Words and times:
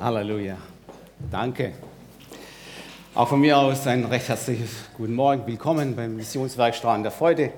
Halleluja. 0.00 0.56
Danke. 1.30 1.72
Auch 3.14 3.28
von 3.28 3.40
mir 3.40 3.56
aus 3.56 3.86
ein 3.86 4.04
recht 4.04 4.28
herzliches 4.28 4.70
Guten 4.96 5.14
Morgen. 5.14 5.46
Willkommen 5.46 5.94
beim 5.94 6.16
Missionswerk 6.16 6.74
Strahlen 6.74 7.02
der 7.02 7.12
Freude. 7.12 7.52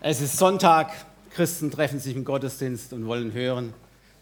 Es 0.00 0.20
ist 0.20 0.36
Sonntag. 0.36 0.90
Christen 1.30 1.70
treffen 1.70 2.00
sich 2.00 2.16
im 2.16 2.24
Gottesdienst 2.24 2.92
und 2.92 3.06
wollen 3.06 3.32
hören, 3.32 3.72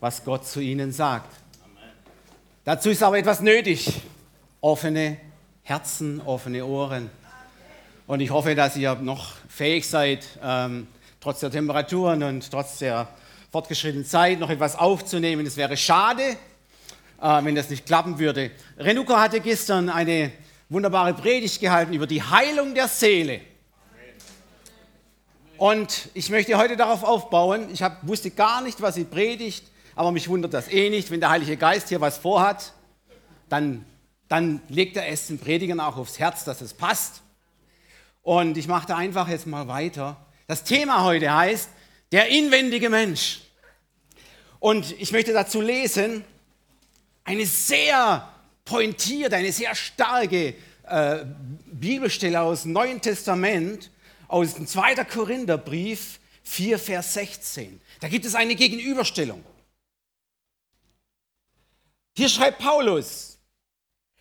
was 0.01 0.25
Gott 0.25 0.47
zu 0.47 0.61
ihnen 0.61 0.93
sagt. 0.93 1.35
Amen. 1.65 1.91
Dazu 2.65 2.91
ist 2.91 3.03
aber 3.03 3.19
etwas 3.19 3.41
nötig. 3.41 4.03
Offene 4.61 5.17
Herzen, 5.63 6.21
offene 6.21 6.65
Ohren. 6.65 7.11
Und 8.07 8.21
ich 8.21 8.31
hoffe, 8.31 8.55
dass 8.55 8.77
ihr 8.77 8.95
noch 8.97 9.33
fähig 9.49 9.89
seid, 9.89 10.27
ähm, 10.43 10.87
trotz 11.21 11.41
der 11.41 11.51
Temperaturen 11.51 12.23
und 12.23 12.51
trotz 12.51 12.79
der 12.79 13.09
fortgeschrittenen 13.51 14.05
Zeit 14.05 14.39
noch 14.39 14.51
etwas 14.51 14.77
aufzunehmen. 14.77 15.47
Es 15.47 15.57
wäre 15.57 15.77
schade, 15.77 16.37
äh, 17.21 17.45
wenn 17.45 17.55
das 17.55 17.71
nicht 17.71 17.87
klappen 17.87 18.19
würde. 18.19 18.51
Renuko 18.79 19.17
hatte 19.17 19.41
gestern 19.41 19.89
eine 19.89 20.33
wunderbare 20.69 21.15
Predigt 21.15 21.61
gehalten 21.61 21.93
über 21.93 22.07
die 22.07 22.23
Heilung 22.23 22.75
der 22.75 22.89
Seele. 22.89 23.41
Und 25.59 26.09
ich 26.15 26.31
möchte 26.31 26.57
heute 26.57 26.77
darauf 26.77 27.05
aufbauen. 27.05 27.69
Ich 27.71 27.83
hab, 27.83 28.07
wusste 28.07 28.31
gar 28.31 28.63
nicht, 28.63 28.81
was 28.81 28.95
sie 28.95 29.05
predigt, 29.05 29.65
aber 29.95 30.11
mich 30.11 30.29
wundert 30.29 30.55
das 30.55 30.69
eh 30.69 30.89
nicht. 30.89 31.11
Wenn 31.11 31.21
der 31.21 31.29
Heilige 31.29 31.57
Geist 31.59 31.91
hier 31.91 32.01
was 32.01 32.17
vorhat, 32.17 32.73
dann, 33.51 33.85
dann 34.29 34.63
legt 34.69 34.97
er 34.97 35.07
es 35.09 35.27
den 35.27 35.39
Predigern 35.39 35.81
auch 35.81 35.99
aufs 35.99 36.19
Herz, 36.19 36.45
dass 36.45 36.63
es 36.63 36.73
passt. 36.73 37.21
Und 38.23 38.57
ich 38.57 38.69
mache 38.69 38.87
da 38.87 38.97
einfach 38.97 39.29
jetzt 39.29 39.47
mal 39.47 39.69
weiter. 39.69 40.17
Das 40.47 40.65
Thema 40.65 41.05
heute 41.05 41.35
heißt 41.35 41.69
der 42.13 42.29
inwendige 42.29 42.89
Mensch. 42.89 43.41
Und 44.61 44.99
ich 44.99 45.13
möchte 45.13 45.33
dazu 45.33 45.61
lesen 45.61 46.25
eine 47.25 47.47
sehr 47.47 48.29
pointierte, 48.65 49.37
eine 49.37 49.53
sehr 49.53 49.75
starke 49.75 50.55
äh, 50.85 51.25
Bibelstelle 51.67 52.41
aus 52.41 52.63
dem 52.63 52.73
Neuen 52.73 53.01
Testament, 53.01 53.91
aus 54.29 54.55
dem 54.55 54.67
2. 54.67 55.05
Korintherbrief 55.05 56.21
4, 56.45 56.79
Vers 56.79 57.15
16. 57.15 57.81
Da 58.01 58.09
gibt 58.09 58.25
es 58.25 58.35
eine 58.35 58.55
Gegenüberstellung. 58.55 59.45
Hier 62.17 62.29
schreibt 62.29 62.59
Paulus, 62.59 63.39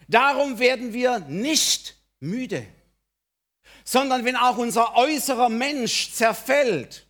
darum 0.08 0.60
werden 0.60 0.94
wir 0.94 1.20
nicht 1.20 1.96
müde, 2.20 2.66
sondern 3.84 4.26
wenn 4.26 4.36
auch 4.36 4.58
unser 4.58 4.96
äußerer 4.96 5.50
Mensch 5.50 6.12
zerfällt, 6.12 7.06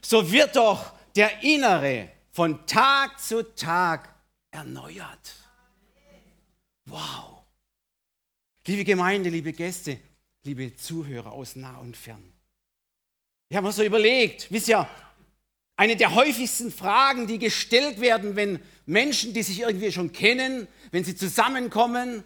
so 0.00 0.30
wird 0.30 0.56
doch 0.56 0.92
der 1.16 1.42
innere 1.42 2.10
von 2.32 2.66
Tag 2.66 3.18
zu 3.18 3.42
Tag 3.54 4.15
erneuert. 4.56 5.34
Wow. 6.86 7.42
Liebe 8.66 8.84
Gemeinde, 8.84 9.28
liebe 9.28 9.52
Gäste, 9.52 9.98
liebe 10.44 10.74
Zuhörer 10.74 11.32
aus 11.32 11.56
nah 11.56 11.76
und 11.76 11.96
fern. 11.96 12.32
Ich 13.48 13.56
habe 13.56 13.66
mir 13.66 13.72
so 13.72 13.84
überlegt, 13.84 14.50
wisst 14.50 14.68
ihr, 14.68 14.88
eine 15.76 15.94
der 15.94 16.14
häufigsten 16.14 16.72
Fragen, 16.72 17.26
die 17.26 17.38
gestellt 17.38 18.00
werden, 18.00 18.34
wenn 18.34 18.58
Menschen, 18.86 19.34
die 19.34 19.42
sich 19.42 19.60
irgendwie 19.60 19.92
schon 19.92 20.10
kennen, 20.12 20.66
wenn 20.90 21.04
sie 21.04 21.14
zusammenkommen, 21.14 22.24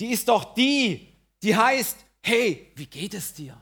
die 0.00 0.12
ist 0.12 0.28
doch 0.28 0.54
die, 0.54 1.08
die 1.42 1.56
heißt, 1.56 1.96
hey, 2.22 2.70
wie 2.74 2.86
geht 2.86 3.14
es 3.14 3.32
dir? 3.32 3.60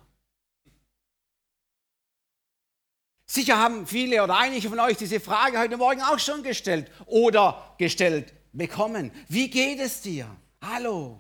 Sicher 3.33 3.57
haben 3.57 3.87
viele 3.87 4.23
oder 4.23 4.37
einige 4.37 4.69
von 4.69 4.79
euch 4.79 4.99
diese 4.99 5.19
Frage 5.19 5.59
heute 5.59 5.79
Morgen 5.79 6.03
auch 6.03 6.19
schon 6.19 6.43
gestellt 6.43 6.91
oder 7.07 7.75
gestellt 7.79 8.31
bekommen. 8.53 9.11
Wie 9.27 9.49
geht 9.49 9.81
es 9.81 10.03
dir? 10.03 10.27
Hallo. 10.61 11.19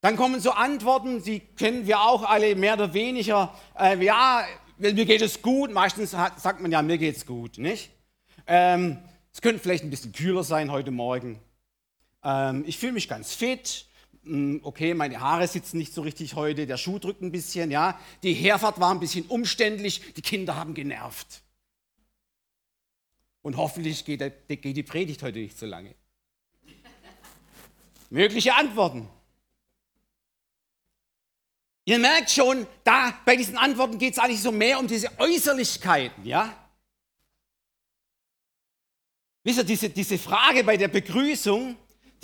Dann 0.00 0.16
kommen 0.16 0.40
so 0.40 0.50
Antworten, 0.50 1.22
die 1.22 1.38
kennen 1.38 1.86
wir 1.86 2.00
auch 2.00 2.24
alle 2.24 2.56
mehr 2.56 2.74
oder 2.74 2.94
weniger. 2.94 3.54
Äh, 3.78 4.04
ja, 4.04 4.44
mir 4.76 4.92
geht 4.92 5.22
es 5.22 5.40
gut. 5.40 5.70
Meistens 5.70 6.10
sagt 6.10 6.60
man 6.60 6.72
ja, 6.72 6.82
mir 6.82 6.98
geht 6.98 7.18
es 7.18 7.24
gut, 7.24 7.56
nicht? 7.56 7.92
Ähm, 8.48 8.98
es 9.32 9.40
könnte 9.40 9.60
vielleicht 9.60 9.84
ein 9.84 9.90
bisschen 9.90 10.10
kühler 10.10 10.42
sein 10.42 10.72
heute 10.72 10.90
Morgen. 10.90 11.38
Ähm, 12.24 12.64
ich 12.66 12.76
fühle 12.76 12.90
mich 12.90 13.08
ganz 13.08 13.34
fit. 13.34 13.86
Hm, 14.26 14.60
okay, 14.64 14.92
meine 14.92 15.20
Haare 15.20 15.46
sitzen 15.46 15.78
nicht 15.78 15.94
so 15.94 16.02
richtig 16.02 16.34
heute, 16.34 16.66
der 16.66 16.76
Schuh 16.76 16.98
drückt 16.98 17.22
ein 17.22 17.30
bisschen, 17.30 17.70
ja. 17.70 17.98
Die 18.24 18.34
Herfahrt 18.34 18.80
war 18.80 18.90
ein 18.90 18.98
bisschen 18.98 19.24
umständlich, 19.26 20.14
die 20.14 20.22
Kinder 20.22 20.56
haben 20.56 20.74
genervt. 20.74 21.42
Und 23.42 23.56
hoffentlich 23.56 24.04
geht, 24.04 24.20
der, 24.20 24.30
geht 24.30 24.76
die 24.76 24.82
Predigt 24.82 25.22
heute 25.22 25.38
nicht 25.38 25.56
so 25.56 25.66
lange. 25.66 25.94
Mögliche 28.10 28.54
Antworten. 28.54 29.08
Ihr 31.84 32.00
merkt 32.00 32.32
schon, 32.32 32.66
da 32.82 33.16
bei 33.24 33.36
diesen 33.36 33.56
Antworten 33.56 33.96
geht 33.96 34.14
es 34.14 34.18
eigentlich 34.18 34.42
so 34.42 34.50
mehr 34.50 34.80
um 34.80 34.88
diese 34.88 35.16
Äußerlichkeiten, 35.20 36.26
ja? 36.26 36.52
Wisst 39.44 39.58
ihr, 39.58 39.64
diese, 39.64 39.90
diese 39.90 40.18
Frage 40.18 40.64
bei 40.64 40.76
der 40.76 40.88
Begrüßung, 40.88 41.76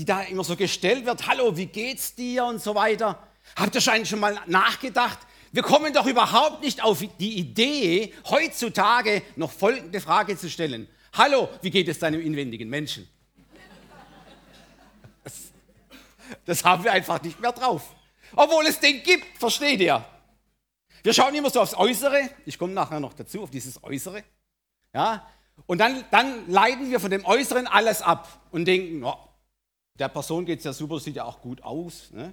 die 0.03 0.07
da 0.07 0.23
immer 0.23 0.43
so 0.43 0.57
gestellt 0.57 1.07
wird, 1.07 1.29
hallo, 1.29 1.57
wie 1.57 1.67
geht's 1.67 2.17
dir 2.17 2.45
und 2.45 2.61
so 2.61 2.75
weiter. 2.75 3.23
Habt 3.55 3.73
ihr 3.77 3.81
schon 3.81 4.19
mal 4.19 4.37
nachgedacht? 4.47 5.21
Wir 5.53 5.63
kommen 5.63 5.93
doch 5.93 6.07
überhaupt 6.07 6.61
nicht 6.61 6.83
auf 6.83 7.05
die 7.21 7.39
Idee, 7.39 8.13
heutzutage 8.29 9.23
noch 9.37 9.53
folgende 9.53 10.01
Frage 10.01 10.37
zu 10.37 10.51
stellen. 10.51 10.89
Hallo, 11.13 11.49
wie 11.61 11.71
geht 11.71 11.87
es 11.87 12.01
deinem 12.01 12.21
inwendigen 12.21 12.69
Menschen? 12.69 13.09
Das, 15.23 15.35
das 16.47 16.65
haben 16.65 16.83
wir 16.83 16.91
einfach 16.91 17.23
nicht 17.23 17.39
mehr 17.39 17.53
drauf. 17.53 17.95
Obwohl 18.35 18.67
es 18.67 18.81
den 18.81 19.05
gibt, 19.05 19.39
versteht 19.39 19.79
ihr? 19.79 20.05
Wir 21.05 21.15
schauen 21.15 21.33
immer 21.33 21.51
so 21.51 21.61
aufs 21.61 21.75
Äußere. 21.75 22.29
Ich 22.45 22.59
komme 22.59 22.73
nachher 22.73 22.99
noch 22.99 23.13
dazu, 23.13 23.45
auf 23.45 23.51
dieses 23.51 23.81
Äußere. 23.85 24.25
Ja? 24.93 25.29
Und 25.67 25.79
dann, 25.79 26.05
dann 26.11 26.51
leiten 26.51 26.91
wir 26.91 26.99
von 26.99 27.13
dem 27.13 27.25
Äußeren 27.25 27.69
alles 27.69 28.03
ab 28.03 28.41
und 28.51 28.65
denken, 28.65 29.05
oh, 29.05 29.29
der 29.99 30.09
Person 30.09 30.47
geht 30.47 30.59
es 30.59 30.65
ja 30.65 30.73
super, 30.73 30.99
sieht 31.01 31.17
ja 31.17 31.25
auch 31.25 31.41
gut 31.41 31.63
aus. 31.63 32.11
Ne? 32.13 32.33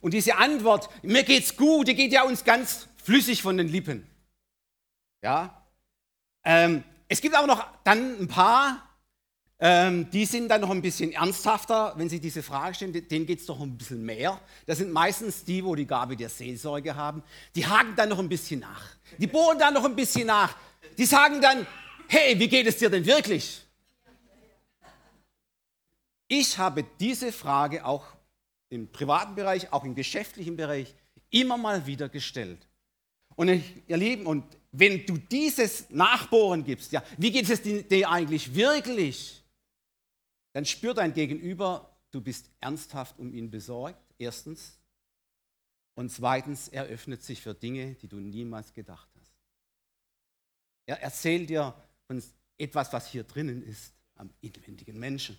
Und 0.00 0.14
diese 0.14 0.36
Antwort, 0.36 0.88
mir 1.02 1.24
geht's 1.24 1.56
gut, 1.56 1.88
die 1.88 1.94
geht 1.94 2.12
ja 2.12 2.24
uns 2.24 2.44
ganz 2.44 2.88
flüssig 3.02 3.42
von 3.42 3.56
den 3.56 3.68
Lippen. 3.68 4.06
Ja. 5.22 5.64
Ähm, 6.44 6.84
es 7.08 7.20
gibt 7.20 7.34
aber 7.34 7.46
noch 7.46 7.66
dann 7.84 8.18
ein 8.20 8.28
paar, 8.28 8.88
ähm, 9.58 10.10
die 10.10 10.24
sind 10.24 10.48
dann 10.48 10.62
noch 10.62 10.70
ein 10.70 10.80
bisschen 10.80 11.12
ernsthafter, 11.12 11.92
wenn 11.96 12.08
sie 12.08 12.20
diese 12.20 12.42
Frage 12.42 12.74
stellen, 12.74 12.92
denen 13.08 13.26
geht 13.26 13.40
es 13.40 13.46
doch 13.46 13.60
ein 13.60 13.76
bisschen 13.76 14.02
mehr. 14.02 14.40
Das 14.66 14.78
sind 14.78 14.90
meistens 14.90 15.44
die, 15.44 15.62
wo 15.64 15.74
die 15.74 15.86
Gabe 15.86 16.16
der 16.16 16.30
Seelsorge 16.30 16.96
haben. 16.96 17.22
Die 17.54 17.66
haken 17.66 17.94
dann 17.96 18.08
noch 18.08 18.18
ein 18.18 18.28
bisschen 18.28 18.60
nach. 18.60 18.84
Die 19.18 19.26
bohren 19.26 19.58
dann 19.58 19.74
noch 19.74 19.84
ein 19.84 19.96
bisschen 19.96 20.26
nach. 20.28 20.56
Die 20.96 21.04
sagen 21.04 21.42
dann, 21.42 21.66
hey, 22.08 22.38
wie 22.38 22.48
geht 22.48 22.66
es 22.66 22.78
dir 22.78 22.88
denn 22.88 23.04
wirklich? 23.04 23.66
Ich 26.32 26.58
habe 26.58 26.84
diese 27.00 27.32
Frage 27.32 27.84
auch 27.84 28.06
im 28.68 28.92
privaten 28.92 29.34
Bereich, 29.34 29.72
auch 29.72 29.82
im 29.82 29.96
geschäftlichen 29.96 30.56
Bereich 30.56 30.94
immer 31.28 31.58
mal 31.58 31.86
wieder 31.86 32.08
gestellt. 32.08 32.68
Und 33.34 33.48
ihr 33.48 33.96
Lieben, 33.96 34.26
und 34.26 34.44
wenn 34.70 35.04
du 35.04 35.18
dieses 35.18 35.90
Nachbohren 35.90 36.62
gibst, 36.62 36.92
ja, 36.92 37.02
wie 37.18 37.32
geht 37.32 37.50
es 37.50 37.62
dir 37.62 38.08
eigentlich 38.08 38.54
wirklich, 38.54 39.42
dann 40.52 40.64
spürt 40.64 40.98
dein 40.98 41.12
Gegenüber, 41.12 41.98
du 42.12 42.20
bist 42.20 42.48
ernsthaft 42.60 43.18
um 43.18 43.34
ihn 43.34 43.50
besorgt, 43.50 44.14
erstens. 44.16 44.78
Und 45.96 46.10
zweitens, 46.10 46.68
er 46.68 46.84
öffnet 46.84 47.24
sich 47.24 47.42
für 47.42 47.54
Dinge, 47.54 47.94
die 47.94 48.06
du 48.06 48.20
niemals 48.20 48.72
gedacht 48.72 49.08
hast. 49.18 49.34
Er 50.86 51.02
erzählt 51.02 51.50
dir 51.50 51.74
von 52.06 52.22
etwas, 52.56 52.92
was 52.92 53.08
hier 53.08 53.24
drinnen 53.24 53.64
ist, 53.64 53.92
am 54.14 54.30
inwendigen 54.40 54.96
Menschen. 54.96 55.36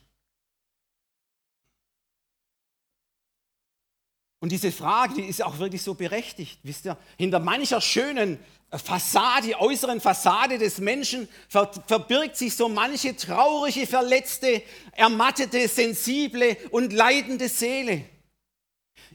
Und 4.41 4.51
diese 4.51 4.71
Frage, 4.71 5.13
die 5.13 5.25
ist 5.25 5.43
auch 5.43 5.59
wirklich 5.59 5.83
so 5.83 5.93
berechtigt. 5.93 6.59
Wisst 6.63 6.85
ihr, 6.85 6.97
hinter 7.15 7.39
mancher 7.39 7.79
schönen 7.79 8.39
Fassade, 8.71 9.59
äußeren 9.59 10.01
Fassade 10.01 10.57
des 10.57 10.79
Menschen 10.79 11.29
verbirgt 11.47 12.38
sich 12.38 12.55
so 12.55 12.67
manche 12.67 13.15
traurige, 13.15 13.85
verletzte, 13.85 14.63
ermattete, 14.93 15.67
sensible 15.67 16.57
und 16.71 16.91
leidende 16.91 17.49
Seele. 17.49 18.03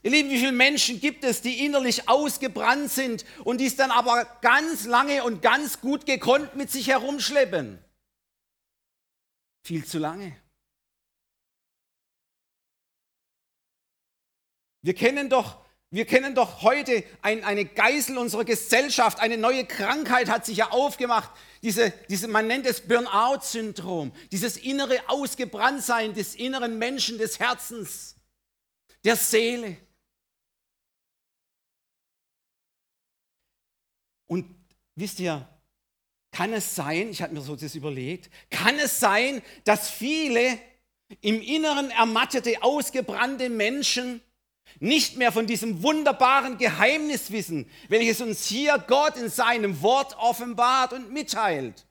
Ihr 0.02 0.10
Lieben, 0.12 0.30
wie 0.30 0.38
viele 0.38 0.52
Menschen 0.52 1.00
gibt 1.00 1.24
es, 1.24 1.42
die 1.42 1.64
innerlich 1.64 2.08
ausgebrannt 2.08 2.92
sind 2.92 3.24
und 3.42 3.60
die 3.60 3.66
es 3.66 3.74
dann 3.74 3.90
aber 3.90 4.26
ganz 4.42 4.84
lange 4.84 5.24
und 5.24 5.42
ganz 5.42 5.80
gut 5.80 6.06
gekonnt 6.06 6.54
mit 6.54 6.70
sich 6.70 6.86
herumschleppen? 6.86 7.80
Viel 9.64 9.84
zu 9.84 9.98
lange. 9.98 10.36
Wir 14.86 14.94
kennen 14.94 15.28
doch 15.28 15.56
wir 15.90 16.04
kennen 16.04 16.34
doch 16.34 16.62
heute 16.62 17.04
ein, 17.22 17.44
eine 17.44 17.64
Geißel 17.64 18.18
unserer 18.18 18.44
Gesellschaft, 18.44 19.20
eine 19.20 19.38
neue 19.38 19.64
Krankheit 19.64 20.28
hat 20.28 20.44
sich 20.44 20.58
ja 20.58 20.70
aufgemacht. 20.70 21.30
Diese, 21.62 21.92
diese, 22.08 22.26
man 22.28 22.48
nennt 22.48 22.66
es 22.66 22.80
Burnout-Syndrom, 22.80 24.12
dieses 24.30 24.56
innere 24.56 24.98
Ausgebranntsein 25.08 26.12
des 26.12 26.34
inneren 26.34 26.78
Menschen, 26.78 27.18
des 27.18 27.38
Herzens, 27.38 28.16
der 29.04 29.16
Seele. 29.16 29.76
Und 34.26 34.54
wisst 34.96 35.20
ihr, 35.20 35.48
kann 36.32 36.52
es 36.52 36.74
sein, 36.74 37.10
ich 37.10 37.22
habe 37.22 37.32
mir 37.32 37.40
so 37.40 37.54
das 37.54 37.74
überlegt, 37.76 38.28
kann 38.50 38.76
es 38.78 38.98
sein, 39.00 39.40
dass 39.64 39.88
viele 39.88 40.58
im 41.20 41.40
Inneren 41.40 41.90
ermattete, 41.90 42.62
ausgebrannte 42.62 43.50
Menschen 43.50 44.20
nicht 44.80 45.16
mehr 45.16 45.32
von 45.32 45.46
diesem 45.46 45.82
wunderbaren 45.82 46.58
Geheimnis 46.58 47.30
wissen, 47.30 47.70
welches 47.88 48.20
uns 48.20 48.46
hier 48.46 48.78
Gott 48.78 49.16
in 49.16 49.28
seinem 49.28 49.80
Wort 49.82 50.16
offenbart 50.18 50.92
und 50.92 51.12
mitteilt. 51.12 51.86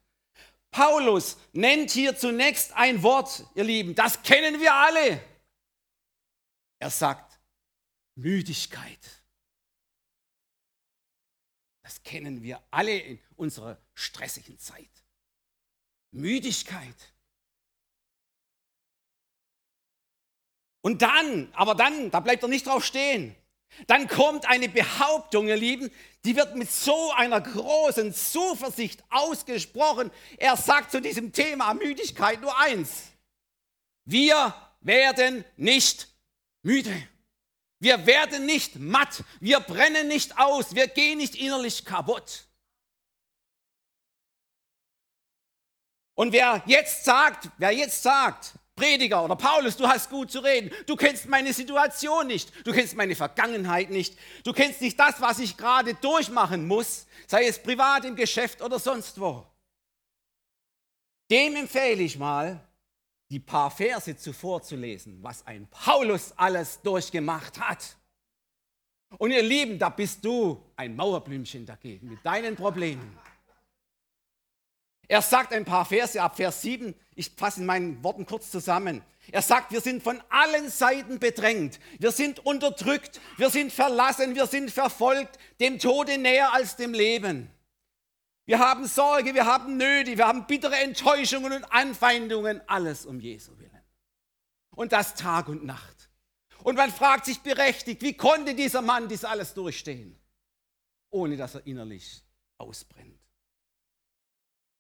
Paulus 0.72 1.38
nennt 1.54 1.92
hier 1.92 2.18
zunächst 2.18 2.74
ein 2.74 3.02
Wort, 3.02 3.46
ihr 3.56 3.64
Lieben, 3.64 3.96
das 3.96 4.22
kennen 4.24 4.60
wir 4.60 4.74
alle. 4.74 5.22
Er 6.80 6.90
sagt 6.90 7.40
Müdigkeit. 8.16 9.00
Das 11.84 12.02
kennen 12.04 12.42
wir 12.42 12.62
alle 12.72 12.98
in 12.98 13.20
unserer 13.36 13.80
stressigen 13.94 14.58
Zeit. 14.58 14.90
Müdigkeit. 16.12 16.96
Und 20.86 21.02
dann, 21.02 21.52
aber 21.54 21.74
dann, 21.74 22.12
da 22.12 22.20
bleibt 22.20 22.44
er 22.44 22.48
nicht 22.48 22.68
drauf 22.68 22.86
stehen. 22.86 23.36
Dann 23.88 24.08
kommt 24.08 24.48
eine 24.48 24.70
Behauptung, 24.70 25.48
ihr 25.48 25.56
Lieben, 25.56 25.90
die 26.24 26.36
wird 26.36 26.56
mit 26.56 26.72
so 26.72 27.12
einer 27.14 27.42
großen 27.42 28.14
Zuversicht 28.14 29.04
ausgesprochen. 29.10 30.12
Er 30.38 30.56
sagt 30.56 30.92
zu 30.92 31.02
diesem 31.02 31.34
Thema 31.34 31.74
Müdigkeit 31.74 32.40
nur 32.40 32.56
eins. 32.60 33.06
Wir 34.04 34.54
werden 34.80 35.44
nicht 35.58 36.08
müde. 36.62 36.96
Wir 37.80 38.06
werden 38.06 38.46
nicht 38.46 38.76
matt, 38.76 39.24
wir 39.40 39.62
brennen 39.62 40.08
nicht 40.08 40.38
aus, 40.38 40.76
wir 40.76 40.88
gehen 40.88 41.18
nicht 41.18 41.34
innerlich 41.34 41.84
kaputt. 41.84 42.46
Und 46.14 46.32
wer 46.32 46.62
jetzt 46.68 47.06
sagt, 47.06 47.50
wer 47.58 47.72
jetzt 47.72 48.04
sagt, 48.04 48.54
Prediger 48.76 49.24
oder 49.24 49.38
Paulus, 49.38 49.78
du 49.78 49.88
hast 49.88 50.10
gut 50.10 50.30
zu 50.30 50.40
reden, 50.40 50.70
du 50.86 50.98
kennst 50.98 51.28
meine 51.28 51.54
Situation 51.54 52.28
nicht, 52.28 52.52
du 52.68 52.74
kennst 52.74 52.96
meine 52.96 53.16
Vergangenheit 53.16 53.90
nicht, 53.90 54.18
du 54.44 54.52
kennst 54.52 54.82
nicht 54.82 55.00
das, 55.00 55.22
was 55.22 55.40
ich 55.40 55.56
gerade 55.56 55.94
durchmachen 55.94 56.68
muss, 56.68 57.08
sei 57.26 57.46
es 57.46 57.62
privat 57.62 58.04
im 58.04 58.18
Geschäft 58.18 58.62
oder 58.62 58.78
sonst 58.78 59.20
wo. 59.20 59.46
Dem 61.32 61.56
empfehle 61.56 62.04
ich 62.04 62.20
mal, 62.20 62.60
die 63.32 63.40
paar 63.40 63.72
Verse 63.72 64.16
zuvor 64.18 64.62
zu 64.62 64.76
lesen, 64.76 65.20
was 65.22 65.48
ein 65.48 65.68
Paulus 65.68 66.34
alles 66.36 66.82
durchgemacht 66.82 67.60
hat. 67.60 67.96
Und 69.18 69.32
ihr 69.32 69.42
Lieben, 69.42 69.80
da 69.80 69.90
bist 69.90 70.24
du 70.24 70.62
ein 70.76 70.96
Mauerblümchen 70.96 71.66
dagegen 71.66 72.10
mit 72.10 72.26
deinen 72.26 72.56
Problemen. 72.56 73.18
Er 75.08 75.22
sagt 75.22 75.54
ein 75.54 75.66
paar 75.66 75.86
Verse 75.86 76.22
ab 76.22 76.38
Vers 76.38 76.62
7, 76.62 76.96
ich 77.16 77.32
fasse 77.32 77.60
in 77.60 77.66
meinen 77.66 78.04
Worten 78.04 78.26
kurz 78.26 78.50
zusammen. 78.52 79.04
Er 79.32 79.42
sagt, 79.42 79.72
wir 79.72 79.82
sind 79.82 80.04
von 80.04 80.22
allen 80.30 80.70
Seiten 80.70 81.20
bedrängt, 81.20 81.80
wir 82.00 82.12
sind 82.12 82.46
unterdrückt, 82.46 83.20
wir 83.38 83.50
sind 83.50 83.72
verlassen, 83.72 84.36
wir 84.36 84.48
sind 84.48 84.72
verfolgt, 84.72 85.38
dem 85.60 85.80
Tode 85.80 86.18
näher 86.18 86.54
als 86.54 86.76
dem 86.76 86.94
Leben. 86.94 87.50
Wir 88.46 88.60
haben 88.60 88.86
Sorge, 88.86 89.34
wir 89.34 89.46
haben 89.46 89.78
Nöte, 89.78 90.18
wir 90.18 90.28
haben 90.28 90.46
bittere 90.46 90.76
Enttäuschungen 90.76 91.52
und 91.52 91.64
Anfeindungen, 91.72 92.62
alles 92.68 93.06
um 93.06 93.20
Jesu 93.20 93.58
willen. 93.58 93.72
Und 94.76 94.92
das 94.92 95.16
Tag 95.16 95.48
und 95.48 95.66
Nacht. 95.66 96.10
Und 96.64 96.76
man 96.76 96.92
fragt 96.92 97.26
sich 97.26 97.42
berechtigt, 97.42 98.02
wie 98.02 98.14
konnte 98.14 98.54
dieser 98.54 98.82
Mann 98.82 99.08
dies 99.08 99.24
alles 99.24 99.54
durchstehen, 99.54 100.20
ohne 101.10 101.38
dass 101.38 101.56
er 101.56 101.66
innerlich 101.66 102.24
ausbrennt. 102.58 103.15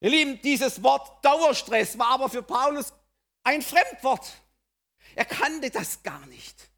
Ihr 0.01 0.09
Lieben, 0.09 0.41
dieses 0.41 0.81
Wort 0.83 1.23
Dauerstress 1.23 1.97
war 1.97 2.11
aber 2.11 2.29
für 2.29 2.43
Paulus 2.43 2.93
ein 3.43 3.61
Fremdwort. 3.61 4.33
Er 5.15 5.25
kannte 5.25 5.69
das 5.69 6.03
gar 6.03 6.25
nicht. 6.27 6.69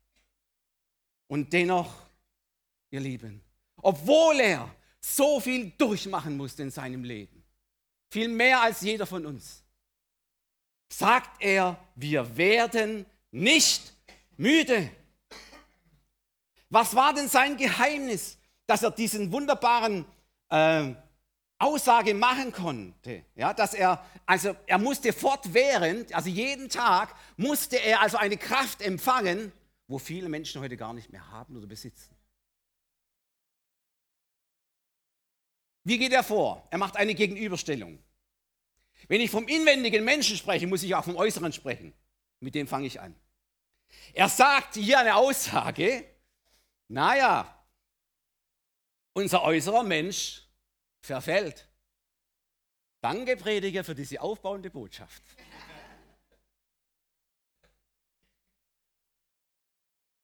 Und 1.28 1.52
dennoch, 1.52 1.94
ihr 2.90 3.00
Lieben, 3.00 3.44
obwohl 3.81 4.40
er 4.40 4.74
so 5.00 5.40
viel 5.40 5.72
durchmachen 5.72 6.38
musste 6.38 6.64
in 6.64 6.72
seinem 6.72 7.04
Leben. 7.04 7.44
Viel 8.10 8.30
mehr 8.30 8.62
als 8.62 8.81
jeder 8.81 9.06
von 9.06 9.25
uns. 9.25 9.63
Sagt 10.92 11.42
er, 11.42 11.78
wir 11.96 12.38
werden 12.38 13.06
nicht 13.31 13.94
müde. 14.38 14.90
Was 16.70 16.96
war 16.96 17.13
denn 17.13 17.30
sein 17.30 17.58
Geheimnis, 17.58 18.38
dass 18.66 18.84
er 18.84 18.92
diesen 18.92 19.31
wunderbaren 19.31 20.06
äh, 20.50 20.94
Aussage 21.59 22.13
machen 22.13 22.51
konnte? 22.51 23.25
Ja, 23.36 23.54
dass 23.54 23.74
er, 23.74 24.06
also 24.25 24.56
er 24.68 24.77
musste 24.77 25.12
fortwährend, 25.12 26.13
also 26.13 26.30
jeden 26.30 26.69
Tag 26.69 27.15
musste 27.36 27.77
er 27.77 28.01
also 28.01 28.18
eine 28.18 28.38
Kraft 28.38 28.81
empfangen, 28.81 29.51
wo 29.88 29.98
viele 29.98 30.30
Menschen 30.30 30.62
heute 30.62 30.77
gar 30.77 30.94
nicht 30.94 31.12
mehr 31.12 31.31
haben 31.31 31.57
oder 31.57 31.65
besitzen. 31.65 32.15
Wie 35.83 35.98
geht 35.98 36.12
er 36.12 36.24
vor? 36.24 36.68
Er 36.69 36.77
macht 36.77 36.98
eine 36.98 37.15
Gegenüberstellung. 37.15 37.98
Wenn 39.07 39.21
ich 39.21 39.31
vom 39.31 39.48
inwendigen 39.48 40.03
Menschen 40.03 40.36
spreche, 40.36 40.68
muss 40.68 40.83
ich 40.83 40.94
auch 40.94 41.06
vom 41.06 41.15
Äußeren 41.15 41.53
sprechen. 41.53 41.94
Mit 42.39 42.56
dem 42.56 42.68
fange 42.68 42.88
ich 42.88 43.00
an. 43.00 43.15
Er 44.13 44.27
sagt 44.30 44.75
hier 44.75 45.00
eine 45.00 45.15
Aussage, 45.15 46.03
naja, 46.89 47.65
unser 49.13 49.44
äußerer 49.44 49.83
Mensch 49.83 50.47
verfällt. 51.07 51.68
Danke, 53.01 53.36
Prediger, 53.36 53.83
für 53.83 53.95
diese 53.95 54.21
aufbauende 54.21 54.69
Botschaft. 54.69 55.24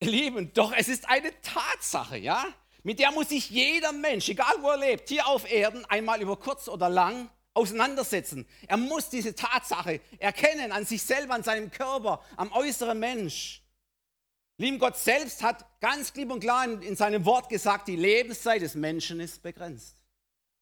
Lieben, 0.00 0.52
doch 0.54 0.72
es 0.72 0.88
ist 0.88 1.08
eine 1.08 1.32
Tatsache, 1.40 2.16
ja? 2.18 2.46
Mit 2.82 2.98
der 2.98 3.10
muss 3.12 3.30
sich 3.30 3.48
jeder 3.50 3.92
Mensch, 3.92 4.28
egal 4.28 4.54
wo 4.60 4.68
er 4.68 4.76
lebt, 4.76 5.08
hier 5.08 5.26
auf 5.26 5.50
Erden, 5.50 5.84
einmal 5.86 6.20
über 6.20 6.36
kurz 6.36 6.68
oder 6.68 6.90
lang 6.90 7.30
auseinandersetzen. 7.54 8.46
Er 8.68 8.76
muss 8.76 9.08
diese 9.08 9.34
Tatsache 9.34 10.00
erkennen 10.18 10.70
an 10.72 10.84
sich 10.84 11.02
selber, 11.02 11.34
an 11.34 11.42
seinem 11.42 11.70
Körper, 11.70 12.22
am 12.36 12.52
äußeren 12.52 12.98
Mensch. 12.98 13.62
Lieben 14.58 14.78
Gott 14.78 14.98
selbst 14.98 15.42
hat 15.42 15.64
ganz 15.80 16.12
klipp 16.12 16.30
und 16.30 16.40
klar 16.40 16.64
in, 16.64 16.82
in 16.82 16.96
seinem 16.96 17.24
Wort 17.24 17.48
gesagt, 17.48 17.88
die 17.88 17.96
Lebenszeit 17.96 18.62
des 18.62 18.74
Menschen 18.74 19.18
ist 19.20 19.42
begrenzt. 19.42 19.96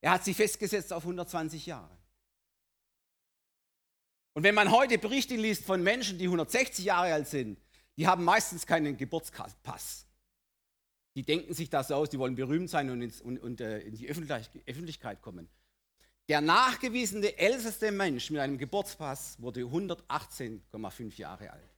Er 0.02 0.11
hat 0.11 0.25
sie 0.25 0.35
festgesetzt 0.35 0.92
auf 0.92 1.04
120 1.04 1.64
Jahre. 1.64 1.97
Und 4.35 4.42
wenn 4.42 4.54
man 4.54 4.71
heute 4.71 4.99
Berichte 4.99 5.37
liest 5.37 5.64
von 5.64 5.82
Menschen, 5.82 6.18
die 6.18 6.25
160 6.25 6.85
Jahre 6.85 7.14
alt 7.14 7.28
sind, 7.28 7.59
die 7.97 8.06
haben 8.06 8.25
meistens 8.25 8.66
keinen 8.66 8.97
Geburtspass. 8.97 10.06
Die 11.14 11.23
denken 11.23 11.54
sich 11.54 11.71
das 11.71 11.92
aus, 11.92 12.11
die 12.11 12.18
wollen 12.18 12.35
berühmt 12.35 12.68
sein 12.68 12.90
und, 12.90 13.02
ins, 13.02 13.21
und, 13.21 13.38
und 13.38 13.61
äh, 13.61 13.80
in 13.80 13.94
die 13.94 14.09
Öffentlichkeit 14.09 15.23
kommen. 15.23 15.49
Der 16.28 16.40
nachgewiesene 16.40 17.37
älteste 17.37 17.92
Mensch 17.92 18.30
mit 18.30 18.40
einem 18.40 18.59
Geburtspass 18.59 19.40
wurde 19.40 19.61
118,5 19.61 21.16
Jahre 21.18 21.50
alt. 21.50 21.71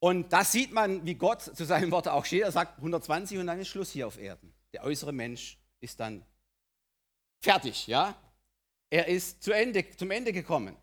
Und 0.00 0.32
da 0.32 0.44
sieht 0.44 0.72
man, 0.72 1.06
wie 1.06 1.14
Gott 1.14 1.42
zu 1.42 1.64
seinem 1.64 1.90
Wort 1.90 2.08
auch 2.08 2.24
steht. 2.24 2.42
Er 2.42 2.52
sagt 2.52 2.78
120 2.78 3.38
und 3.38 3.46
dann 3.46 3.60
ist 3.60 3.68
Schluss 3.68 3.90
hier 3.90 4.06
auf 4.08 4.18
Erden. 4.18 4.52
Der 4.72 4.84
äußere 4.84 5.12
Mensch 5.12 5.58
ist 5.80 6.00
dann 6.00 6.24
fertig, 7.40 7.86
ja? 7.86 8.14
Er 8.90 9.08
ist 9.08 9.42
zu 9.42 9.52
Ende, 9.52 9.84
zum 9.96 10.10
Ende 10.10 10.32
gekommen. 10.32 10.76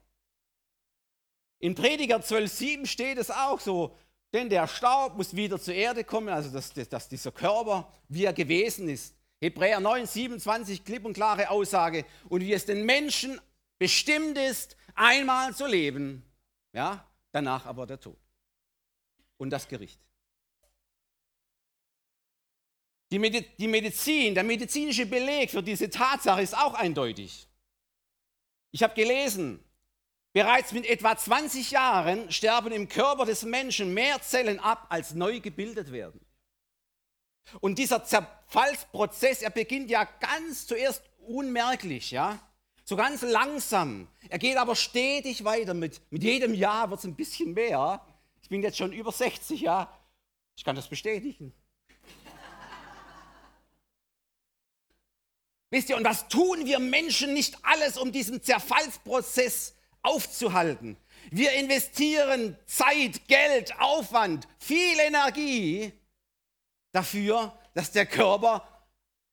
In 1.60 1.76
Prediger 1.76 2.18
12,7 2.18 2.86
steht 2.86 3.18
es 3.18 3.32
auch 3.32 3.60
so, 3.60 3.96
denn 4.34 4.50
der 4.50 4.68
Staub 4.68 5.16
muss 5.16 5.36
wieder 5.36 5.60
zur 5.60 5.76
Erde 5.76 6.04
kommen, 6.04 6.30
also 6.30 6.50
dass, 6.50 6.74
dass 6.74 7.08
dieser 7.08 7.32
Körper, 7.32 7.92
wie 8.10 8.26
er 8.26 8.34
gewesen 8.34 8.90
ist. 8.90 9.16
Hebräer 9.40 9.80
9, 9.80 10.08
27, 10.08 10.84
klipp 10.84 11.06
und 11.06 11.14
klare 11.14 11.50
Aussage. 11.50 12.06
Und 12.30 12.42
wie 12.42 12.54
es 12.54 12.66
den 12.66 12.86
Menschen 12.86 13.40
bestimmt 13.78 14.38
ist, 14.38 14.76
einmal 14.96 15.54
zu 15.54 15.68
leben, 15.68 16.24
ja, 16.74 17.06
danach 17.32 17.66
aber 17.66 17.86
der 17.86 18.00
Tod 18.00 18.18
und 19.38 19.50
das 19.50 19.68
Gericht. 19.68 20.00
Die 23.14 23.68
Medizin, 23.68 24.34
der 24.34 24.44
medizinische 24.44 25.06
Beleg 25.06 25.52
für 25.52 25.64
diese 25.64 25.90
Tatsache 25.90 26.42
ist 26.42 26.58
auch 26.58 26.74
eindeutig. 26.74 27.48
Ich 28.72 28.82
habe 28.82 28.94
gelesen, 28.96 29.64
Bereits 30.34 30.72
mit 30.72 30.88
etwa 30.88 31.16
20 31.16 31.70
Jahren 31.70 32.32
sterben 32.32 32.72
im 32.72 32.90
Körper 32.90 33.26
des 33.26 33.44
Menschen 33.44 33.94
mehr 33.94 34.20
Zellen 34.24 34.60
ab, 34.60 34.88
als 34.90 35.14
neu 35.14 35.40
gebildet 35.40 35.92
werden. 35.92 36.20
Und 37.60 37.78
dieser 37.78 38.04
Zerfallsprozess, 38.04 39.44
er 39.44 39.52
beginnt 39.52 39.92
ja 39.92 40.06
ganz 40.06 40.66
zuerst 40.66 41.04
unmerklich, 41.20 42.10
ja, 42.10 42.40
so 42.84 42.96
ganz 42.96 43.22
langsam. 43.22 44.08
Er 44.28 44.40
geht 44.40 44.58
aber 44.58 44.76
stetig 44.76 45.44
weiter. 45.44 45.76
Mit, 45.76 46.02
mit 46.10 46.24
jedem 46.24 46.56
Jahr 46.56 46.90
wird 46.90 47.00
es 47.00 47.06
ein 47.06 47.16
bisschen 47.16 47.54
mehr. 47.54 48.04
Ich 48.42 48.50
bin 48.50 48.64
jetzt 48.64 48.78
schon 48.78 48.92
über 48.92 49.12
60, 49.12 49.62
ja. 49.62 49.88
Ich 50.56 50.64
kann 50.64 50.76
das 50.76 50.88
bestätigen. 50.88 51.54
Wisst 55.74 55.90
ihr, 55.90 55.98
und 55.98 56.06
was 56.06 56.28
tun 56.28 56.68
wir 56.68 56.78
Menschen 56.78 57.34
nicht 57.34 57.58
alles, 57.64 57.98
um 57.98 58.12
diesen 58.12 58.44
Zerfallsprozess 58.44 59.74
aufzuhalten? 60.04 60.98
Wir 61.32 61.54
investieren 61.54 62.56
Zeit, 62.68 63.28
Geld, 63.28 63.74
Aufwand, 63.80 64.48
viel 64.60 65.00
Energie 65.00 65.92
dafür, 66.92 67.58
dass 67.74 67.92
der 67.92 68.06
Körper 68.06 68.68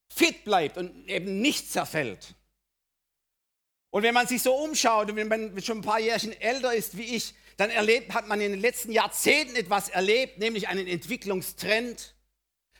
fit 0.09 0.43
bleibt 0.45 0.79
und 0.79 1.07
eben 1.11 1.43
nicht 1.43 1.71
zerfällt. 1.71 2.35
Und 3.91 4.03
wenn 4.03 4.15
man 4.15 4.27
sich 4.27 4.41
so 4.41 4.55
umschaut 4.55 5.11
und 5.11 5.17
wenn 5.17 5.29
man 5.29 5.61
schon 5.61 5.81
ein 5.81 5.83
paar 5.83 6.01
Jährchen 6.01 6.33
älter 6.41 6.73
ist 6.73 6.97
wie 6.97 7.17
ich, 7.17 7.35
dann 7.59 7.69
erlebt, 7.69 8.15
hat 8.15 8.29
man 8.29 8.41
in 8.41 8.53
den 8.53 8.63
letzten 8.63 8.93
Jahrzehnten 8.93 9.57
etwas 9.57 9.91
erlebt, 9.91 10.39
nämlich 10.39 10.69
einen 10.69 10.87
Entwicklungstrend, 10.87 12.15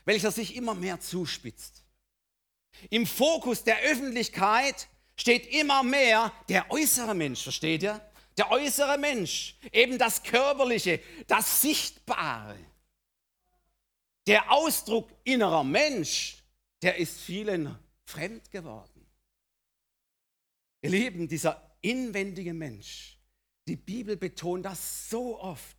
welcher 0.05 0.31
sich 0.31 0.55
immer 0.55 0.73
mehr 0.73 0.99
zuspitzt. 0.99 1.80
Im 2.89 3.05
Fokus 3.05 3.63
der 3.63 3.79
Öffentlichkeit 3.81 4.87
steht 5.15 5.47
immer 5.53 5.83
mehr 5.83 6.33
der 6.49 6.71
äußere 6.71 7.13
Mensch, 7.13 7.43
versteht 7.43 7.83
ihr? 7.83 8.01
Der 8.37 8.49
äußere 8.49 8.97
Mensch, 8.97 9.55
eben 9.71 9.97
das 9.97 10.23
Körperliche, 10.23 10.99
das 11.27 11.61
Sichtbare. 11.61 12.57
Der 14.25 14.51
Ausdruck 14.51 15.09
innerer 15.23 15.63
Mensch, 15.63 16.37
der 16.81 16.97
ist 16.97 17.19
vielen 17.19 17.77
fremd 18.05 18.49
geworden. 18.51 19.05
Ihr 20.81 20.89
Lieben, 20.89 21.27
dieser 21.27 21.75
inwendige 21.81 22.53
Mensch, 22.53 23.17
die 23.67 23.75
Bibel 23.75 24.17
betont 24.17 24.65
das 24.65 25.09
so 25.09 25.39
oft. 25.39 25.77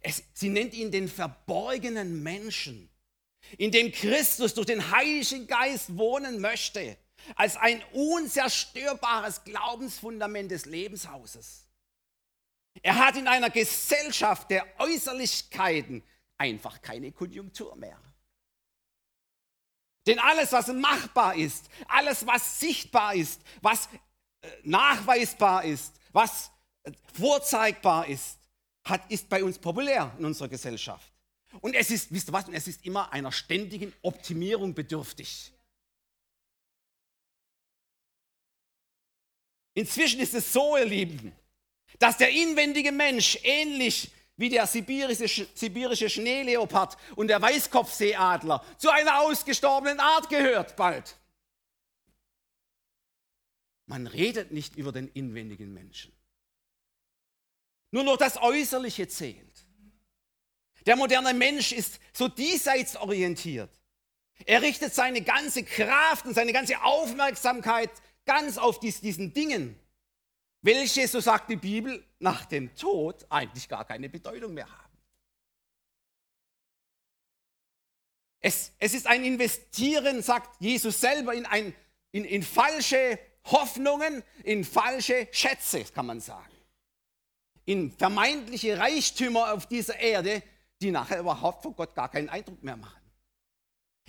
Es, 0.00 0.22
sie 0.32 0.48
nennt 0.48 0.74
ihn 0.74 0.90
den 0.90 1.08
verborgenen 1.08 2.22
Menschen 2.22 2.88
in 3.56 3.70
dem 3.70 3.92
Christus 3.92 4.54
durch 4.54 4.66
den 4.66 4.90
Heiligen 4.90 5.46
Geist 5.46 5.96
wohnen 5.96 6.40
möchte, 6.40 6.96
als 7.36 7.56
ein 7.56 7.82
unzerstörbares 7.92 9.44
Glaubensfundament 9.44 10.50
des 10.50 10.66
Lebenshauses. 10.66 11.66
Er 12.82 12.96
hat 12.96 13.16
in 13.16 13.26
einer 13.26 13.50
Gesellschaft 13.50 14.50
der 14.50 14.66
Äußerlichkeiten 14.78 16.02
einfach 16.36 16.80
keine 16.80 17.10
Konjunktur 17.12 17.74
mehr. 17.76 17.98
Denn 20.06 20.18
alles, 20.18 20.52
was 20.52 20.68
machbar 20.68 21.34
ist, 21.34 21.68
alles, 21.86 22.26
was 22.26 22.60
sichtbar 22.60 23.14
ist, 23.14 23.42
was 23.60 23.88
äh, 24.40 24.48
nachweisbar 24.62 25.64
ist, 25.64 26.00
was 26.12 26.50
äh, 26.84 26.92
vorzeigbar 27.12 28.06
ist, 28.06 28.38
hat, 28.84 29.10
ist 29.10 29.28
bei 29.28 29.44
uns 29.44 29.58
populär 29.58 30.14
in 30.18 30.24
unserer 30.24 30.48
Gesellschaft. 30.48 31.12
Und 31.60 31.74
es 31.74 31.90
ist, 31.90 32.12
wisst 32.12 32.28
ihr 32.28 32.32
was, 32.32 32.48
es 32.48 32.68
ist 32.68 32.84
immer 32.84 33.12
einer 33.12 33.32
ständigen 33.32 33.92
Optimierung 34.02 34.74
bedürftig. 34.74 35.52
Inzwischen 39.74 40.20
ist 40.20 40.34
es 40.34 40.52
so, 40.52 40.76
ihr 40.76 40.84
Lieben, 40.84 41.32
dass 41.98 42.16
der 42.16 42.30
inwendige 42.30 42.92
Mensch 42.92 43.38
ähnlich 43.42 44.10
wie 44.36 44.48
der 44.48 44.66
sibirische, 44.66 45.48
sibirische 45.54 46.08
Schneeleopard 46.08 46.96
und 47.16 47.28
der 47.28 47.42
Weißkopfseeadler 47.42 48.64
zu 48.78 48.90
einer 48.90 49.20
ausgestorbenen 49.20 50.00
Art 50.00 50.28
gehört 50.28 50.76
bald. 50.76 51.16
Man 53.86 54.06
redet 54.06 54.52
nicht 54.52 54.76
über 54.76 54.92
den 54.92 55.08
inwendigen 55.08 55.72
Menschen. 55.72 56.12
Nur 57.90 58.04
noch 58.04 58.16
das 58.16 58.36
Äußerliche 58.36 59.08
zählt. 59.08 59.47
Der 60.88 60.96
moderne 60.96 61.34
Mensch 61.34 61.72
ist 61.72 62.00
so 62.14 62.28
diesseits 62.28 62.96
orientiert. 62.96 63.68
Er 64.46 64.62
richtet 64.62 64.94
seine 64.94 65.20
ganze 65.20 65.62
Kraft 65.62 66.24
und 66.24 66.32
seine 66.32 66.54
ganze 66.54 66.82
Aufmerksamkeit 66.82 67.90
ganz 68.24 68.56
auf 68.56 68.80
dies, 68.80 69.02
diesen 69.02 69.34
Dingen, 69.34 69.78
welche, 70.62 71.06
so 71.06 71.20
sagt 71.20 71.50
die 71.50 71.56
Bibel, 71.56 72.02
nach 72.20 72.46
dem 72.46 72.74
Tod 72.74 73.26
eigentlich 73.28 73.68
gar 73.68 73.84
keine 73.84 74.08
Bedeutung 74.08 74.54
mehr 74.54 74.66
haben. 74.66 74.98
Es, 78.40 78.72
es 78.78 78.94
ist 78.94 79.06
ein 79.06 79.24
Investieren, 79.24 80.22
sagt 80.22 80.58
Jesus 80.58 81.02
selber, 81.02 81.34
in, 81.34 81.44
ein, 81.44 81.74
in, 82.12 82.24
in 82.24 82.42
falsche 82.42 83.18
Hoffnungen, 83.44 84.22
in 84.42 84.64
falsche 84.64 85.28
Schätze, 85.32 85.84
kann 85.84 86.06
man 86.06 86.20
sagen. 86.20 86.56
In 87.66 87.92
vermeintliche 87.92 88.78
Reichtümer 88.78 89.52
auf 89.52 89.66
dieser 89.66 89.98
Erde, 89.98 90.42
die 90.80 90.90
nachher 90.90 91.20
überhaupt 91.20 91.62
von 91.62 91.74
Gott 91.74 91.94
gar 91.94 92.10
keinen 92.10 92.28
Eindruck 92.28 92.62
mehr 92.62 92.76
machen. 92.76 93.02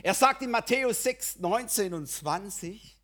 Er 0.01 0.13
sagt 0.13 0.41
in 0.41 0.51
Matthäus 0.51 1.03
6, 1.03 1.39
19 1.39 1.93
und 1.93 2.07
20, 2.07 2.97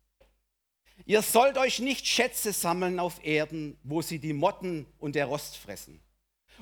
ihr 1.04 1.22
sollt 1.22 1.58
euch 1.58 1.78
nicht 1.78 2.06
Schätze 2.06 2.52
sammeln 2.52 2.98
auf 2.98 3.22
Erden, 3.24 3.78
wo 3.82 4.00
sie 4.00 4.18
die 4.18 4.32
Motten 4.32 4.86
und 4.98 5.14
der 5.14 5.26
Rost 5.26 5.56
fressen 5.56 6.00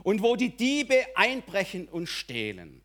und 0.02 0.22
wo 0.22 0.34
die 0.34 0.56
Diebe 0.56 1.06
einbrechen 1.14 1.88
und 1.88 2.08
stehlen. 2.08 2.82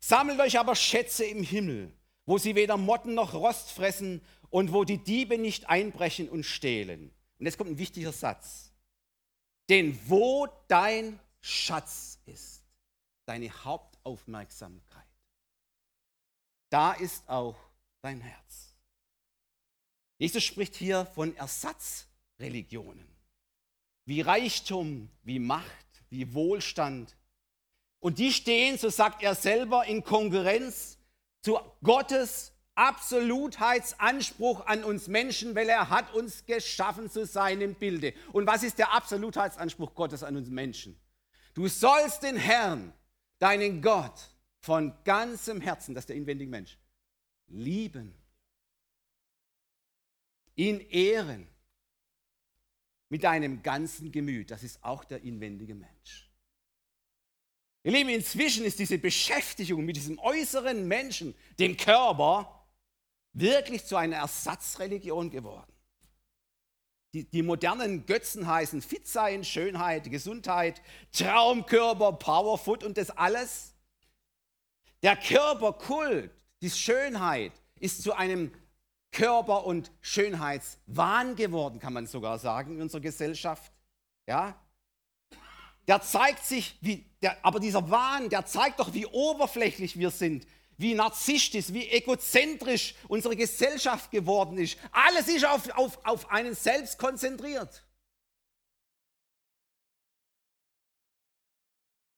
Sammelt 0.00 0.40
euch 0.40 0.58
aber 0.58 0.74
Schätze 0.74 1.24
im 1.24 1.42
Himmel, 1.42 1.92
wo 2.26 2.38
sie 2.38 2.54
weder 2.54 2.76
Motten 2.76 3.14
noch 3.14 3.34
Rost 3.34 3.70
fressen 3.70 4.22
und 4.48 4.72
wo 4.72 4.84
die 4.84 4.98
Diebe 4.98 5.38
nicht 5.38 5.68
einbrechen 5.68 6.28
und 6.28 6.44
stehlen. 6.44 7.12
Und 7.38 7.46
jetzt 7.46 7.56
kommt 7.56 7.70
ein 7.70 7.78
wichtiger 7.78 8.12
Satz. 8.12 8.72
Denn 9.68 9.98
wo 10.06 10.48
dein 10.66 11.20
Schatz 11.40 12.18
ist, 12.26 12.59
deine 13.30 13.48
Hauptaufmerksamkeit. 13.64 15.06
Da 16.68 16.92
ist 16.94 17.28
auch 17.28 17.56
dein 18.02 18.20
Herz. 18.20 18.74
Jesus 20.18 20.42
spricht 20.42 20.74
hier 20.74 21.06
von 21.06 21.36
Ersatzreligionen, 21.36 23.06
wie 24.04 24.20
Reichtum, 24.20 25.08
wie 25.22 25.38
Macht, 25.38 26.02
wie 26.08 26.34
Wohlstand. 26.34 27.16
Und 28.00 28.18
die 28.18 28.32
stehen, 28.32 28.78
so 28.78 28.90
sagt 28.90 29.22
er 29.22 29.36
selber, 29.36 29.86
in 29.86 30.02
Konkurrenz 30.02 30.98
zu 31.42 31.60
Gottes 31.84 32.52
Absolutheitsanspruch 32.74 34.66
an 34.66 34.82
uns 34.82 35.06
Menschen, 35.06 35.54
weil 35.54 35.68
er 35.68 35.88
hat 35.88 36.12
uns 36.14 36.46
geschaffen 36.46 37.08
zu 37.08 37.24
seinem 37.26 37.76
Bilde. 37.76 38.12
Und 38.32 38.48
was 38.48 38.64
ist 38.64 38.78
der 38.78 38.92
Absolutheitsanspruch 38.92 39.94
Gottes 39.94 40.24
an 40.24 40.36
uns 40.36 40.48
Menschen? 40.48 40.98
Du 41.54 41.68
sollst 41.68 42.24
den 42.24 42.36
Herrn, 42.36 42.92
deinen 43.40 43.82
Gott 43.82 44.30
von 44.60 44.94
ganzem 45.02 45.60
Herzen, 45.60 45.94
das 45.94 46.02
ist 46.02 46.10
der 46.10 46.16
inwendige 46.16 46.50
Mensch, 46.50 46.78
lieben, 47.48 48.14
ihn 50.54 50.80
ehren 50.80 51.48
mit 53.08 53.24
deinem 53.24 53.62
ganzen 53.62 54.12
Gemüt, 54.12 54.50
das 54.52 54.62
ist 54.62 54.84
auch 54.84 55.04
der 55.04 55.22
inwendige 55.22 55.74
Mensch. 55.74 56.30
Ihr 57.82 57.92
Lieben, 57.92 58.10
inzwischen 58.10 58.64
ist 58.64 58.78
diese 58.78 58.98
Beschäftigung 58.98 59.84
mit 59.84 59.96
diesem 59.96 60.18
äußeren 60.18 60.86
Menschen, 60.86 61.34
dem 61.58 61.76
Körper, 61.76 62.68
wirklich 63.32 63.84
zu 63.86 63.96
einer 63.96 64.16
Ersatzreligion 64.16 65.30
geworden. 65.30 65.72
Die, 67.12 67.24
die, 67.24 67.42
modernen 67.42 68.06
Götzen 68.06 68.46
heißen 68.46 68.82
Fit 68.82 69.08
sein, 69.08 69.42
Schönheit, 69.42 70.10
Gesundheit, 70.10 70.80
Traumkörper, 71.12 72.12
Powerfoot 72.12 72.84
und 72.84 72.96
das 72.96 73.10
alles. 73.10 73.74
Der 75.02 75.16
Körperkult, 75.16 76.30
die 76.62 76.70
Schönheit, 76.70 77.52
ist 77.80 78.02
zu 78.02 78.12
einem 78.12 78.52
Körper- 79.10 79.66
und 79.66 79.90
Schönheitswahn 80.00 81.34
geworden, 81.34 81.80
kann 81.80 81.92
man 81.92 82.06
sogar 82.06 82.38
sagen, 82.38 82.76
in 82.76 82.82
unserer 82.82 83.00
Gesellschaft. 83.00 83.72
Ja? 84.28 84.54
Der 85.88 86.00
zeigt 86.02 86.44
sich, 86.44 86.78
wie, 86.80 87.04
der, 87.22 87.44
aber 87.44 87.58
dieser 87.58 87.90
Wahn, 87.90 88.28
der 88.28 88.46
zeigt 88.46 88.78
doch, 88.78 88.94
wie 88.94 89.06
oberflächlich 89.06 89.98
wir 89.98 90.10
sind, 90.10 90.46
wie 90.80 90.94
narzisstisch, 90.94 91.72
wie 91.72 91.88
egozentrisch 91.88 92.94
unsere 93.06 93.36
Gesellschaft 93.36 94.10
geworden 94.10 94.56
ist. 94.56 94.78
Alles 94.90 95.28
ist 95.28 95.44
auf, 95.44 95.68
auf, 95.76 96.04
auf 96.06 96.30
einen 96.30 96.54
selbst 96.54 96.98
konzentriert. 96.98 97.84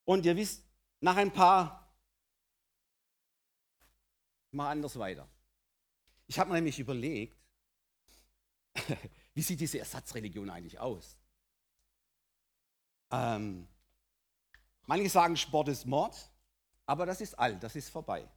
Und 0.05 0.25
ihr 0.25 0.37
wisst, 0.37 0.63
nach 1.01 1.17
ein 1.17 1.33
paar, 1.33 1.93
mal 4.53 4.71
anders 4.71 4.97
weiter. 4.97 5.29
Ich 6.29 6.39
habe 6.39 6.51
mir 6.51 6.57
nämlich 6.57 6.79
überlegt, 6.79 7.37
wie 9.35 9.43
sieht 9.43 9.59
diese 9.59 9.81
Ersatzreligion 9.81 10.49
eigentlich 10.51 10.79
aus? 10.79 11.19
Ähm, 13.11 13.67
manche 14.87 15.11
sagen, 15.11 15.37
Sport 15.37 15.69
ist 15.69 15.85
Mord, 15.85 16.17
aber 16.87 17.07
das 17.07 17.21
ist 17.21 17.37
alt, 17.37 17.61
das 17.63 17.75
ist 17.75 17.91
vorbei. 17.91 18.29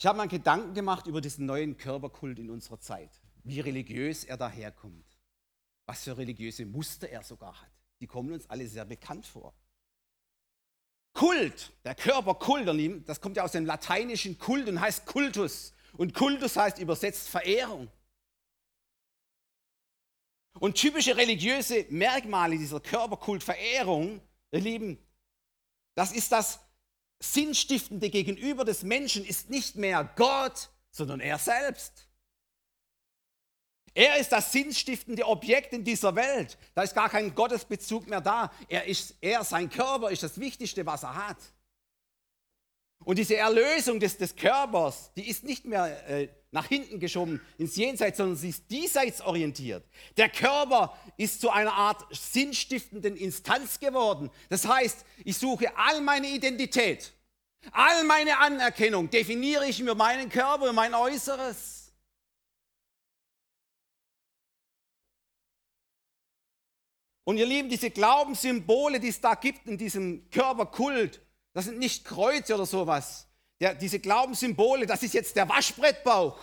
Ich 0.00 0.06
habe 0.06 0.16
mir 0.16 0.28
Gedanken 0.28 0.72
gemacht 0.72 1.06
über 1.06 1.20
diesen 1.20 1.44
neuen 1.44 1.76
Körperkult 1.76 2.38
in 2.38 2.48
unserer 2.48 2.80
Zeit, 2.80 3.10
wie 3.44 3.60
religiös 3.60 4.24
er 4.24 4.38
daherkommt, 4.38 5.04
was 5.84 6.04
für 6.04 6.16
religiöse 6.16 6.64
Muster 6.64 7.10
er 7.10 7.22
sogar 7.22 7.60
hat. 7.60 7.70
Die 8.00 8.06
kommen 8.06 8.32
uns 8.32 8.48
alle 8.48 8.66
sehr 8.66 8.86
bekannt 8.86 9.26
vor. 9.26 9.52
Kult, 11.12 11.70
der 11.84 11.94
Körperkult, 11.94 12.66
das 13.06 13.20
kommt 13.20 13.36
ja 13.36 13.44
aus 13.44 13.52
dem 13.52 13.66
lateinischen 13.66 14.38
Kult 14.38 14.70
und 14.70 14.80
heißt 14.80 15.04
Kultus. 15.04 15.74
Und 15.92 16.14
Kultus 16.14 16.56
heißt 16.56 16.78
übersetzt 16.78 17.28
Verehrung. 17.28 17.90
Und 20.60 20.76
typische 20.76 21.14
religiöse 21.14 21.84
Merkmale 21.90 22.56
dieser 22.56 22.80
Körperkultverehrung, 22.80 24.22
ihr 24.50 24.60
Lieben, 24.60 24.98
das 25.94 26.12
ist 26.12 26.32
das 26.32 26.58
Sinnstiftende 27.20 28.10
gegenüber 28.10 28.64
des 28.64 28.82
Menschen, 28.82 29.24
ist 29.24 29.50
nicht 29.50 29.76
mehr 29.76 30.10
Gott, 30.16 30.70
sondern 30.90 31.20
er 31.20 31.38
selbst. 31.38 32.08
Er 33.94 34.18
ist 34.18 34.30
das 34.30 34.52
sinnstiftende 34.52 35.26
Objekt 35.26 35.72
in 35.72 35.84
dieser 35.84 36.14
Welt. 36.14 36.56
Da 36.74 36.82
ist 36.82 36.94
gar 36.94 37.08
kein 37.08 37.34
Gottesbezug 37.34 38.06
mehr 38.06 38.20
da. 38.20 38.52
Er, 38.68 38.86
ist, 38.86 39.16
er 39.20 39.44
sein 39.44 39.68
Körper 39.68 40.10
ist 40.10 40.22
das 40.22 40.38
Wichtigste, 40.38 40.86
was 40.86 41.02
er 41.02 41.28
hat. 41.28 41.38
Und 43.04 43.18
diese 43.18 43.36
Erlösung 43.36 43.98
des, 43.98 44.18
des 44.18 44.36
Körpers, 44.36 45.10
die 45.16 45.28
ist 45.28 45.44
nicht 45.44 45.64
mehr 45.64 46.08
äh, 46.08 46.28
nach 46.50 46.66
hinten 46.66 47.00
geschoben 47.00 47.40
ins 47.56 47.76
Jenseits, 47.76 48.18
sondern 48.18 48.36
sie 48.36 48.50
ist 48.50 48.70
diesseits 48.70 49.20
orientiert. 49.22 49.84
Der 50.16 50.28
Körper 50.28 50.96
ist 51.16 51.40
zu 51.40 51.50
einer 51.50 51.72
Art 51.72 52.04
sinnstiftenden 52.14 53.16
Instanz 53.16 53.80
geworden. 53.80 54.30
Das 54.48 54.66
heißt, 54.66 55.04
ich 55.24 55.38
suche 55.38 55.76
all 55.76 56.02
meine 56.02 56.28
Identität, 56.28 57.12
all 57.72 58.04
meine 58.04 58.38
Anerkennung, 58.38 59.08
definiere 59.08 59.66
ich 59.66 59.80
mir 59.82 59.94
meinen 59.94 60.28
Körper 60.28 60.72
mein 60.72 60.94
Äußeres. 60.94 61.92
Und 67.24 67.36
ihr 67.36 67.46
Lieben, 67.46 67.68
diese 67.68 67.90
Glaubenssymbole, 67.90 68.98
die 68.98 69.08
es 69.08 69.20
da 69.20 69.34
gibt 69.34 69.66
in 69.68 69.78
diesem 69.78 70.28
Körperkult, 70.30 71.22
das 71.52 71.64
sind 71.64 71.78
nicht 71.78 72.04
Kreuze 72.04 72.54
oder 72.54 72.66
sowas. 72.66 73.26
Der, 73.60 73.74
diese 73.74 73.98
Glaubenssymbole, 73.98 74.86
das 74.86 75.02
ist 75.02 75.14
jetzt 75.14 75.36
der 75.36 75.48
Waschbrettbauch. 75.48 76.38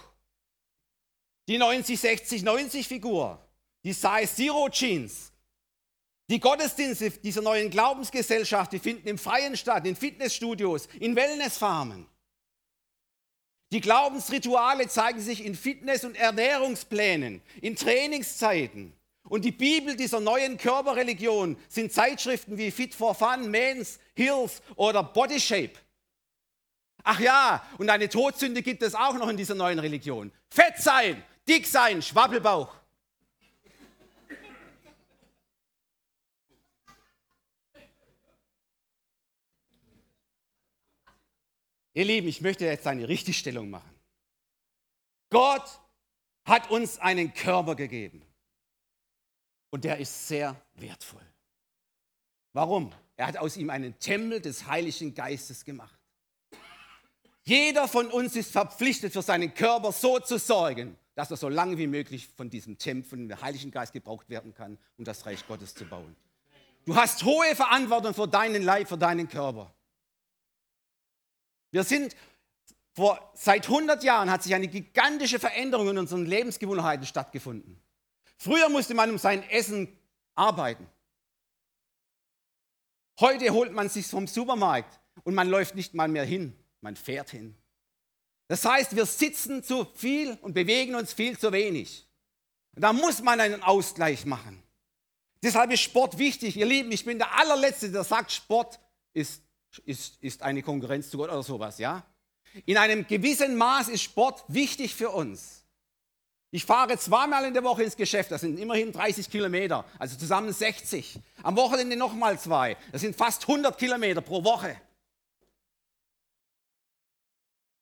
Die 1.47 1.57
90, 1.57 1.99
60, 1.99 2.43
90 2.43 2.87
Figur. 2.87 3.43
Die 3.83 3.93
Size 3.93 4.27
Zero 4.27 4.69
Jeans. 4.69 5.31
Die 6.29 6.41
Gottesdienste 6.41 7.09
dieser 7.11 7.41
neuen 7.41 7.69
Glaubensgesellschaft, 7.69 8.73
die 8.73 8.79
finden 8.79 9.07
im 9.07 9.17
Freien 9.17 9.55
statt, 9.55 9.85
in 9.85 9.95
Fitnessstudios, 9.95 10.87
in 10.99 11.15
Wellnessfarmen. 11.15 12.05
Die 13.71 13.81
Glaubensrituale 13.81 14.87
zeigen 14.89 15.21
sich 15.21 15.43
in 15.43 15.55
Fitness- 15.55 16.03
und 16.03 16.15
Ernährungsplänen, 16.15 17.41
in 17.61 17.75
Trainingszeiten. 17.75 18.96
Und 19.29 19.43
die 19.43 19.51
Bibel 19.51 19.96
dieser 19.96 20.19
neuen 20.19 20.57
Körperreligion 20.57 21.57
sind 21.67 21.91
Zeitschriften 21.91 22.57
wie 22.57 22.72
Fit 22.72 22.96
for 22.96 23.13
Fun, 23.13 23.50
Men's, 23.51 24.00
Hills 24.15 24.62
oder 24.75 25.03
Body 25.03 25.39
Shape. 25.39 25.74
Ach 27.03 27.19
ja, 27.19 27.65
und 27.77 27.89
eine 27.89 28.10
Todsünde 28.10 28.62
gibt 28.62 28.84
es 28.84 28.93
auch 28.93 29.13
noch 29.13 29.29
in 29.29 29.38
dieser 29.38 29.55
neuen 29.55 29.79
Religion. 29.79 30.31
Fett 30.50 30.77
sein, 30.77 31.24
dick 31.48 31.65
sein, 31.65 32.01
Schwabbelbauch. 32.01 32.74
Ihr 41.93 42.05
Lieben, 42.05 42.27
ich 42.27 42.41
möchte 42.41 42.65
jetzt 42.65 42.86
eine 42.86 43.07
Richtigstellung 43.07 43.72
machen. 43.72 43.89
Gott 45.31 45.79
hat 46.46 46.69
uns 46.69 47.00
einen 47.00 47.34
Körper 47.34 47.75
gegeben. 47.75 48.26
Und 49.77 49.84
der 49.84 50.00
ist 50.00 50.27
sehr 50.27 50.60
wertvoll. 50.74 51.22
Warum? 52.51 52.91
Er 53.15 53.27
hat 53.27 53.38
aus 53.38 53.57
ihm 53.57 53.69
einen 53.69 54.00
Tempel 54.00 54.41
des 54.41 54.65
Heiligen 54.65 55.13
Geistes 55.13 55.63
gemacht. 55.63 55.99
Jeder 57.43 57.88
von 57.88 58.08
uns 58.08 58.36
ist 58.36 58.51
verpflichtet, 58.51 59.13
für 59.13 59.21
seinen 59.21 59.54
Körper 59.54 59.91
so 59.91 60.17
zu 60.17 60.39
sorgen, 60.39 60.97
dass 61.13 61.30
er 61.30 61.38
so 61.38 61.47
lange 61.47 61.78
wie 61.78 61.86
möglich 61.86 62.28
von 62.36 62.49
diesem 62.49 62.80
Tempel, 62.80 63.08
von 63.08 63.30
dem 63.30 63.39
Heiligen 63.39 63.69
Geist 63.69 63.93
gebraucht 63.93 64.28
werden 64.30 64.51
kann, 64.56 64.80
um 64.97 65.06
das 65.06 65.28
Reich 65.28 65.45
Gottes 65.45 65.75
zu 65.75 65.86
bauen. 65.86 66.15
Du 66.84 66.95
hast 66.95 67.23
hohe 67.23 67.56
Verantwortung 67.56 68.15
für 68.15 68.28
deinen 68.28 68.63
Leib, 68.63 68.88
für 68.88 68.97
deinen 68.97 69.30
Körper. 69.30 69.71
Wir 71.69 71.84
sind 71.84 72.15
vor, 72.93 73.32
seit 73.36 73.65
100 73.67 74.04
Jahren 74.04 74.32
hat 74.32 74.41
sich 74.41 74.56
eine 74.56 74.69
gigantische 74.69 75.38
Veränderung 75.38 75.89
in 75.89 75.99
unseren 75.99 76.25
Lebensgewohnheiten 76.25 77.06
stattgefunden. 77.06 77.80
Früher 78.38 78.69
musste 78.69 78.93
man 78.93 79.10
um 79.10 79.17
sein 79.17 79.43
Essen 79.50 79.97
arbeiten. 80.36 80.88
Heute 83.19 83.50
holt 83.50 83.71
man 83.71 83.89
sich 83.89 84.06
vom 84.06 84.28
Supermarkt 84.28 85.00
und 85.23 85.34
man 85.34 85.50
läuft 85.50 85.76
nicht 85.76 85.95
mal 85.95 86.08
mehr 86.08 86.23
hin, 86.23 86.56
man 86.82 86.95
fährt 86.95 87.32
hin. 87.32 87.56
Das 88.47 88.63
heißt, 88.63 88.95
wir 88.95 89.06
sitzen 89.06 89.63
zu 89.63 89.86
viel 89.95 90.38
und 90.41 90.54
bewegen 90.54 90.95
uns 90.95 91.13
viel 91.13 91.38
zu 91.38 91.52
wenig. 91.52 92.08
Da 92.73 92.93
muss 92.93 93.21
man 93.21 93.39
einen 93.39 93.63
Ausgleich 93.63 94.26
machen. 94.26 94.62
Deshalb 95.41 95.71
ist 95.71 95.82
Sport 95.82 96.17
wichtig. 96.17 96.56
Ihr 96.58 96.65
Lieben, 96.65 96.91
ich 96.91 97.06
bin 97.06 97.17
der 97.17 97.38
allerletzte, 97.38 97.91
der 97.91 98.04
sagt, 98.04 98.32
Sport 98.32 98.80
ist, 99.13 99.41
ist, 99.84 100.21
ist 100.21 100.43
eine 100.43 100.62
Konkurrenz 100.62 101.10
zu 101.10 101.17
Gott 101.17 101.30
oder 101.30 101.43
sowas. 101.43 101.80
Ja? 101.80 102.06
In 102.65 102.78
einem 102.78 103.06
gewissen 103.06 103.56
Maß 103.56 103.89
ist 103.89 104.04
Sport 104.04 104.43
wichtig 104.47 104.95
für 104.95 105.10
uns. 105.10 105.63
Ich 106.58 106.65
fahre 106.65 106.98
zweimal 106.98 107.46
in 107.46 107.54
der 107.54 107.63
Woche 107.63 107.84
ins 107.84 107.96
Geschäft, 107.96 108.32
das 108.32 108.41
sind 108.41 108.58
immerhin 108.58 108.91
30 108.91 109.30
Kilometer, 109.30 109.86
also 110.00 110.17
zusammen 110.17 110.52
60. 110.52 111.20
Am 111.43 111.56
Wochenende 111.56 111.96
nochmal 111.96 112.39
zwei, 112.39 112.76
das 112.91 113.02
sind 113.02 113.15
fast 113.15 113.43
100 113.43 113.78
Kilometer 113.78 114.22
pro 114.22 114.43
Woche. 114.43 114.76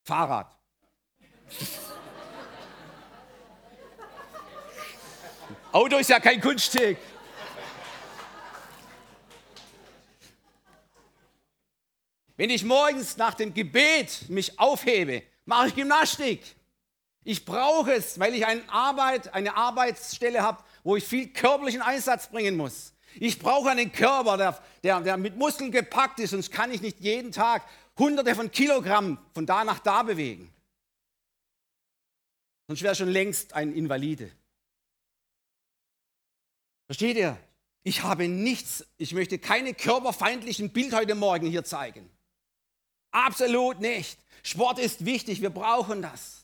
Fahrrad. 0.03 0.53
Auto 5.71 5.95
ist 5.95 6.09
ja 6.09 6.19
kein 6.19 6.41
Kunststück. 6.41 6.97
Wenn 12.35 12.49
ich 12.49 12.65
morgens 12.65 13.15
nach 13.15 13.35
dem 13.35 13.53
Gebet 13.53 14.27
mich 14.27 14.59
aufhebe, 14.59 15.23
mache 15.45 15.69
ich 15.69 15.75
Gymnastik. 15.75 16.41
Ich 17.25 17.43
brauche 17.43 17.91
es, 17.91 18.19
weil 18.19 18.35
ich 18.35 18.45
eine, 18.45 18.61
Arbeit, 18.69 19.33
eine 19.33 19.57
Arbeitsstelle 19.57 20.43
habe, 20.43 20.63
wo 20.83 20.95
ich 20.95 21.03
viel 21.03 21.27
körperlichen 21.27 21.81
Einsatz 21.81 22.29
bringen 22.29 22.55
muss. 22.55 22.93
Ich 23.15 23.39
brauche 23.39 23.71
einen 23.71 23.91
Körper, 23.91 24.37
der, 24.37 24.61
der, 24.83 25.01
der 25.01 25.17
mit 25.17 25.35
Muskeln 25.35 25.71
gepackt 25.71 26.19
ist, 26.19 26.29
sonst 26.29 26.51
kann 26.51 26.71
ich 26.71 26.81
nicht 26.81 26.99
jeden 26.99 27.31
Tag 27.31 27.63
hunderte 27.97 28.35
von 28.35 28.51
Kilogramm 28.51 29.17
von 29.33 29.47
da 29.47 29.63
nach 29.63 29.79
da 29.79 30.03
bewegen. 30.03 30.53
Sonst 32.67 32.83
wäre 32.83 32.95
schon 32.95 33.09
längst 33.09 33.53
ein 33.53 33.73
Invalide. 33.73 34.31
Versteht 36.87 37.17
ihr? 37.17 37.37
Ich 37.83 38.03
habe 38.03 38.27
nichts, 38.27 38.85
ich 38.97 39.13
möchte 39.13 39.39
keine 39.39 39.73
körperfeindlichen 39.73 40.71
Bild 40.71 40.93
heute 40.93 41.15
Morgen 41.15 41.47
hier 41.47 41.63
zeigen. 41.63 42.07
Absolut 43.11 43.79
nicht. 43.79 44.19
Sport 44.43 44.77
ist 44.77 45.05
wichtig, 45.05 45.41
wir 45.41 45.49
brauchen 45.49 46.03
das. 46.03 46.34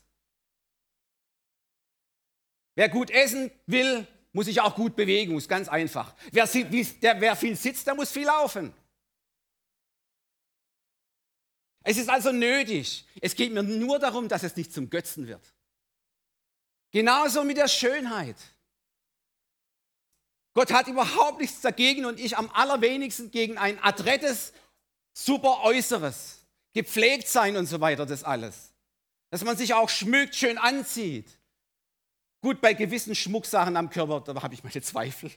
Wer 2.74 2.88
gut 2.88 3.10
essen 3.10 3.50
will, 3.66 4.06
muss 4.32 4.46
sich 4.46 4.60
auch 4.60 4.74
gut 4.74 4.96
bewegen, 4.96 5.36
ist 5.36 5.48
ganz 5.48 5.68
einfach. 5.68 6.14
Wer, 6.30 6.46
der, 6.46 7.20
wer 7.20 7.36
viel 7.36 7.56
sitzt, 7.56 7.86
der 7.86 7.94
muss 7.94 8.10
viel 8.10 8.26
laufen. 8.26 8.72
Es 11.84 11.96
ist 11.96 12.08
also 12.08 12.32
nötig. 12.32 13.06
Es 13.20 13.34
geht 13.34 13.52
mir 13.52 13.62
nur 13.62 13.98
darum, 13.98 14.28
dass 14.28 14.42
es 14.42 14.56
nicht 14.56 14.72
zum 14.72 14.88
Götzen 14.88 15.26
wird. 15.26 15.52
Genauso 16.92 17.44
mit 17.44 17.56
der 17.56 17.68
Schönheit. 17.68 18.36
Gott 20.54 20.72
hat 20.72 20.86
überhaupt 20.86 21.40
nichts 21.40 21.60
dagegen 21.62 22.04
und 22.04 22.20
ich 22.20 22.36
am 22.36 22.50
allerwenigsten 22.50 23.30
gegen 23.30 23.56
ein 23.56 23.82
adrettes, 23.82 24.52
super 25.14 25.62
Äußeres, 25.62 26.46
gepflegt 26.74 27.28
sein 27.28 27.56
und 27.56 27.66
so 27.66 27.80
weiter, 27.80 28.04
das 28.04 28.22
alles. 28.22 28.72
Dass 29.30 29.44
man 29.44 29.56
sich 29.56 29.72
auch 29.72 29.88
schmückt, 29.88 30.36
schön 30.36 30.58
anzieht. 30.58 31.26
Gut, 32.42 32.60
bei 32.60 32.74
gewissen 32.74 33.14
Schmucksachen 33.14 33.76
am 33.76 33.88
Körper, 33.88 34.20
da 34.20 34.42
habe 34.42 34.52
ich 34.52 34.64
meine 34.64 34.82
Zweifel. 34.82 35.30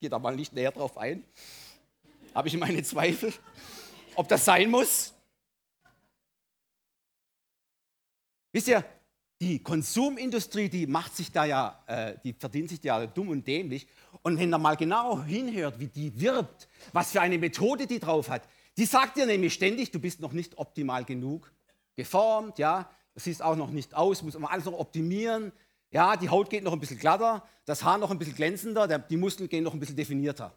Gehe 0.00 0.08
da 0.08 0.18
mal 0.18 0.34
nicht 0.34 0.54
näher 0.54 0.72
drauf 0.72 0.96
ein. 0.96 1.22
Habe 2.34 2.48
ich 2.48 2.56
meine 2.56 2.82
Zweifel, 2.82 3.30
ob 4.14 4.26
das 4.26 4.46
sein 4.46 4.70
muss. 4.70 5.12
Wisst 8.52 8.68
ihr, 8.68 8.82
die 9.38 9.62
Konsumindustrie, 9.62 10.70
die 10.70 10.86
macht 10.86 11.14
sich 11.14 11.30
da 11.30 11.44
ja, 11.44 11.84
äh, 11.86 12.14
die 12.24 12.32
verdient 12.32 12.70
sich 12.70 12.82
ja 12.82 13.06
dumm 13.06 13.28
und 13.28 13.46
dämlich. 13.46 13.86
Und 14.22 14.38
wenn 14.38 14.50
ihr 14.50 14.58
mal 14.58 14.76
genau 14.76 15.22
hinhört, 15.22 15.78
wie 15.78 15.88
die 15.88 16.18
wirbt, 16.18 16.68
was 16.94 17.12
für 17.12 17.20
eine 17.20 17.36
Methode 17.36 17.86
die 17.86 17.98
drauf 17.98 18.30
hat, 18.30 18.48
die 18.78 18.86
sagt 18.86 19.18
dir 19.18 19.26
nämlich 19.26 19.52
ständig, 19.52 19.90
du 19.90 20.00
bist 20.00 20.20
noch 20.20 20.32
nicht 20.32 20.56
optimal 20.56 21.04
genug 21.04 21.52
geformt, 21.96 22.58
ja, 22.58 22.90
sieht 23.14 23.42
auch 23.42 23.56
noch 23.56 23.70
nicht 23.70 23.92
aus, 23.92 24.22
muss 24.22 24.38
man 24.38 24.50
alles 24.50 24.64
noch 24.64 24.78
optimieren. 24.78 25.52
Ja, 25.90 26.16
die 26.16 26.28
Haut 26.28 26.50
geht 26.50 26.62
noch 26.62 26.72
ein 26.72 26.80
bisschen 26.80 26.98
glatter, 26.98 27.46
das 27.64 27.82
Haar 27.82 27.98
noch 27.98 28.10
ein 28.10 28.18
bisschen 28.18 28.36
glänzender, 28.36 28.86
der, 28.86 29.00
die 29.00 29.16
Muskeln 29.16 29.48
gehen 29.48 29.64
noch 29.64 29.74
ein 29.74 29.80
bisschen 29.80 29.96
definierter. 29.96 30.56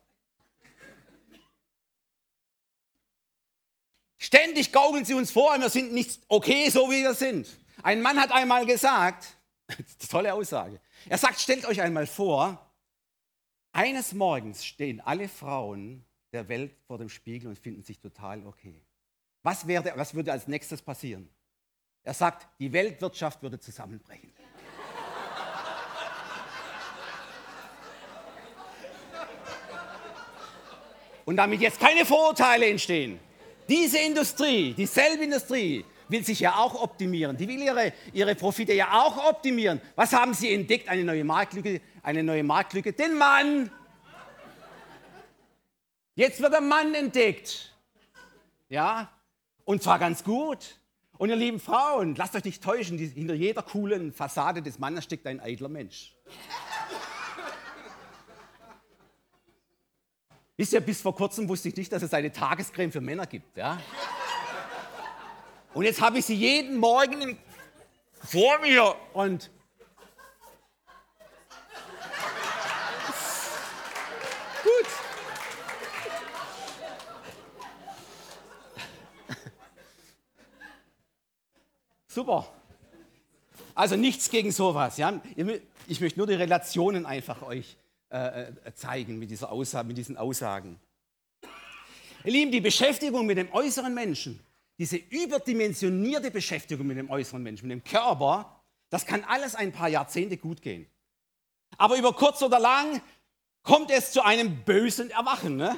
Ständig 4.18 4.72
gaukeln 4.72 5.04
sie 5.04 5.16
uns 5.16 5.32
vor, 5.32 5.60
wir 5.60 5.70
sind 5.70 5.92
nicht 5.92 6.22
okay, 6.28 6.70
so 6.70 6.90
wie 6.90 7.04
wir 7.04 7.14
sind. 7.14 7.48
Ein 7.82 8.02
Mann 8.02 8.20
hat 8.20 8.32
einmal 8.32 8.66
gesagt, 8.66 9.36
tolle 10.10 10.34
Aussage, 10.34 10.80
er 11.10 11.18
sagt, 11.18 11.40
stellt 11.40 11.66
euch 11.66 11.82
einmal 11.82 12.08
vor, 12.08 12.72
eines 13.74 14.14
Morgens 14.14 14.64
stehen 14.64 15.02
alle 15.02 15.28
Frauen 15.28 16.06
der 16.32 16.48
Welt 16.48 16.76
vor 16.86 17.00
dem 17.00 17.10
Spiegel 17.10 17.50
und 17.50 17.58
finden 17.58 17.82
sich 17.82 18.00
total 18.00 18.46
okay. 18.46 18.82
Was, 19.42 19.68
wäre, 19.68 19.94
was 19.96 20.14
würde 20.14 20.32
als 20.32 20.48
nächstes 20.48 20.82
passieren? 20.82 21.28
Er 22.04 22.14
sagt, 22.14 22.48
die 22.60 22.72
Weltwirtschaft 22.72 23.42
würde 23.42 23.60
zusammenbrechen. 23.60 24.32
Und 31.26 31.38
damit 31.38 31.62
jetzt 31.62 31.80
keine 31.80 32.06
Vorurteile 32.06 32.68
entstehen, 32.68 33.20
diese 33.70 34.00
Industrie, 34.00 34.74
dieselbe 34.74 35.24
Industrie, 35.24 35.86
will 36.10 36.24
sich 36.24 36.40
ja 36.40 36.56
auch 36.56 36.82
optimieren. 36.82 37.38
Die 37.38 37.48
will 37.48 37.62
ihre, 37.62 37.94
ihre 38.12 38.36
Profite 38.36 38.74
ja 38.74 39.02
auch 39.02 39.30
optimieren. 39.30 39.82
Was 39.96 40.14
haben 40.14 40.34
sie 40.34 40.54
entdeckt? 40.54 40.90
Eine 40.90 41.04
neue 41.04 41.24
Marktlücke, 41.24 41.82
eine 42.02 42.24
neue 42.24 42.44
Marktlücke, 42.44 42.94
den 42.94 43.18
Mann. 43.18 43.72
Jetzt 46.16 46.42
wird 46.42 46.54
der 46.54 46.62
Mann 46.62 46.94
entdeckt. 46.94 47.74
Ja, 48.70 49.10
und 49.66 49.82
zwar 49.82 49.98
ganz 49.98 50.24
gut. 50.24 50.78
Und 51.18 51.30
ihr 51.30 51.36
lieben 51.36 51.60
Frauen, 51.60 52.16
lasst 52.16 52.36
euch 52.36 52.44
nicht 52.44 52.64
täuschen, 52.64 52.98
hinter 52.98 53.34
jeder 53.34 53.62
coolen 53.62 54.12
Fassade 54.14 54.62
des 54.62 54.80
Mannes 54.80 55.06
steckt 55.06 55.26
ein 55.26 55.40
eitler 55.40 55.70
Mensch. 55.70 56.16
Wisst 60.56 60.74
ihr, 60.74 60.82
bis 60.82 61.02
vor 61.02 61.16
kurzem 61.16 61.50
wusste 61.50 61.70
ich 61.70 61.76
nicht, 61.76 61.92
dass 61.92 62.04
es 62.04 62.14
eine 62.14 62.32
Tagescreme 62.32 62.92
für 62.92 63.02
Männer 63.02 63.26
gibt. 63.26 63.58
Ja? 63.58 63.80
Und 65.74 65.86
jetzt 65.86 66.00
habe 66.00 66.20
ich 66.20 66.26
sie 66.26 66.36
jeden 66.36 66.78
Morgen 66.78 67.40
vor 68.24 68.60
mir 68.60 68.96
und 69.14 69.50
gut. 74.64 74.86
Super. 82.08 82.48
Also 83.74 83.96
nichts 83.96 84.30
gegen 84.30 84.52
sowas. 84.52 84.98
Ja? 84.98 85.20
Ich 85.88 86.00
möchte 86.00 86.20
nur 86.20 86.28
die 86.28 86.36
Relationen 86.36 87.08
einfach 87.08 87.42
euch 87.42 87.76
äh, 88.14 88.52
äh, 88.64 88.74
zeigen 88.76 89.18
mit, 89.18 89.32
dieser 89.32 89.52
Aussage, 89.52 89.88
mit 89.88 89.98
diesen 89.98 90.18
Aussagen. 90.18 90.80
Ihr 92.24 92.32
Lieben, 92.32 92.52
die 92.52 92.62
Beschäftigung 92.62 93.26
mit 93.26 93.40
dem 93.40 93.52
äußeren 93.52 93.92
Menschen, 93.92 94.40
diese 94.78 94.98
überdimensionierte 94.98 96.30
Beschäftigung 96.30 96.86
mit 96.86 96.98
dem 96.98 97.10
äußeren 97.10 97.42
Menschen, 97.42 97.68
mit 97.68 97.80
dem 97.80 97.84
Körper, 97.84 98.62
das 98.92 99.08
kann 99.08 99.24
alles 99.24 99.56
ein 99.56 99.72
paar 99.72 99.90
Jahrzehnte 99.90 100.38
gut 100.38 100.62
gehen. 100.62 100.86
Aber 101.78 101.98
über 101.98 102.14
kurz 102.14 102.44
oder 102.44 102.60
lang 102.60 103.02
kommt 103.64 103.90
es 103.90 104.12
zu 104.12 104.24
einem 104.24 104.64
bösen 104.64 105.10
Erwachen. 105.10 105.56
Ne? 105.56 105.76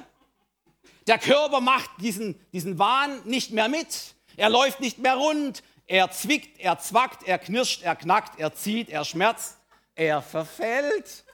Der 1.07 1.17
Körper 1.17 1.61
macht 1.61 1.89
diesen, 2.01 2.39
diesen 2.51 2.77
Wahn 2.79 3.21
nicht 3.25 3.51
mehr 3.51 3.69
mit. 3.69 4.15
Er 4.35 4.49
läuft 4.49 4.81
nicht 4.81 4.99
mehr 4.99 5.15
rund. 5.15 5.63
Er 5.87 6.11
zwickt, 6.11 6.59
er 6.59 6.79
zwackt, 6.79 7.27
er 7.27 7.37
knirscht, 7.37 7.83
er 7.83 7.95
knackt, 7.95 8.39
er 8.39 8.53
zieht, 8.53 8.89
er 8.89 9.05
schmerzt, 9.05 9.57
er 9.93 10.21
verfällt. 10.21 11.24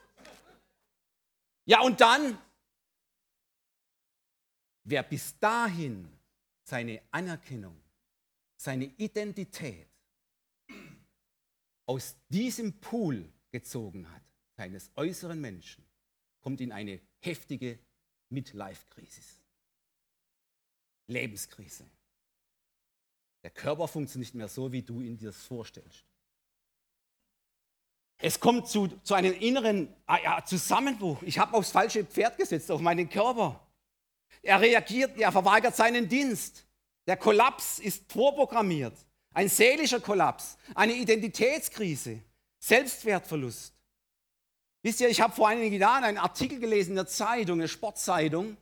Ja, 1.64 1.80
und 1.82 2.00
dann, 2.00 2.38
wer 4.84 5.02
bis 5.02 5.38
dahin 5.38 6.08
seine 6.64 7.00
Anerkennung, 7.10 7.80
seine 8.56 8.86
Identität 8.96 9.88
aus 11.86 12.16
diesem 12.28 12.80
Pool 12.80 13.32
gezogen 13.50 14.10
hat, 14.10 14.22
seines 14.56 14.90
äußeren 14.96 15.40
Menschen, 15.40 15.84
kommt 16.40 16.60
in 16.60 16.72
eine 16.72 17.00
heftige 17.20 17.78
Midlife-Krise. 18.28 19.20
Lebenskrise. 21.06 21.88
Der 23.42 23.50
Körper 23.50 23.88
funktioniert 23.88 24.26
nicht 24.26 24.34
mehr 24.34 24.48
so, 24.48 24.72
wie 24.72 24.82
du 24.82 25.00
ihn 25.00 25.16
dir 25.16 25.32
vorstellst. 25.32 26.04
Es 28.24 28.38
kommt 28.38 28.68
zu, 28.68 28.86
zu 29.02 29.14
einem 29.14 29.32
inneren 29.32 29.92
ah 30.06 30.18
ja, 30.22 30.44
Zusammenbruch. 30.44 31.20
Ich 31.22 31.40
habe 31.40 31.54
aufs 31.54 31.72
falsche 31.72 32.04
Pferd 32.04 32.38
gesetzt, 32.38 32.70
auf 32.70 32.80
meinen 32.80 33.08
Körper. 33.08 33.60
Er 34.42 34.60
reagiert, 34.60 35.18
er 35.18 35.32
verweigert 35.32 35.74
seinen 35.74 36.08
Dienst. 36.08 36.64
Der 37.08 37.16
Kollaps 37.16 37.80
ist 37.80 38.12
vorprogrammiert. 38.12 38.94
Ein 39.34 39.48
seelischer 39.48 39.98
Kollaps, 39.98 40.56
eine 40.76 40.92
Identitätskrise, 40.92 42.20
Selbstwertverlust. 42.60 43.74
Wisst 44.82 45.00
ihr, 45.00 45.08
ich 45.08 45.20
habe 45.20 45.34
vor 45.34 45.48
einigen 45.48 45.80
Jahren 45.80 46.04
einen 46.04 46.18
Artikel 46.18 46.60
gelesen 46.60 46.90
in 46.90 46.96
der 46.96 47.08
Zeitung, 47.08 47.58
eine 47.58 47.66
Sportzeitung, 47.66 48.56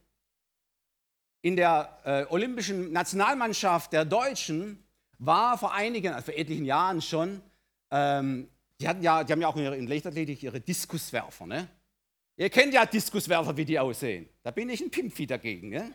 in 1.43 1.57
der 1.57 1.99
äh, 2.05 2.25
olympischen 2.33 2.93
Nationalmannschaft 2.93 3.93
der 3.93 4.07
Deutschen 4.07 4.83
war 5.19 5.59
vor 5.59 5.75
einigen, 5.75 6.15
also 6.15 6.27
vor 6.27 6.35
etlichen 6.35 6.65
Jahren 6.65 7.03
schon, 7.03 7.43
ähm, 7.91 8.49
die, 8.81 8.89
hatten 8.89 9.03
ja, 9.03 9.23
die 9.23 9.33
haben 9.33 9.43
ja 9.43 9.49
auch 9.49 9.57
in 9.57 9.87
Leichtathletik 9.87 10.43
ihre 10.43 10.61
Diskuswerfer. 10.61 11.47
Ne? 11.47 11.69
Ihr 12.37 12.51
kennt 12.51 12.73
ja 12.73 12.87
Diskuswerfer, 12.87 13.57
wie 13.57 13.65
die 13.65 13.79
aussehen. 13.79 14.29
Da 14.43 14.51
bin 14.51 14.71
ich 14.71 14.81
ein 14.81 14.91
Pimpfi 14.91 15.27
dagegen. 15.27 15.69
Ne? 15.69 15.93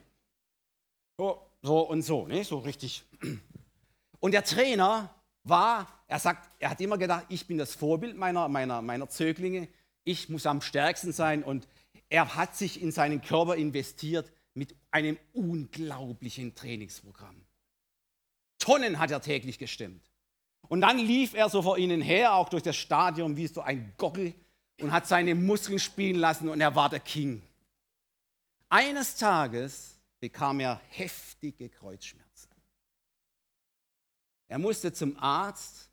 So, 1.17 1.41
so 1.62 1.80
und 1.82 2.04
so, 2.04 2.28
ne? 2.28 2.43
so 2.43 2.60
richtig. 2.60 3.04
Und 4.19 4.34
der 4.34 4.43
Trainer 4.43 5.13
war, 5.43 5.88
er 6.08 6.19
sagt, 6.19 6.50
er 6.60 6.69
hat 6.69 6.82
immer 6.82 6.98
gedacht, 6.98 7.26
ich 7.30 7.48
bin 7.48 7.58
das 7.58 7.74
Vorbild 7.74 8.17
meiner, 8.17 8.48
meiner, 8.48 8.82
meiner 8.82 9.10
Zöglinge, 9.10 9.67
ich 10.04 10.30
muss 10.30 10.45
am 10.45 10.62
stärksten 10.62 11.12
sein 11.12 11.43
und 11.43 11.67
er 12.10 12.36
hat 12.36 12.56
sich 12.56 12.82
in 12.82 12.91
seinen 12.91 13.21
Körper 13.21 13.56
investiert 13.56 14.32
mit 14.54 14.76
einem 14.91 15.17
unglaublichen 15.34 16.56
Trainingsprogramm. 16.56 17.45
Tonnen 18.60 19.00
hat 19.00 19.12
er 19.12 19.21
täglich 19.21 19.58
gestimmt. 19.58 20.10
Und 20.67 20.82
dann 20.82 20.97
lief 20.97 21.34
er 21.34 21.49
so 21.49 21.62
vor 21.62 21.78
ihnen 21.78 22.01
her, 22.01 22.34
auch 22.34 22.49
durch 22.49 22.63
das 22.63 22.75
Stadion 22.75 23.38
wie 23.38 23.47
so 23.47 23.62
ein 23.62 23.93
Gockel 23.97 24.34
und 24.82 24.91
hat 24.91 25.08
seine 25.08 25.36
Muskeln 25.36 25.80
spielen 25.80 26.17
lassen 26.17 26.49
und 26.49 26.62
er 26.62 26.75
war 26.75 26.89
der 26.89 26.99
King. 26.99 27.41
Eines 28.69 29.15
Tages 29.15 29.99
bekam 30.19 30.60
er 30.60 30.82
heftige 30.89 31.69
Kreuzschmerzen. 31.69 32.49
Er 34.47 34.60
musste 34.60 34.93
zum 34.93 35.17
Arzt, 35.17 35.89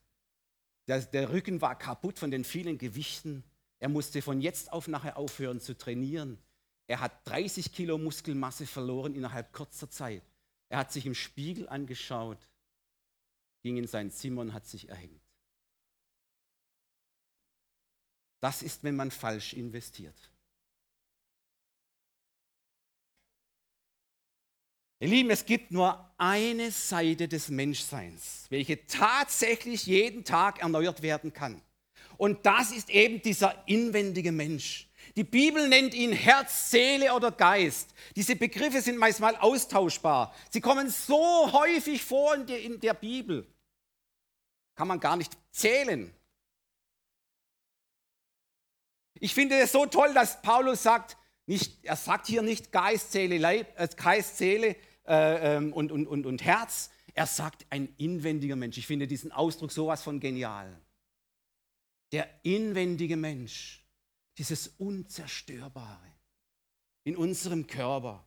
der, 0.86 1.00
der 1.00 1.30
Rücken 1.30 1.60
war 1.60 1.78
kaputt 1.78 2.18
von 2.18 2.30
den 2.30 2.44
vielen 2.44 2.78
Gewichten. 2.78 3.44
Er 3.78 3.88
musste 3.88 4.20
von 4.20 4.40
jetzt 4.40 4.72
auf 4.72 4.88
nachher 4.88 5.16
aufhören 5.16 5.60
zu 5.60 5.76
trainieren. 5.76 6.38
Er 6.86 7.00
hat 7.00 7.12
30 7.28 7.72
Kilo 7.72 7.98
Muskelmasse 7.98 8.66
verloren 8.66 9.14
innerhalb 9.14 9.52
kurzer 9.52 9.88
Zeit. 9.90 10.22
Er 10.68 10.78
hat 10.78 10.92
sich 10.92 11.06
im 11.06 11.14
Spiegel 11.14 11.68
angeschaut 11.68 12.38
ging 13.62 13.76
in 13.76 13.86
sein 13.86 14.10
Zimmer 14.10 14.42
und 14.42 14.52
hat 14.52 14.66
sich 14.66 14.88
erhängt. 14.88 15.20
Das 18.40 18.62
ist, 18.62 18.82
wenn 18.82 18.96
man 18.96 19.10
falsch 19.10 19.52
investiert. 19.52 20.32
Ihr 24.98 25.08
Lieben, 25.08 25.30
es 25.30 25.44
gibt 25.44 25.72
nur 25.72 26.12
eine 26.16 26.70
Seite 26.70 27.26
des 27.26 27.48
Menschseins, 27.48 28.46
welche 28.50 28.86
tatsächlich 28.86 29.86
jeden 29.86 30.24
Tag 30.24 30.60
erneuert 30.60 31.02
werden 31.02 31.32
kann. 31.32 31.60
Und 32.16 32.46
das 32.46 32.70
ist 32.70 32.88
eben 32.88 33.20
dieser 33.20 33.66
inwendige 33.66 34.30
Mensch. 34.30 34.88
Die 35.16 35.24
Bibel 35.24 35.68
nennt 35.68 35.94
ihn 35.94 36.12
Herz, 36.12 36.70
Seele 36.70 37.14
oder 37.14 37.30
Geist. 37.30 37.94
Diese 38.16 38.34
Begriffe 38.36 38.80
sind 38.80 38.96
manchmal 38.96 39.36
austauschbar. 39.36 40.34
Sie 40.50 40.60
kommen 40.60 40.88
so 40.88 41.52
häufig 41.52 42.02
vor 42.02 42.34
in 42.34 42.46
der, 42.46 42.62
in 42.62 42.80
der 42.80 42.94
Bibel. 42.94 43.46
Kann 44.74 44.88
man 44.88 45.00
gar 45.00 45.16
nicht 45.16 45.36
zählen. 45.50 46.12
Ich 49.14 49.34
finde 49.34 49.56
es 49.60 49.72
so 49.72 49.86
toll, 49.86 50.14
dass 50.14 50.40
Paulus 50.42 50.82
sagt, 50.82 51.16
nicht, 51.46 51.84
er 51.84 51.96
sagt 51.96 52.26
hier 52.26 52.42
nicht 52.42 52.72
Geist, 52.72 53.12
Seele, 53.12 53.38
Leib, 53.38 53.78
äh, 53.78 53.88
Geist, 53.94 54.38
Seele 54.38 54.76
äh, 55.06 55.56
ähm, 55.56 55.72
und, 55.72 55.92
und, 55.92 56.06
und, 56.06 56.26
und 56.26 56.42
Herz. 56.42 56.90
Er 57.14 57.26
sagt 57.26 57.66
ein 57.70 57.94
inwendiger 57.98 58.56
Mensch. 58.56 58.78
Ich 58.78 58.86
finde 58.86 59.06
diesen 59.06 59.32
Ausdruck 59.32 59.72
sowas 59.72 60.02
von 60.02 60.18
genial. 60.20 60.80
Der 62.12 62.28
inwendige 62.42 63.16
Mensch, 63.16 63.81
dieses 64.38 64.68
Unzerstörbare 64.78 66.12
in 67.04 67.16
unserem 67.16 67.66
Körper. 67.66 68.26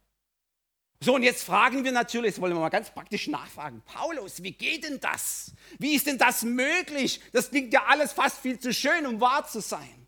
So, 1.01 1.15
und 1.15 1.23
jetzt 1.23 1.43
fragen 1.43 1.83
wir 1.83 1.91
natürlich, 1.91 2.31
jetzt 2.31 2.41
wollen 2.41 2.53
wir 2.53 2.59
mal 2.59 2.69
ganz 2.69 2.89
praktisch 2.89 3.27
nachfragen, 3.27 3.81
Paulus, 3.85 4.41
wie 4.41 4.51
geht 4.51 4.85
denn 4.85 4.99
das? 4.99 5.53
Wie 5.77 5.93
ist 5.93 6.07
denn 6.07 6.17
das 6.17 6.43
möglich? 6.43 7.21
Das 7.33 7.49
klingt 7.49 7.73
ja 7.73 7.85
alles 7.85 8.13
fast 8.13 8.39
viel 8.39 8.59
zu 8.59 8.73
schön, 8.73 9.05
um 9.05 9.19
wahr 9.19 9.45
zu 9.45 9.61
sein. 9.61 10.07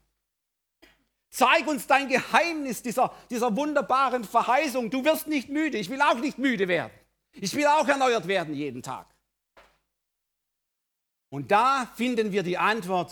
Zeig 1.29 1.67
uns 1.67 1.85
dein 1.87 2.07
Geheimnis 2.07 2.81
dieser, 2.81 3.13
dieser 3.29 3.55
wunderbaren 3.55 4.23
Verheißung. 4.23 4.89
Du 4.89 5.03
wirst 5.03 5.27
nicht 5.27 5.49
müde. 5.49 5.77
Ich 5.77 5.89
will 5.89 6.01
auch 6.01 6.19
nicht 6.19 6.37
müde 6.37 6.67
werden. 6.67 6.93
Ich 7.33 7.53
will 7.53 7.67
auch 7.67 7.87
erneuert 7.87 8.27
werden 8.27 8.55
jeden 8.55 8.81
Tag. 8.81 9.07
Und 11.29 11.51
da 11.51 11.91
finden 11.95 12.31
wir 12.31 12.41
die 12.43 12.57
Antwort 12.57 13.11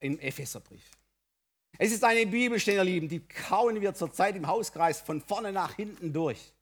im 0.00 0.18
Epheserbrief. 0.18 0.90
Es 1.78 1.92
ist 1.92 2.04
eine 2.04 2.26
Bibelstelle, 2.26 2.78
ihr 2.78 2.84
Lieben, 2.84 3.08
die 3.08 3.20
kauen 3.20 3.80
wir 3.80 3.94
zurzeit 3.94 4.36
im 4.36 4.46
Hauskreis 4.46 5.00
von 5.00 5.20
vorne 5.20 5.52
nach 5.52 5.74
hinten 5.74 6.12
durch. 6.12 6.52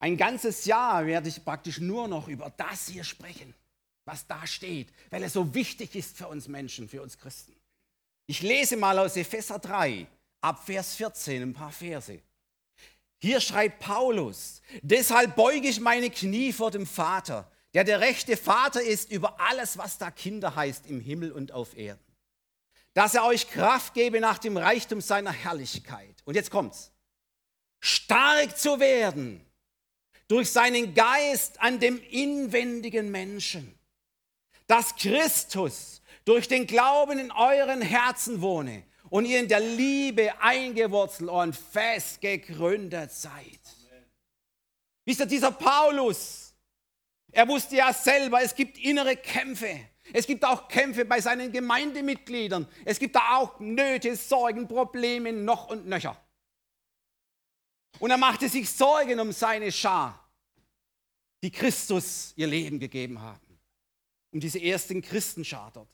Ein 0.00 0.16
ganzes 0.16 0.64
Jahr 0.64 1.06
werde 1.06 1.28
ich 1.28 1.44
praktisch 1.44 1.78
nur 1.78 2.08
noch 2.08 2.26
über 2.26 2.50
das 2.56 2.88
hier 2.88 3.04
sprechen, 3.04 3.54
was 4.06 4.26
da 4.26 4.46
steht, 4.46 4.88
weil 5.10 5.22
es 5.22 5.34
so 5.34 5.54
wichtig 5.54 5.94
ist 5.94 6.16
für 6.16 6.26
uns 6.26 6.48
Menschen, 6.48 6.88
für 6.88 7.02
uns 7.02 7.18
Christen. 7.18 7.54
Ich 8.26 8.42
lese 8.42 8.76
mal 8.76 8.98
aus 8.98 9.16
Epheser 9.16 9.58
3, 9.58 10.06
ab 10.40 10.64
Vers 10.64 10.94
14, 10.96 11.42
ein 11.42 11.52
paar 11.52 11.72
Verse. 11.72 12.20
Hier 13.22 13.40
schreibt 13.40 13.80
Paulus, 13.80 14.62
deshalb 14.80 15.36
beuge 15.36 15.68
ich 15.68 15.80
meine 15.80 16.10
Knie 16.10 16.52
vor 16.52 16.70
dem 16.70 16.86
Vater, 16.86 17.50
der 17.74 17.84
der 17.84 18.00
rechte 18.00 18.36
Vater 18.36 18.82
ist 18.82 19.10
über 19.10 19.40
alles, 19.40 19.78
was 19.78 19.98
da 19.98 20.10
Kinder 20.10 20.56
heißt 20.56 20.86
im 20.86 21.00
Himmel 21.00 21.32
und 21.32 21.52
auf 21.52 21.76
Erden 21.76 22.10
dass 22.94 23.14
er 23.14 23.24
euch 23.24 23.48
Kraft 23.48 23.94
gebe 23.94 24.20
nach 24.20 24.38
dem 24.38 24.56
Reichtum 24.56 25.00
seiner 25.00 25.32
Herrlichkeit. 25.32 26.16
Und 26.24 26.34
jetzt 26.34 26.50
kommt's. 26.50 26.92
Stark 27.80 28.58
zu 28.58 28.80
werden 28.80 29.44
durch 30.28 30.50
seinen 30.50 30.94
Geist 30.94 31.60
an 31.60 31.80
dem 31.80 32.00
inwendigen 32.10 33.10
Menschen. 33.10 33.78
Dass 34.66 34.94
Christus 34.96 36.02
durch 36.24 36.46
den 36.46 36.66
Glauben 36.66 37.18
in 37.18 37.32
euren 37.32 37.80
Herzen 37.80 38.40
wohne 38.40 38.84
und 39.08 39.24
ihr 39.24 39.40
in 39.40 39.48
der 39.48 39.60
Liebe 39.60 40.40
eingewurzelt 40.40 41.30
und 41.30 41.56
fest 41.56 42.20
gegründet 42.20 43.12
seid. 43.12 43.60
Wisst 45.04 45.20
ihr, 45.20 45.26
dieser 45.26 45.50
Paulus, 45.50 46.39
er 47.32 47.48
wusste 47.48 47.76
ja 47.76 47.92
selber, 47.92 48.42
es 48.42 48.54
gibt 48.54 48.78
innere 48.78 49.16
Kämpfe. 49.16 49.88
Es 50.12 50.26
gibt 50.26 50.44
auch 50.44 50.68
Kämpfe 50.68 51.04
bei 51.04 51.20
seinen 51.20 51.52
Gemeindemitgliedern. 51.52 52.66
Es 52.84 52.98
gibt 52.98 53.14
da 53.14 53.36
auch 53.36 53.60
Nöte, 53.60 54.16
Sorgen, 54.16 54.66
Probleme 54.66 55.32
noch 55.32 55.68
und 55.68 55.86
nöcher. 55.86 56.20
Und 57.98 58.10
er 58.10 58.16
machte 58.16 58.48
sich 58.48 58.70
Sorgen 58.70 59.20
um 59.20 59.32
seine 59.32 59.70
Schar, 59.70 60.28
die 61.42 61.50
Christus 61.50 62.32
ihr 62.36 62.46
Leben 62.46 62.78
gegeben 62.78 63.20
haben. 63.20 63.58
Um 64.32 64.40
diese 64.40 64.60
ersten 64.62 65.02
Christenschar 65.02 65.70
dort. 65.74 65.88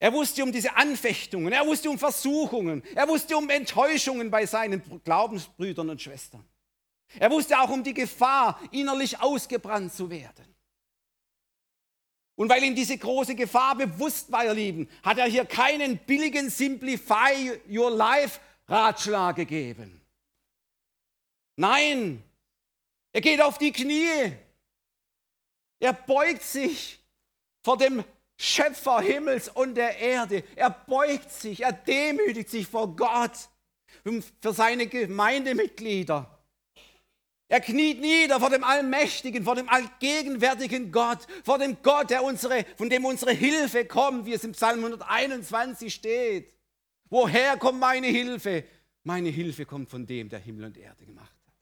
Er 0.00 0.12
wusste 0.12 0.44
um 0.44 0.52
diese 0.52 0.76
Anfechtungen, 0.76 1.52
er 1.52 1.66
wusste 1.66 1.90
um 1.90 1.98
Versuchungen, 1.98 2.84
er 2.94 3.08
wusste 3.08 3.36
um 3.36 3.50
Enttäuschungen 3.50 4.30
bei 4.30 4.46
seinen 4.46 4.80
Glaubensbrüdern 5.02 5.90
und 5.90 6.00
Schwestern. 6.00 6.44
Er 7.18 7.30
wusste 7.30 7.58
auch 7.58 7.70
um 7.70 7.82
die 7.82 7.94
Gefahr, 7.94 8.60
innerlich 8.70 9.20
ausgebrannt 9.20 9.92
zu 9.92 10.10
werden. 10.10 10.44
Und 12.36 12.48
weil 12.48 12.62
ihm 12.62 12.74
diese 12.74 12.96
große 12.96 13.34
Gefahr 13.34 13.74
bewusst 13.74 14.30
war, 14.30 14.44
ihr 14.44 14.54
Lieben, 14.54 14.88
hat 15.02 15.18
er 15.18 15.26
hier 15.26 15.44
keinen 15.44 15.98
billigen 15.98 16.50
Simplify 16.50 17.60
Your 17.68 17.90
Life 17.90 18.38
Ratschlag 18.68 19.36
gegeben. 19.36 20.00
Nein, 21.56 22.22
er 23.12 23.20
geht 23.20 23.40
auf 23.40 23.58
die 23.58 23.72
Knie. 23.72 24.32
Er 25.80 25.92
beugt 25.92 26.42
sich 26.42 27.00
vor 27.64 27.76
dem 27.76 28.04
Schöpfer 28.36 29.00
Himmels 29.00 29.48
und 29.48 29.74
der 29.74 29.98
Erde. 29.98 30.44
Er 30.54 30.70
beugt 30.70 31.32
sich, 31.32 31.62
er 31.62 31.72
demütigt 31.72 32.50
sich 32.50 32.68
vor 32.68 32.94
Gott 32.94 33.48
für 34.40 34.52
seine 34.52 34.86
Gemeindemitglieder. 34.86 36.37
Er 37.50 37.60
kniet 37.60 38.00
nieder 38.00 38.40
vor 38.40 38.50
dem 38.50 38.62
Allmächtigen, 38.62 39.42
vor 39.42 39.54
dem 39.54 39.70
allgegenwärtigen 39.70 40.92
Gott, 40.92 41.26
vor 41.44 41.58
dem 41.58 41.78
Gott, 41.82 42.10
der 42.10 42.22
unsere, 42.22 42.66
von 42.76 42.90
dem 42.90 43.06
unsere 43.06 43.32
Hilfe 43.32 43.86
kommt, 43.86 44.26
wie 44.26 44.34
es 44.34 44.44
im 44.44 44.52
Psalm 44.52 44.84
121 44.84 45.92
steht. 45.92 46.54
Woher 47.08 47.56
kommt 47.56 47.80
meine 47.80 48.08
Hilfe? 48.08 48.64
Meine 49.02 49.30
Hilfe 49.30 49.64
kommt 49.64 49.88
von 49.88 50.06
dem, 50.06 50.28
der 50.28 50.40
Himmel 50.40 50.66
und 50.66 50.76
Erde 50.76 51.06
gemacht 51.06 51.32
hat. 51.46 51.54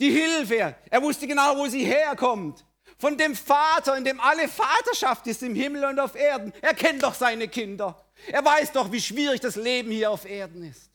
Die 0.00 0.10
Hilfe, 0.10 0.76
er 0.88 1.02
wusste 1.02 1.26
genau, 1.26 1.56
wo 1.56 1.66
sie 1.66 1.84
herkommt. 1.84 2.64
Von 2.98 3.18
dem 3.18 3.34
Vater, 3.34 3.96
in 3.96 4.04
dem 4.04 4.20
alle 4.20 4.46
Vaterschaft 4.46 5.26
ist 5.26 5.42
im 5.42 5.56
Himmel 5.56 5.84
und 5.84 5.98
auf 5.98 6.14
Erden. 6.14 6.52
Er 6.62 6.74
kennt 6.74 7.02
doch 7.02 7.14
seine 7.14 7.48
Kinder. 7.48 8.06
Er 8.28 8.44
weiß 8.44 8.70
doch, 8.72 8.92
wie 8.92 9.00
schwierig 9.00 9.40
das 9.40 9.56
Leben 9.56 9.90
hier 9.90 10.12
auf 10.12 10.24
Erden 10.24 10.62
ist. 10.62 10.90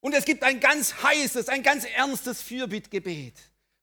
Und 0.00 0.14
es 0.14 0.24
gibt 0.24 0.42
ein 0.44 0.60
ganz 0.60 0.94
heißes, 1.02 1.48
ein 1.48 1.62
ganz 1.62 1.84
ernstes 1.84 2.42
Fürbittgebet 2.42 3.34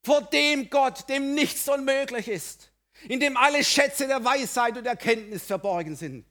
vor 0.05 0.21
dem 0.21 0.69
Gott, 0.69 1.09
dem 1.09 1.33
nichts 1.33 1.67
unmöglich 1.67 2.27
ist, 2.27 2.71
in 3.09 3.19
dem 3.19 3.35
alle 3.37 3.63
Schätze 3.63 4.05
der 4.05 4.23
Weisheit 4.23 4.77
und 4.77 4.85
Erkenntnis 4.85 5.43
verborgen 5.43 5.95
sind. 5.95 6.25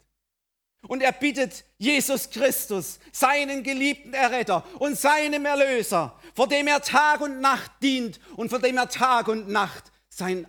Und 0.87 1.03
er 1.03 1.13
bittet 1.13 1.65
Jesus 1.79 2.31
Christus, 2.31 3.01
seinen 3.11 3.65
geliebten 3.65 4.15
Erretter 4.15 4.65
und 4.79 4.97
seinem 4.99 5.45
Erlöser, 5.45 6.19
vor 6.37 6.47
dem 6.47 6.69
er 6.69 6.83
Tag 6.83 7.21
und 7.21 7.41
Nacht 7.41 7.73
dient 7.83 8.21
und 8.37 8.51
vor 8.51 8.61
dem 8.61 8.77
er 8.77 8.89
Tag 8.89 9.27
und 9.29 9.49
Nacht 9.49 9.91
sein, 10.09 10.47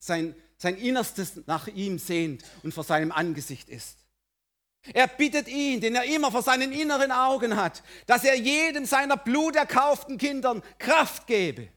sein, 0.00 0.34
sein 0.56 0.76
Innerstes 0.76 1.42
nach 1.46 1.68
ihm 1.68 1.98
sehnt 1.98 2.42
und 2.64 2.74
vor 2.74 2.82
seinem 2.82 3.12
Angesicht 3.12 3.68
ist. 3.68 4.03
Er 4.92 5.08
bittet 5.08 5.48
ihn, 5.48 5.80
den 5.80 5.94
er 5.94 6.04
immer 6.04 6.30
vor 6.30 6.42
seinen 6.42 6.72
inneren 6.72 7.10
Augen 7.10 7.56
hat, 7.56 7.82
dass 8.06 8.22
er 8.24 8.34
jedem 8.34 8.84
seiner 8.84 9.16
bluterkauften 9.16 10.18
Kindern 10.18 10.62
Kraft 10.78 11.26
gebe. 11.26 11.68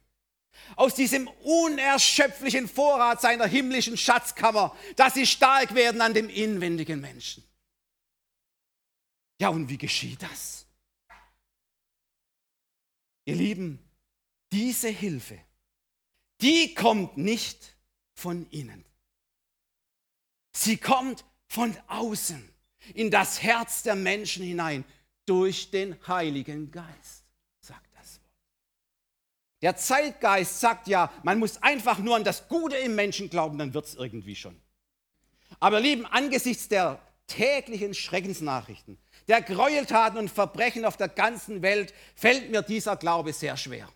Aus 0.76 0.96
diesem 0.96 1.28
unerschöpflichen 1.43 2.67
Vorrat 2.67 3.22
seiner 3.22 3.48
himmlischen 3.48 3.96
Schatzkammer, 3.96 4.76
dass 4.98 5.13
sie 5.13 5.26
stark 5.26 5.74
werden 5.74 6.02
an 6.02 6.13
dem 6.13 6.30
inwendigen 6.30 7.00
Menschen. 7.00 7.43
Ja, 9.39 9.50
und 9.50 9.70
wie 9.70 9.78
geschieht 9.78 10.22
das? 10.22 10.65
Ihr 13.26 13.36
Lieben, 13.36 13.80
diese 14.52 14.89
Hilfe, 14.89 15.39
die 16.41 16.74
kommt 16.74 17.17
nicht 17.17 17.78
von 18.15 18.50
innen. 18.50 18.84
Sie 20.54 20.78
kommt 20.78 21.24
von 21.48 21.78
außen 21.88 22.57
in 22.93 23.12
das 23.12 23.41
Herz 23.43 23.84
der 23.84 23.95
Menschen 23.95 24.43
hinein 24.43 24.84
durch 25.26 25.71
den 25.71 25.95
Heiligen 26.08 26.71
Geist, 26.71 27.26
sagt 27.60 27.89
das 27.95 28.19
Wort. 28.19 28.32
Der 29.62 29.76
Zeitgeist 29.76 30.60
sagt 30.60 30.88
ja, 30.88 31.12
man 31.23 31.39
muss 31.39 31.62
einfach 31.62 32.00
nur 32.00 32.15
an 32.15 32.23
das 32.23 32.47
Gute 32.47 32.78
im 32.78 32.95
Menschen 32.95 33.30
glauben, 33.30 33.58
dann 33.58 33.73
wird 33.73 33.86
es 33.86 33.95
irgendwie 33.95 34.36
schon. 34.36 34.60
Aber 35.60 35.80
lieben, 35.80 36.06
angesichts 36.06 36.67
der 36.67 37.00
täglichen 37.28 37.93
Schreckensnachrichten, 37.93 38.97
der 39.28 39.41
Gräueltaten 39.41 40.17
und 40.17 40.30
Verbrechen 40.30 40.86
auf 40.86 40.97
der 40.97 41.10
ganzen 41.10 41.62
Welt, 41.62 41.93
fällt 42.15 42.52
mir 42.52 42.62
dieser 42.62 42.95
Glaube 42.95 43.34
sehr 43.34 43.58
schwer. 43.58 43.89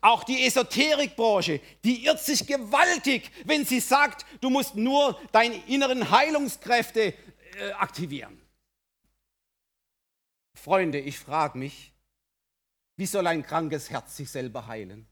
Auch 0.00 0.24
die 0.24 0.46
Esoterikbranche, 0.46 1.60
die 1.84 2.04
irrt 2.04 2.20
sich 2.20 2.46
gewaltig, 2.46 3.30
wenn 3.44 3.64
sie 3.64 3.80
sagt, 3.80 4.26
du 4.40 4.50
musst 4.50 4.74
nur 4.74 5.20
deine 5.32 5.56
inneren 5.66 6.10
Heilungskräfte 6.10 7.14
äh, 7.54 7.72
aktivieren. 7.72 8.40
Freunde, 10.54 10.98
ich 11.00 11.18
frage 11.18 11.58
mich, 11.58 11.92
wie 12.96 13.06
soll 13.06 13.26
ein 13.26 13.42
krankes 13.42 13.90
Herz 13.90 14.16
sich 14.16 14.30
selber 14.30 14.66
heilen? 14.66 15.08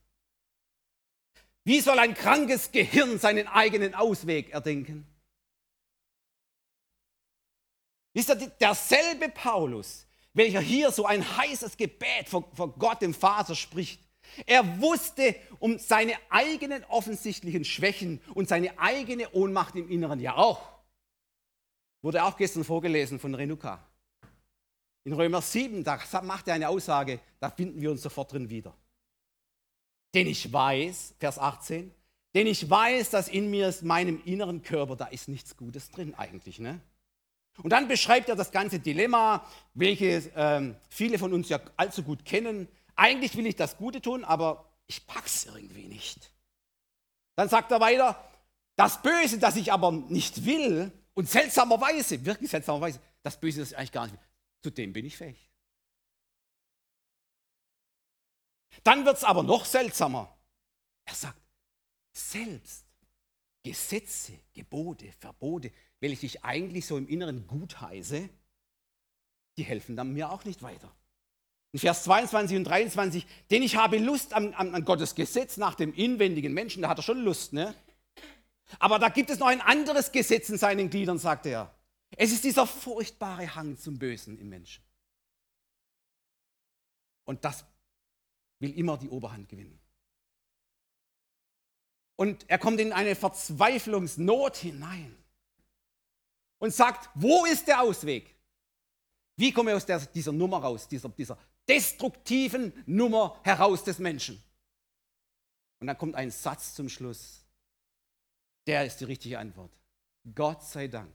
Wie 1.65 1.81
soll 1.81 1.99
ein 1.99 2.15
krankes 2.15 2.73
Gehirn 2.73 3.19
seinen 3.19 3.47
eigenen 3.47 3.95
Ausweg 3.95 4.51
erdenken? 4.51 5.07
Wisst 8.13 8.31
ihr, 8.31 8.37
derselbe 8.37 9.29
Paulus, 9.29 10.07
welcher 10.33 10.61
hier 10.61 10.91
so 10.91 11.07
ein 11.07 11.25
heißes 11.37 11.77
Gebet 11.77 12.29
vor, 12.29 12.51
vor 12.55 12.73
Gott, 12.77 13.03
dem 13.03 13.15
Vater, 13.15 13.55
spricht, 13.55 14.01
er 14.47 14.81
wusste 14.81 15.35
um 15.59 15.79
seine 15.79 16.15
eigenen 16.29 16.85
offensichtlichen 16.85 17.65
Schwächen 17.65 18.21
und 18.35 18.49
seine 18.49 18.79
eigene 18.79 19.31
Ohnmacht 19.31 19.77
im 19.77 19.89
Inneren 19.89 20.21
ja 20.21 20.37
auch. 20.37 20.61
Wurde 22.03 22.25
auch 22.25 22.37
gestern 22.37 22.65
vorgelesen 22.65 23.19
von 23.19 23.35
Renuka. 23.35 23.85
In 25.05 25.13
Römer 25.13 25.43
7, 25.43 25.83
da 25.85 25.99
macht 26.23 26.49
er 26.49 26.55
eine 26.55 26.69
Aussage, 26.69 27.21
da 27.39 27.51
finden 27.51 27.81
wir 27.81 27.91
uns 27.91 28.03
sofort 28.03 28.33
drin 28.33 28.51
wieder. 28.51 28.75
Denn 30.15 30.27
ich 30.27 30.53
weiß, 30.53 31.15
Vers 31.19 31.39
18, 31.39 31.93
denn 32.35 32.47
ich 32.47 32.69
weiß, 32.69 33.11
dass 33.11 33.29
in 33.29 33.51
mir, 33.51 33.75
meinem 33.83 34.23
inneren 34.25 34.63
Körper, 34.63 34.97
da 34.97 35.07
ist 35.07 35.29
nichts 35.29 35.57
Gutes 35.57 35.91
drin 35.91 36.15
eigentlich. 36.15 36.59
Ne? 36.59 36.81
Und 37.63 37.71
dann 37.71 37.89
beschreibt 37.89 38.29
er 38.29 38.37
das 38.37 38.53
ganze 38.53 38.79
Dilemma, 38.79 39.45
welches 39.75 40.31
ähm, 40.37 40.77
viele 40.89 41.19
von 41.19 41.33
uns 41.33 41.49
ja 41.49 41.61
allzu 41.77 42.03
gut 42.03 42.25
kennen. 42.25 42.69
Eigentlich 43.01 43.35
will 43.35 43.47
ich 43.47 43.57
das 43.57 43.79
Gute 43.79 44.03
tun, 44.03 44.25
aber 44.25 44.71
ich 44.87 45.07
pack's 45.07 45.47
irgendwie 45.47 45.87
nicht. 45.87 46.31
Dann 47.35 47.49
sagt 47.49 47.73
er 47.73 47.81
weiter, 47.81 48.23
das 48.77 49.01
Böse, 49.01 49.39
das 49.39 49.57
ich 49.57 49.73
aber 49.73 49.91
nicht 49.91 50.45
will 50.45 50.93
und 51.15 51.27
seltsamerweise, 51.27 52.27
wirklich 52.27 52.51
seltsamerweise, 52.51 53.01
das 53.23 53.41
Böse, 53.41 53.61
das 53.61 53.71
ich 53.71 53.79
eigentlich 53.79 53.93
gar 53.93 54.05
nicht 54.05 54.13
will, 54.13 54.29
zu 54.63 54.71
dem 54.71 54.93
bin 54.93 55.07
ich 55.07 55.17
fähig. 55.17 55.51
Dann 58.85 59.07
wird 59.07 59.17
es 59.17 59.25
aber 59.25 59.45
noch 59.45 59.65
seltsamer. 59.65 60.37
Er 61.07 61.15
sagt, 61.15 61.41
selbst 62.13 62.85
Gesetze, 63.63 64.39
Gebote, 64.53 65.11
Verbote, 65.13 65.73
welche 66.01 66.27
ich 66.27 66.45
eigentlich 66.45 66.85
so 66.85 66.99
im 66.99 67.09
Inneren 67.09 67.47
gut 67.47 67.81
heiße, 67.81 68.29
die 69.57 69.63
helfen 69.63 69.97
dann 69.97 70.13
mir 70.13 70.31
auch 70.31 70.45
nicht 70.45 70.61
weiter. 70.61 70.95
In 71.73 71.79
Vers 71.79 72.03
22 72.05 72.57
und 72.57 72.65
23, 72.65 73.27
denn 73.51 73.63
ich 73.63 73.77
habe 73.77 73.99
Lust 73.99 74.33
an, 74.35 74.55
an, 74.55 74.75
an, 74.75 74.85
Gottes 74.85 75.15
Gesetz 75.15 75.57
nach 75.57 75.77
dem 75.77 75.95
inwendigen 75.95 76.53
Menschen, 76.53 76.83
da 76.83 76.89
hat 76.89 76.99
er 76.99 77.03
schon 77.03 77.21
Lust, 77.21 77.53
ne? 77.53 77.75
Aber 78.79 78.99
da 78.99 79.09
gibt 79.09 79.31
es 79.31 79.39
noch 79.39 79.49
ein 79.49 79.61
anderes 79.61 80.13
Gesetz 80.13 80.49
in 80.49 80.59
seinen 80.59 80.91
Gliedern, 80.91 81.19
sagt 81.19 81.47
er. 81.47 81.75
Es 82.17 82.33
ist 82.33 82.45
dieser 82.45 82.67
furchtbare 82.67 83.55
Hang 83.55 83.77
zum 83.77 83.99
Bösen 83.99 84.39
im 84.39 84.49
Menschen. 84.49 84.83
Und 87.25 87.45
das 87.45 87.65
will 88.59 88.77
immer 88.77 88.97
die 88.99 89.09
Oberhand 89.09 89.49
gewinnen. 89.49 89.79
Und 92.17 92.45
er 92.49 92.59
kommt 92.59 92.81
in 92.81 92.93
eine 92.93 93.17
Verzweiflungsnot 93.17 94.57
hinein 94.57 95.17
und 96.59 96.75
sagt, 96.75 97.09
wo 97.15 97.47
ist 97.47 97.67
der 97.67 97.81
Ausweg? 97.81 98.37
Wie 99.37 99.53
komme 99.53 99.71
ich 99.71 99.77
aus 99.77 99.87
der, 99.87 100.01
dieser 100.01 100.33
Nummer 100.33 100.59
raus, 100.59 100.87
dieser, 100.87 101.09
dieser 101.09 101.39
destruktiven 101.69 102.73
Nummer 102.87 103.41
heraus 103.45 103.85
des 103.85 103.99
Menschen? 103.99 104.43
Und 105.81 105.87
dann 105.87 105.99
kommt 105.99 106.15
ein 106.15 106.31
Satz 106.31 106.75
zum 106.75 106.89
Schluss. 106.89 107.45
Der 108.67 108.85
ist 108.85 108.99
die 108.99 109.05
richtige 109.05 109.39
Antwort. 109.39 109.73
Gott 110.35 110.63
sei 110.63 110.89
Dank. 110.89 111.15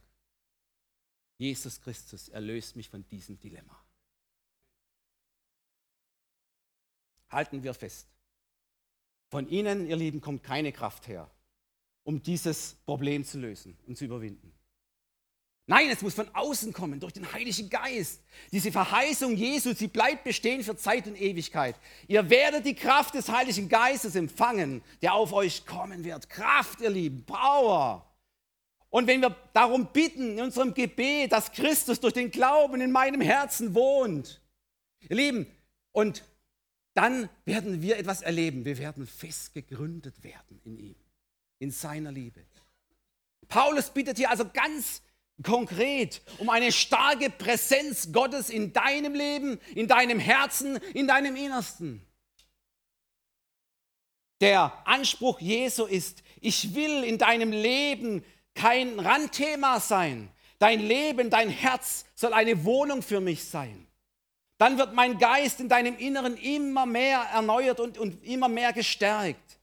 Jesus 1.38 1.80
Christus 1.80 2.28
erlöst 2.28 2.76
mich 2.76 2.88
von 2.88 3.06
diesem 3.08 3.38
Dilemma. 3.38 3.78
Halten 7.28 7.62
wir 7.62 7.74
fest. 7.74 8.08
Von 9.28 9.48
Ihnen, 9.48 9.86
ihr 9.86 9.96
Lieben, 9.96 10.20
kommt 10.20 10.42
keine 10.42 10.72
Kraft 10.72 11.08
her, 11.08 11.30
um 12.04 12.22
dieses 12.22 12.74
Problem 12.86 13.24
zu 13.24 13.38
lösen 13.38 13.76
und 13.86 13.98
zu 13.98 14.04
überwinden. 14.04 14.55
Nein, 15.68 15.90
es 15.90 16.00
muss 16.00 16.14
von 16.14 16.28
außen 16.32 16.72
kommen, 16.72 17.00
durch 17.00 17.12
den 17.12 17.32
Heiligen 17.32 17.68
Geist. 17.68 18.22
Diese 18.52 18.70
Verheißung 18.70 19.34
Jesu, 19.34 19.74
sie 19.74 19.88
bleibt 19.88 20.22
bestehen 20.22 20.62
für 20.62 20.76
Zeit 20.76 21.08
und 21.08 21.20
Ewigkeit. 21.20 21.74
Ihr 22.06 22.30
werdet 22.30 22.64
die 22.66 22.74
Kraft 22.74 23.14
des 23.14 23.28
Heiligen 23.28 23.68
Geistes 23.68 24.14
empfangen, 24.14 24.82
der 25.02 25.14
auf 25.14 25.32
euch 25.32 25.66
kommen 25.66 26.04
wird. 26.04 26.30
Kraft, 26.30 26.80
ihr 26.80 26.90
Lieben, 26.90 27.24
Power. 27.24 28.06
Und 28.90 29.08
wenn 29.08 29.20
wir 29.20 29.34
darum 29.52 29.88
bitten 29.92 30.38
in 30.38 30.44
unserem 30.44 30.72
Gebet, 30.72 31.32
dass 31.32 31.50
Christus 31.50 31.98
durch 31.98 32.14
den 32.14 32.30
Glauben 32.30 32.80
in 32.80 32.92
meinem 32.92 33.20
Herzen 33.20 33.74
wohnt, 33.74 34.40
ihr 35.08 35.16
Lieben, 35.16 35.46
und 35.90 36.22
dann 36.94 37.28
werden 37.44 37.82
wir 37.82 37.98
etwas 37.98 38.22
erleben. 38.22 38.64
Wir 38.64 38.78
werden 38.78 39.06
fest 39.06 39.52
gegründet 39.52 40.22
werden 40.22 40.60
in 40.64 40.78
ihm, 40.78 40.96
in 41.58 41.72
seiner 41.72 42.12
Liebe. 42.12 42.40
Paulus 43.48 43.90
bittet 43.90 44.16
hier 44.16 44.30
also 44.30 44.48
ganz 44.48 45.02
konkret 45.42 46.22
um 46.38 46.48
eine 46.48 46.72
starke 46.72 47.30
Präsenz 47.30 48.12
Gottes 48.12 48.50
in 48.50 48.72
deinem 48.72 49.14
Leben, 49.14 49.58
in 49.74 49.88
deinem 49.88 50.18
Herzen, 50.18 50.76
in 50.94 51.06
deinem 51.06 51.36
Innersten. 51.36 52.06
Der 54.40 54.72
Anspruch 54.86 55.40
Jesu 55.40 55.84
ist, 55.84 56.22
ich 56.40 56.74
will 56.74 57.04
in 57.04 57.18
deinem 57.18 57.52
Leben 57.52 58.24
kein 58.54 58.98
Randthema 58.98 59.80
sein. 59.80 60.30
Dein 60.58 60.80
Leben, 60.80 61.30
dein 61.30 61.50
Herz 61.50 62.06
soll 62.14 62.32
eine 62.32 62.64
Wohnung 62.64 63.02
für 63.02 63.20
mich 63.20 63.44
sein. 63.44 63.86
Dann 64.58 64.78
wird 64.78 64.94
mein 64.94 65.18
Geist 65.18 65.60
in 65.60 65.68
deinem 65.68 65.98
Inneren 65.98 66.36
immer 66.38 66.86
mehr 66.86 67.20
erneuert 67.32 67.78
und, 67.78 67.98
und 67.98 68.24
immer 68.24 68.48
mehr 68.48 68.72
gestärkt. 68.72 69.58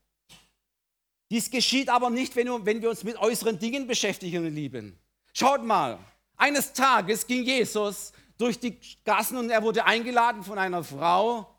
Dies 1.32 1.50
geschieht 1.50 1.90
aber 1.90 2.12
nicht, 2.12 2.36
wenn, 2.36 2.48
wir 2.48 2.90
uns 2.90 3.04
mit 3.04 3.18
äußeren 3.18 3.58
Dingen 3.58 3.88
beschäftigen, 3.88 4.54
Lieben. 4.54 5.00
Schaut 5.34 5.64
mal, 5.64 6.00
eines 6.36 6.72
Tages 6.74 7.26
ging 7.26 7.44
Jesus 7.44 8.14
durch 8.38 8.60
die 8.60 8.80
Gassen 9.04 9.38
und 9.38 9.50
er 9.50 9.64
wurde 9.64 9.84
eingeladen 9.84 10.44
von 10.44 10.58
einer 10.58 10.84
Frau, 10.84 11.50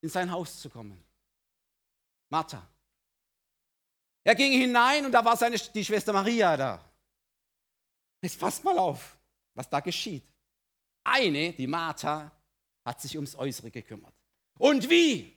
in 0.00 0.08
sein 0.10 0.30
Haus 0.30 0.60
zu 0.60 0.68
kommen. 0.68 1.02
Martha. 2.28 2.66
Er 4.24 4.34
ging 4.34 4.52
hinein 4.52 5.06
und 5.06 5.12
da 5.12 5.24
war 5.24 5.36
seine, 5.36 5.56
die 5.56 5.84
Schwester 5.84 6.12
Maria 6.12 6.56
da. 6.56 6.84
Jetzt 8.22 8.38
passt 8.38 8.64
mal 8.64 8.78
auf, 8.78 9.16
was 9.54 9.68
da 9.68 9.80
geschieht. 9.80 10.24
Eine, 11.04 11.52
die 11.52 11.66
Martha, 11.66 12.30
hat 12.84 13.00
sich 13.00 13.16
ums 13.16 13.34
Äußere 13.36 13.70
gekümmert. 13.70 14.14
Und 14.58 14.88
wie? 14.88 15.34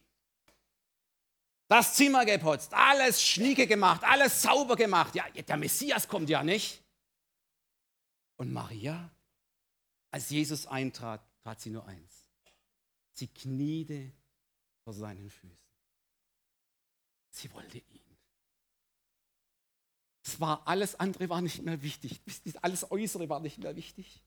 Das 1.67 1.95
Zimmer 1.95 2.25
geputzt, 2.25 2.73
alles 2.73 3.21
schnieke 3.21 3.67
gemacht, 3.67 4.01
alles 4.03 4.41
sauber 4.41 4.75
gemacht. 4.75 5.15
Ja, 5.15 5.25
der 5.29 5.57
Messias 5.57 6.07
kommt 6.07 6.29
ja 6.29 6.43
nicht. 6.43 6.81
Und 8.37 8.53
Maria, 8.53 9.11
als 10.11 10.29
Jesus 10.29 10.67
eintrat, 10.67 11.21
tat 11.43 11.59
sie 11.59 11.71
nur 11.71 11.85
eins. 11.85 12.29
Sie 13.11 13.27
kniete 13.27 14.11
vor 14.83 14.93
seinen 14.93 15.29
Füßen. 15.29 15.57
Sie 17.31 17.51
wollte 17.51 17.79
ihn. 17.79 18.17
Es 20.23 20.39
war 20.39 20.67
alles 20.67 20.95
andere 20.95 21.29
war 21.29 21.41
nicht 21.41 21.63
mehr 21.63 21.81
wichtig. 21.81 22.21
Alles 22.61 22.91
Äußere 22.91 23.29
war 23.29 23.39
nicht 23.39 23.59
mehr 23.59 23.75
wichtig. 23.75 24.21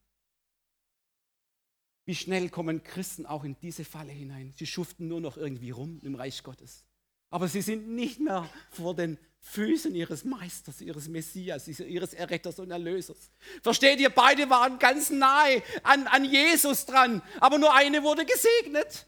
Wie 2.07 2.15
schnell 2.15 2.49
kommen 2.49 2.83
Christen 2.83 3.27
auch 3.27 3.45
in 3.45 3.59
diese 3.61 3.85
Falle 3.85 4.13
hinein? 4.13 4.53
Sie 4.57 4.67
schuften 4.67 5.07
nur 5.07 5.21
noch 5.21 5.37
irgendwie 5.37 5.71
rum 5.71 6.01
im 6.03 6.15
Reich 6.15 6.43
Gottes. 6.43 6.85
Aber 7.31 7.49
sie 7.49 7.63
sind 7.63 7.89
nicht 7.89 8.19
mehr 8.19 8.49
vor 8.71 8.95
den 8.95 9.19
Füßen 9.41 9.95
ihres 9.95 10.25
Meisters, 10.25 10.81
ihres 10.81 11.09
Messias, 11.09 11.67
ihres 11.67 12.13
Erretters 12.13 12.59
und 12.59 12.71
Erlösers. 12.71 13.31
Versteht 13.63 14.01
ihr, 14.01 14.11
beide 14.11 14.51
waren 14.51 14.79
ganz 14.79 15.11
nahe 15.11 15.63
an, 15.83 16.07
an 16.09 16.25
Jesus 16.25 16.85
dran, 16.85 17.23
aber 17.41 17.59
nur 17.59 17.73
eine 17.73 18.03
wurde 18.03 18.27
gesegnet. 18.27 19.07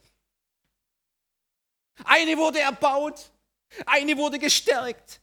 Eine 2.05 2.39
wurde 2.39 2.61
erbaut, 2.61 3.31
eine 3.85 4.17
wurde 4.17 4.39
gestärkt 4.39 5.21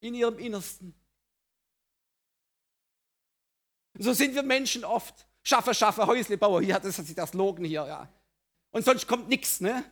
in 0.00 0.14
ihrem 0.14 0.38
Innersten. 0.38 0.94
So 3.98 4.12
sind 4.12 4.34
wir 4.34 4.42
Menschen 4.42 4.84
oft. 4.84 5.26
Schaffe, 5.42 5.74
schaffe, 5.74 6.06
Häuslebauer, 6.06 6.62
hier 6.62 6.74
hat 6.74 6.84
sich 6.84 7.14
das 7.14 7.34
Logen 7.34 7.64
hier, 7.64 7.86
ja. 7.86 8.08
Und 8.70 8.84
sonst 8.84 9.06
kommt 9.06 9.28
nichts, 9.28 9.60
ne? 9.60 9.84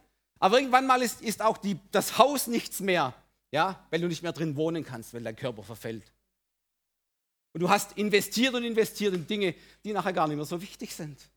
Aber 0.43 0.59
irgendwann 0.59 0.89
mal 0.89 1.01
ist, 1.03 1.23
ist 1.23 1.41
auch 1.41 1.57
die, 1.57 1.79
das 1.93 2.19
Haus 2.19 2.49
nichts 2.49 2.81
mehr, 2.81 3.15
ja, 3.53 3.87
weil 3.91 4.01
du 4.01 4.09
nicht 4.09 4.25
mehr 4.25 4.33
drin 4.33 4.57
wohnen 4.57 4.85
kannst, 4.85 5.15
weil 5.15 5.23
dein 5.23 5.37
Körper 5.37 5.63
verfällt. 5.63 6.13
Und 7.53 7.61
du 7.61 7.71
hast 7.71 7.97
investiert 7.97 8.53
und 8.53 8.65
investiert 8.65 9.15
in 9.15 9.25
Dinge, 9.25 9.55
die 9.85 9.93
nachher 9.93 10.13
gar 10.13 10.27
nicht 10.27 10.35
mehr 10.35 10.45
so 10.45 10.61
wichtig 10.61 10.97
sind. 10.97 11.31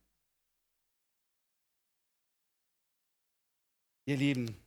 Ihr 4.08 4.18
Lieben, 4.18 4.58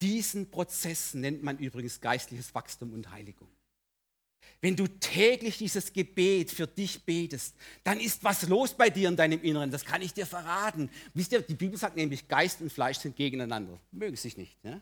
diesen 0.00 0.48
Prozess 0.48 1.14
nennt 1.14 1.42
man 1.42 1.58
übrigens 1.58 2.00
geistliches 2.00 2.54
Wachstum 2.54 2.92
und 2.92 3.10
Heiligung. 3.10 3.48
Wenn 4.64 4.76
du 4.76 4.86
täglich 4.86 5.58
dieses 5.58 5.92
Gebet 5.92 6.50
für 6.50 6.66
dich 6.66 7.04
betest, 7.04 7.54
dann 7.82 8.00
ist 8.00 8.24
was 8.24 8.48
los 8.48 8.72
bei 8.72 8.88
dir 8.88 9.10
in 9.10 9.14
deinem 9.14 9.42
Inneren. 9.42 9.70
Das 9.70 9.84
kann 9.84 10.00
ich 10.00 10.14
dir 10.14 10.24
verraten. 10.24 10.88
Wisst 11.12 11.32
ihr, 11.32 11.42
die 11.42 11.52
Bibel 11.52 11.76
sagt 11.78 11.96
nämlich, 11.96 12.26
Geist 12.28 12.62
und 12.62 12.72
Fleisch 12.72 12.96
sind 12.96 13.14
gegeneinander. 13.14 13.78
Mögen 13.92 14.16
sich 14.16 14.38
nicht. 14.38 14.56
Ja? 14.62 14.80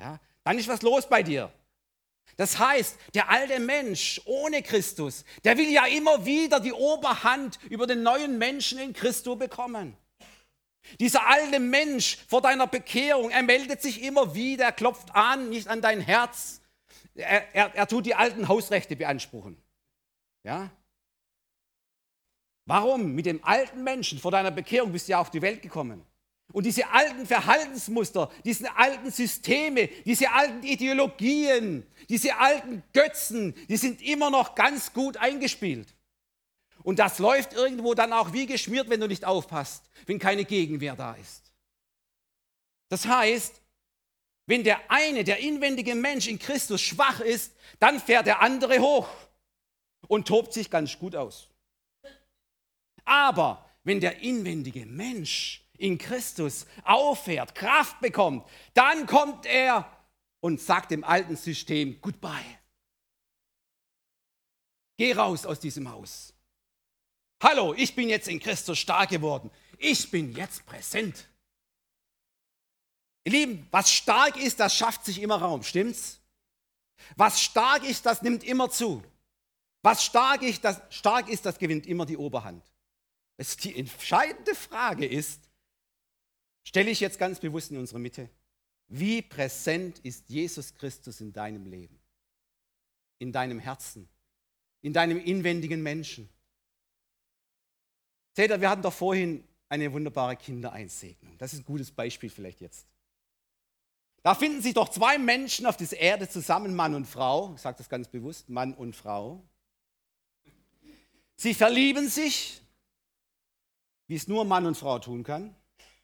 Ja? 0.00 0.20
Dann 0.42 0.58
ist 0.58 0.66
was 0.66 0.82
los 0.82 1.08
bei 1.08 1.22
dir. 1.22 1.52
Das 2.36 2.58
heißt, 2.58 2.96
der 3.14 3.30
alte 3.30 3.60
Mensch 3.60 4.20
ohne 4.24 4.60
Christus, 4.60 5.24
der 5.44 5.56
will 5.56 5.70
ja 5.70 5.86
immer 5.86 6.26
wieder 6.26 6.58
die 6.58 6.72
Oberhand 6.72 7.60
über 7.70 7.86
den 7.86 8.02
neuen 8.02 8.38
Menschen 8.38 8.80
in 8.80 8.92
Christus 8.92 9.38
bekommen. 9.38 9.96
Dieser 10.98 11.24
alte 11.28 11.60
Mensch 11.60 12.18
vor 12.26 12.42
deiner 12.42 12.66
Bekehrung, 12.66 13.30
er 13.30 13.44
meldet 13.44 13.82
sich 13.82 14.02
immer 14.02 14.34
wieder, 14.34 14.64
er 14.64 14.72
klopft 14.72 15.14
an, 15.14 15.50
nicht 15.50 15.68
an 15.68 15.80
dein 15.80 16.00
Herz, 16.00 16.60
er, 17.14 17.54
er, 17.54 17.74
er 17.74 17.86
tut 17.86 18.06
die 18.06 18.14
alten 18.14 18.48
Hausrechte 18.48 18.96
beanspruchen. 18.96 19.56
Ja? 20.42 20.70
Warum? 22.66 23.14
Mit 23.14 23.26
dem 23.26 23.44
alten 23.44 23.84
Menschen 23.84 24.18
vor 24.18 24.30
deiner 24.30 24.50
Bekehrung 24.50 24.92
bist 24.92 25.08
du 25.08 25.12
ja 25.12 25.20
auf 25.20 25.30
die 25.30 25.42
Welt 25.42 25.62
gekommen. 25.62 26.04
Und 26.52 26.66
diese 26.66 26.88
alten 26.90 27.26
Verhaltensmuster, 27.26 28.30
diese 28.44 28.76
alten 28.76 29.10
Systeme, 29.10 29.88
diese 30.04 30.30
alten 30.30 30.62
Ideologien, 30.62 31.86
diese 32.08 32.36
alten 32.36 32.82
Götzen, 32.92 33.54
die 33.68 33.76
sind 33.76 34.02
immer 34.02 34.30
noch 34.30 34.54
ganz 34.54 34.92
gut 34.92 35.16
eingespielt. 35.16 35.94
Und 36.82 36.98
das 36.98 37.18
läuft 37.18 37.54
irgendwo 37.54 37.94
dann 37.94 38.12
auch 38.12 38.32
wie 38.32 38.46
geschmiert, 38.46 38.90
wenn 38.90 39.00
du 39.00 39.08
nicht 39.08 39.24
aufpasst, 39.24 39.90
wenn 40.06 40.18
keine 40.18 40.44
Gegenwehr 40.44 40.94
da 40.96 41.14
ist. 41.14 41.50
Das 42.88 43.06
heißt, 43.06 43.60
wenn 44.46 44.64
der 44.64 44.90
eine, 44.90 45.24
der 45.24 45.38
inwendige 45.38 45.94
Mensch 45.94 46.26
in 46.26 46.38
Christus 46.38 46.82
schwach 46.82 47.20
ist, 47.20 47.54
dann 47.78 47.98
fährt 48.00 48.26
der 48.26 48.42
andere 48.42 48.78
hoch 48.78 49.08
und 50.08 50.28
tobt 50.28 50.52
sich 50.52 50.70
ganz 50.70 50.98
gut 50.98 51.16
aus. 51.16 51.48
Aber 53.04 53.68
wenn 53.84 54.00
der 54.00 54.20
inwendige 54.20 54.86
Mensch 54.86 55.62
in 55.78 55.98
Christus 55.98 56.66
auffährt, 56.84 57.54
Kraft 57.54 58.00
bekommt, 58.00 58.48
dann 58.74 59.06
kommt 59.06 59.46
er 59.46 59.90
und 60.40 60.60
sagt 60.60 60.90
dem 60.90 61.04
alten 61.04 61.36
System 61.36 62.00
Goodbye. 62.00 62.58
Geh 64.96 65.12
raus 65.12 65.44
aus 65.44 65.58
diesem 65.58 65.90
Haus. 65.90 66.34
Hallo, 67.42 67.74
ich 67.74 67.94
bin 67.94 68.08
jetzt 68.08 68.28
in 68.28 68.40
Christus 68.40 68.78
stark 68.78 69.10
geworden. 69.10 69.50
Ich 69.78 70.10
bin 70.10 70.34
jetzt 70.34 70.64
präsent. 70.64 71.26
Ihr 73.24 73.32
Lieben, 73.32 73.66
was 73.70 73.90
stark 73.90 74.36
ist, 74.36 74.60
das 74.60 74.76
schafft 74.76 75.04
sich 75.04 75.20
immer 75.20 75.36
Raum, 75.36 75.62
stimmt's? 75.62 76.20
Was 77.16 77.40
stark 77.40 77.84
ist, 77.84 78.06
das 78.06 78.22
nimmt 78.22 78.44
immer 78.44 78.70
zu. 78.70 79.02
Was 79.82 80.04
stark 80.04 80.42
ist, 80.42 80.64
das, 80.64 80.80
stark 80.90 81.28
ist, 81.28 81.44
das 81.44 81.58
gewinnt 81.58 81.86
immer 81.86 82.06
die 82.06 82.16
Oberhand. 82.16 82.64
die 83.62 83.76
entscheidende 83.76 84.54
Frage 84.54 85.06
ist, 85.06 85.48
stelle 86.64 86.90
ich 86.90 87.00
jetzt 87.00 87.18
ganz 87.18 87.40
bewusst 87.40 87.70
in 87.70 87.78
unsere 87.78 87.98
Mitte, 87.98 88.30
wie 88.88 89.22
präsent 89.22 89.98
ist 90.00 90.28
Jesus 90.28 90.74
Christus 90.74 91.20
in 91.20 91.32
deinem 91.32 91.66
Leben, 91.66 91.98
in 93.18 93.32
deinem 93.32 93.58
Herzen, 93.58 94.08
in 94.82 94.92
deinem 94.92 95.18
inwendigen 95.18 95.82
Menschen? 95.82 96.28
Seht 98.36 98.50
ihr, 98.50 98.60
wir 98.60 98.70
hatten 98.70 98.82
doch 98.82 98.92
vorhin 98.92 99.44
eine 99.68 99.92
wunderbare 99.92 100.36
Kindereinsegnung. 100.36 101.36
Das 101.38 101.52
ist 101.52 101.60
ein 101.60 101.64
gutes 101.64 101.90
Beispiel 101.90 102.30
vielleicht 102.30 102.60
jetzt. 102.60 102.86
Da 104.24 104.34
finden 104.34 104.62
sich 104.62 104.72
doch 104.72 104.88
zwei 104.88 105.18
Menschen 105.18 105.66
auf 105.66 105.76
dieser 105.76 105.98
Erde 105.98 106.26
zusammen, 106.26 106.74
Mann 106.74 106.94
und 106.94 107.04
Frau. 107.04 107.52
Ich 107.56 107.60
sage 107.60 107.76
das 107.76 107.90
ganz 107.90 108.08
bewusst, 108.08 108.48
Mann 108.48 108.72
und 108.72 108.96
Frau. 108.96 109.46
Sie 111.36 111.52
verlieben 111.52 112.08
sich, 112.08 112.62
wie 114.06 114.14
es 114.14 114.26
nur 114.26 114.46
Mann 114.46 114.64
und 114.64 114.78
Frau 114.78 114.98
tun 114.98 115.24
kann, 115.24 115.54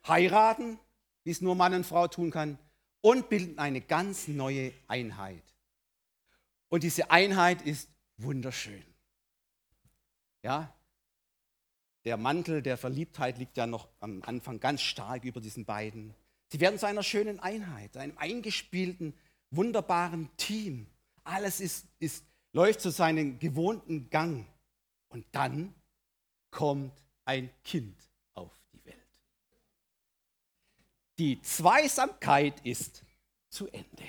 heiraten, 0.06 0.78
wie 1.24 1.30
es 1.30 1.40
nur 1.40 1.54
Mann 1.54 1.72
und 1.72 1.86
Frau 1.86 2.08
tun 2.08 2.30
kann, 2.30 2.58
und 3.00 3.30
bilden 3.30 3.58
eine 3.58 3.80
ganz 3.80 4.28
neue 4.28 4.74
Einheit. 4.86 5.42
Und 6.68 6.82
diese 6.82 7.10
Einheit 7.10 7.62
ist 7.62 7.88
wunderschön. 8.18 8.84
Ja, 10.42 10.74
der 12.04 12.18
Mantel 12.18 12.60
der 12.60 12.76
Verliebtheit 12.76 13.38
liegt 13.38 13.56
ja 13.56 13.66
noch 13.66 13.88
am 13.98 14.22
Anfang 14.26 14.60
ganz 14.60 14.82
stark 14.82 15.24
über 15.24 15.40
diesen 15.40 15.64
beiden. 15.64 16.14
Sie 16.51 16.59
werden 16.59 16.78
zu 16.78 16.86
einer 16.86 17.05
schönen 17.05 17.38
Einheit, 17.38 17.96
einem 17.96 18.18
eingespielten, 18.18 19.14
wunderbaren 19.51 20.28
Team. 20.36 20.86
Alles 21.22 21.61
ist, 21.61 21.86
ist, 22.01 22.24
läuft 22.53 22.80
zu 22.80 22.90
seinem 22.90 23.38
gewohnten 23.38 24.11
Gang. 24.11 24.46
Und 25.11 25.24
dann 25.32 25.74
kommt 26.51 26.92
ein 27.24 27.51
Kind 27.62 27.96
auf 28.34 28.51
die 28.72 28.84
Welt. 28.84 28.96
Die 31.18 31.40
Zweisamkeit 31.40 32.61
ist 32.66 33.05
zu 33.48 33.68
Ende. 33.68 34.05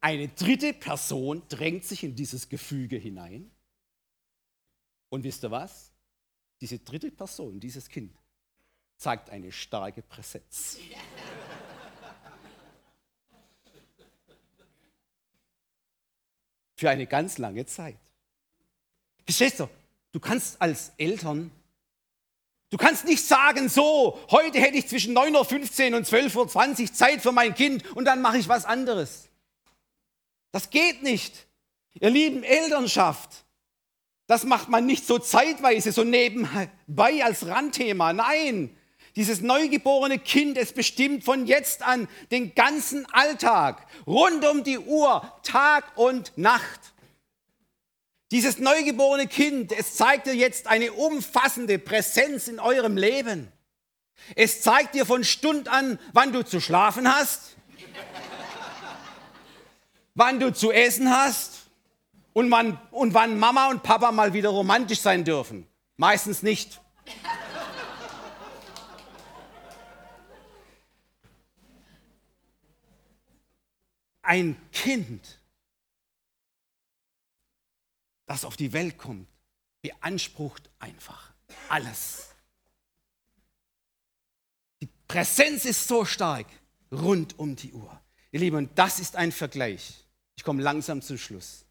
Eine 0.00 0.28
dritte 0.28 0.72
Person 0.72 1.42
drängt 1.48 1.84
sich 1.84 2.04
in 2.04 2.14
dieses 2.14 2.48
Gefüge 2.48 2.96
hinein. 2.96 3.50
Und 5.08 5.24
wisst 5.24 5.44
ihr 5.44 5.50
was? 5.50 5.92
Diese 6.60 6.78
dritte 6.78 7.10
Person, 7.10 7.58
dieses 7.58 7.88
Kind, 7.88 8.19
zeigt 9.00 9.30
eine 9.30 9.50
starke 9.50 10.02
Präsenz. 10.02 10.76
Für 16.76 16.90
eine 16.90 17.06
ganz 17.06 17.38
lange 17.38 17.64
Zeit. 17.64 17.98
Verstehst 19.24 19.60
du? 19.60 19.68
Du 20.12 20.20
kannst 20.20 20.60
als 20.60 20.92
Eltern, 20.98 21.50
du 22.68 22.76
kannst 22.76 23.06
nicht 23.06 23.24
sagen, 23.24 23.68
so, 23.68 24.18
heute 24.30 24.60
hätte 24.60 24.76
ich 24.76 24.88
zwischen 24.88 25.16
9.15 25.16 25.92
Uhr 25.92 25.96
und 25.96 26.06
12.20 26.06 26.82
Uhr 26.82 26.92
Zeit 26.92 27.22
für 27.22 27.32
mein 27.32 27.54
Kind 27.54 27.86
und 27.96 28.04
dann 28.04 28.20
mache 28.20 28.38
ich 28.38 28.48
was 28.48 28.64
anderes. 28.64 29.28
Das 30.52 30.68
geht 30.68 31.02
nicht. 31.02 31.46
Ihr 31.94 32.10
lieben 32.10 32.42
Elternschaft, 32.42 33.44
das 34.26 34.44
macht 34.44 34.68
man 34.68 34.84
nicht 34.84 35.06
so 35.06 35.18
zeitweise, 35.18 35.92
so 35.92 36.04
nebenbei 36.04 37.24
als 37.24 37.46
Randthema. 37.46 38.12
Nein, 38.12 38.76
dieses 39.20 39.42
neugeborene 39.42 40.18
Kind, 40.18 40.56
es 40.56 40.72
bestimmt 40.72 41.24
von 41.24 41.44
jetzt 41.44 41.82
an 41.82 42.08
den 42.30 42.54
ganzen 42.54 43.04
Alltag, 43.12 43.86
rund 44.06 44.46
um 44.46 44.64
die 44.64 44.78
Uhr, 44.78 45.30
Tag 45.42 45.84
und 45.96 46.32
Nacht. 46.38 46.94
Dieses 48.30 48.58
neugeborene 48.60 49.26
Kind, 49.26 49.72
es 49.72 49.96
zeigt 49.96 50.26
dir 50.26 50.34
jetzt 50.34 50.68
eine 50.68 50.94
umfassende 50.94 51.78
Präsenz 51.78 52.48
in 52.48 52.58
eurem 52.58 52.96
Leben. 52.96 53.52
Es 54.36 54.62
zeigt 54.62 54.94
dir 54.94 55.04
von 55.04 55.22
Stund 55.22 55.68
an, 55.68 55.98
wann 56.14 56.32
du 56.32 56.42
zu 56.42 56.58
schlafen 56.58 57.06
hast, 57.06 57.56
wann 60.14 60.40
du 60.40 60.50
zu 60.50 60.72
essen 60.72 61.10
hast 61.14 61.66
und 62.32 62.50
wann, 62.50 62.80
und 62.90 63.12
wann 63.12 63.38
Mama 63.38 63.68
und 63.68 63.82
Papa 63.82 64.12
mal 64.12 64.32
wieder 64.32 64.48
romantisch 64.48 65.00
sein 65.00 65.24
dürfen. 65.24 65.66
Meistens 65.98 66.42
nicht. 66.42 66.80
Ein 74.30 74.56
Kind, 74.70 75.40
das 78.26 78.44
auf 78.44 78.56
die 78.56 78.72
Welt 78.72 78.96
kommt, 78.96 79.26
beansprucht 79.82 80.70
einfach 80.78 81.34
alles. 81.68 82.28
Die 84.80 84.88
Präsenz 85.08 85.64
ist 85.64 85.88
so 85.88 86.04
stark 86.04 86.46
rund 86.92 87.40
um 87.40 87.56
die 87.56 87.72
Uhr. 87.72 88.00
Ihr 88.30 88.38
Lieben, 88.38 88.72
das 88.76 89.00
ist 89.00 89.16
ein 89.16 89.32
Vergleich. 89.32 90.04
Ich 90.36 90.44
komme 90.44 90.62
langsam 90.62 91.02
zum 91.02 91.18
Schluss. 91.18 91.64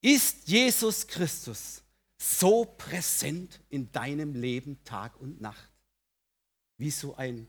Ist 0.00 0.48
Jesus 0.48 1.06
Christus 1.06 1.80
so 2.18 2.64
präsent 2.64 3.60
in 3.68 3.92
deinem 3.92 4.34
Leben 4.34 4.82
Tag 4.82 5.16
und 5.20 5.40
Nacht 5.40 5.70
wie 6.76 6.90
so 6.90 7.14
ein 7.14 7.46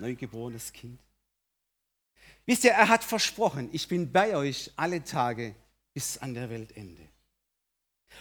neugeborenes 0.00 0.72
Kind? 0.72 1.00
Wisst 2.48 2.64
ihr, 2.64 2.70
er 2.70 2.88
hat 2.88 3.04
versprochen, 3.04 3.68
ich 3.72 3.86
bin 3.88 4.10
bei 4.10 4.34
euch 4.34 4.72
alle 4.74 5.04
Tage 5.04 5.54
bis 5.92 6.16
an 6.16 6.32
der 6.32 6.48
Weltende. 6.48 7.06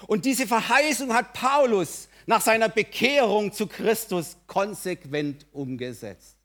Und 0.06 0.26
diese 0.26 0.46
Verheißung 0.46 1.14
hat 1.14 1.32
Paulus 1.32 2.10
nach 2.26 2.42
seiner 2.42 2.68
Bekehrung 2.68 3.54
zu 3.54 3.68
Christus 3.68 4.36
konsequent 4.46 5.46
umgesetzt. 5.54 6.36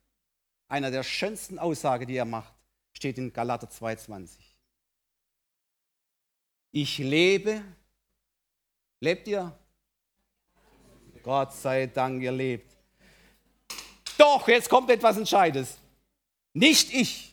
Einer 0.69 0.93
der 0.93 1.03
schönsten 1.03 1.59
Aussagen, 1.59 2.07
die 2.07 2.15
er 2.15 2.25
macht, 2.25 2.55
steht 2.93 3.19
in 3.19 3.33
Galater 3.33 3.67
2,20. 3.67 4.39
Ich 6.71 6.99
lebe. 6.99 7.65
Lebt 9.01 9.27
ihr? 9.27 9.59
Gott 11.25 11.53
sei 11.53 11.89
Dank, 11.89 12.23
ihr 12.23 12.31
lebt. 12.31 12.77
Doch, 14.17 14.47
jetzt 14.47 14.71
kommt 14.71 14.89
etwas 14.89 15.17
Entscheidendes. 15.17 15.79
Nicht 16.55 16.95
ich, 16.95 17.32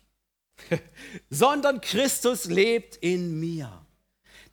sondern 1.29 1.81
Christus 1.81 2.45
lebt 2.45 2.97
in 2.97 3.39
mir. 3.39 3.85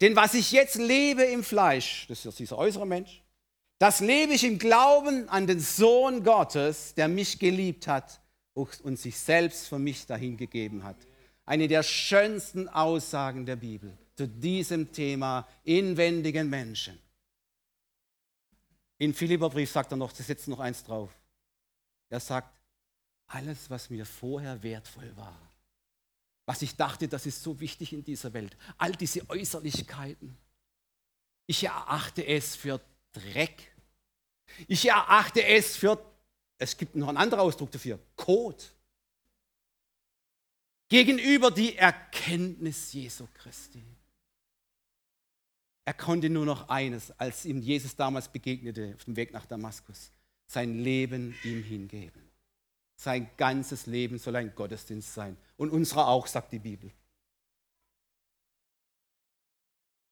Denn 0.00 0.14
was 0.16 0.34
ich 0.34 0.52
jetzt 0.52 0.76
lebe 0.76 1.22
im 1.22 1.42
Fleisch, 1.42 2.06
das 2.08 2.24
ist 2.24 2.38
dieser 2.38 2.58
äußere 2.58 2.86
Mensch, 2.86 3.22
das 3.78 4.00
lebe 4.00 4.32
ich 4.32 4.44
im 4.44 4.58
Glauben 4.58 5.28
an 5.28 5.46
den 5.46 5.60
Sohn 5.60 6.22
Gottes, 6.22 6.94
der 6.94 7.08
mich 7.08 7.38
geliebt 7.38 7.86
hat 7.86 8.20
und 8.54 8.98
sich 8.98 9.18
selbst 9.18 9.68
für 9.68 9.78
mich 9.78 10.06
dahingegeben 10.06 10.82
hat. 10.82 10.96
Eine 11.44 11.68
der 11.68 11.82
schönsten 11.82 12.68
Aussagen 12.68 13.44
der 13.44 13.56
Bibel 13.56 13.96
zu 14.16 14.26
diesem 14.26 14.92
Thema 14.92 15.46
inwendigen 15.64 16.48
Menschen. 16.48 16.98
In 18.98 19.12
Philipperbrief 19.12 19.70
sagt 19.70 19.92
er 19.92 19.98
noch, 19.98 20.12
das 20.12 20.26
setzt 20.26 20.48
noch 20.48 20.60
eins 20.60 20.82
drauf. 20.82 21.10
Er 22.08 22.20
sagt, 22.20 22.58
alles, 23.26 23.68
was 23.68 23.90
mir 23.90 24.06
vorher 24.06 24.62
wertvoll 24.62 25.12
war, 25.16 25.38
was 26.46 26.62
ich 26.62 26.76
dachte, 26.76 27.08
das 27.08 27.26
ist 27.26 27.42
so 27.42 27.60
wichtig 27.60 27.92
in 27.92 28.02
dieser 28.02 28.32
Welt. 28.32 28.56
All 28.78 28.92
diese 28.92 29.28
Äußerlichkeiten. 29.28 30.36
Ich 31.46 31.62
erachte 31.62 32.24
es 32.24 32.56
für 32.56 32.80
Dreck. 33.12 33.72
Ich 34.66 34.88
erachte 34.88 35.44
es 35.44 35.76
für 35.76 35.98
es 36.58 36.76
gibt 36.76 36.96
noch 36.96 37.08
einen 37.08 37.18
anderen 37.18 37.42
Ausdruck 37.42 37.70
dafür, 37.70 37.98
Code. 38.16 38.62
Gegenüber 40.88 41.50
die 41.50 41.76
Erkenntnis 41.76 42.92
Jesu 42.92 43.26
Christi. 43.34 43.82
Er 45.84 45.94
konnte 45.94 46.30
nur 46.30 46.46
noch 46.46 46.68
eines, 46.68 47.10
als 47.12 47.44
ihm 47.44 47.60
Jesus 47.60 47.94
damals 47.94 48.28
begegnete 48.28 48.94
auf 48.96 49.04
dem 49.04 49.16
Weg 49.16 49.32
nach 49.32 49.46
Damaskus, 49.46 50.10
sein 50.46 50.78
Leben 50.78 51.36
ihm 51.44 51.62
hingeben. 51.62 52.22
Sein 52.96 53.28
ganzes 53.36 53.86
Leben 53.86 54.18
soll 54.18 54.36
ein 54.36 54.54
Gottesdienst 54.54 55.12
sein. 55.12 55.36
Und 55.56 55.70
unserer 55.70 56.08
auch, 56.08 56.26
sagt 56.26 56.52
die 56.52 56.58
Bibel. 56.58 56.90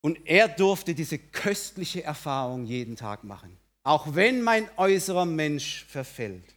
Und 0.01 0.27
er 0.27 0.49
durfte 0.49 0.95
diese 0.95 1.19
köstliche 1.19 2.05
Erfahrung 2.05 2.67
jeden 2.67 2.97
Tag 2.97 3.25
machen. 3.25 3.59
Auch 3.83 4.15
wenn 4.15 4.43
mein 4.43 4.69
äußerer 4.77 5.25
Mensch 5.25 5.85
verfällt, 5.85 6.55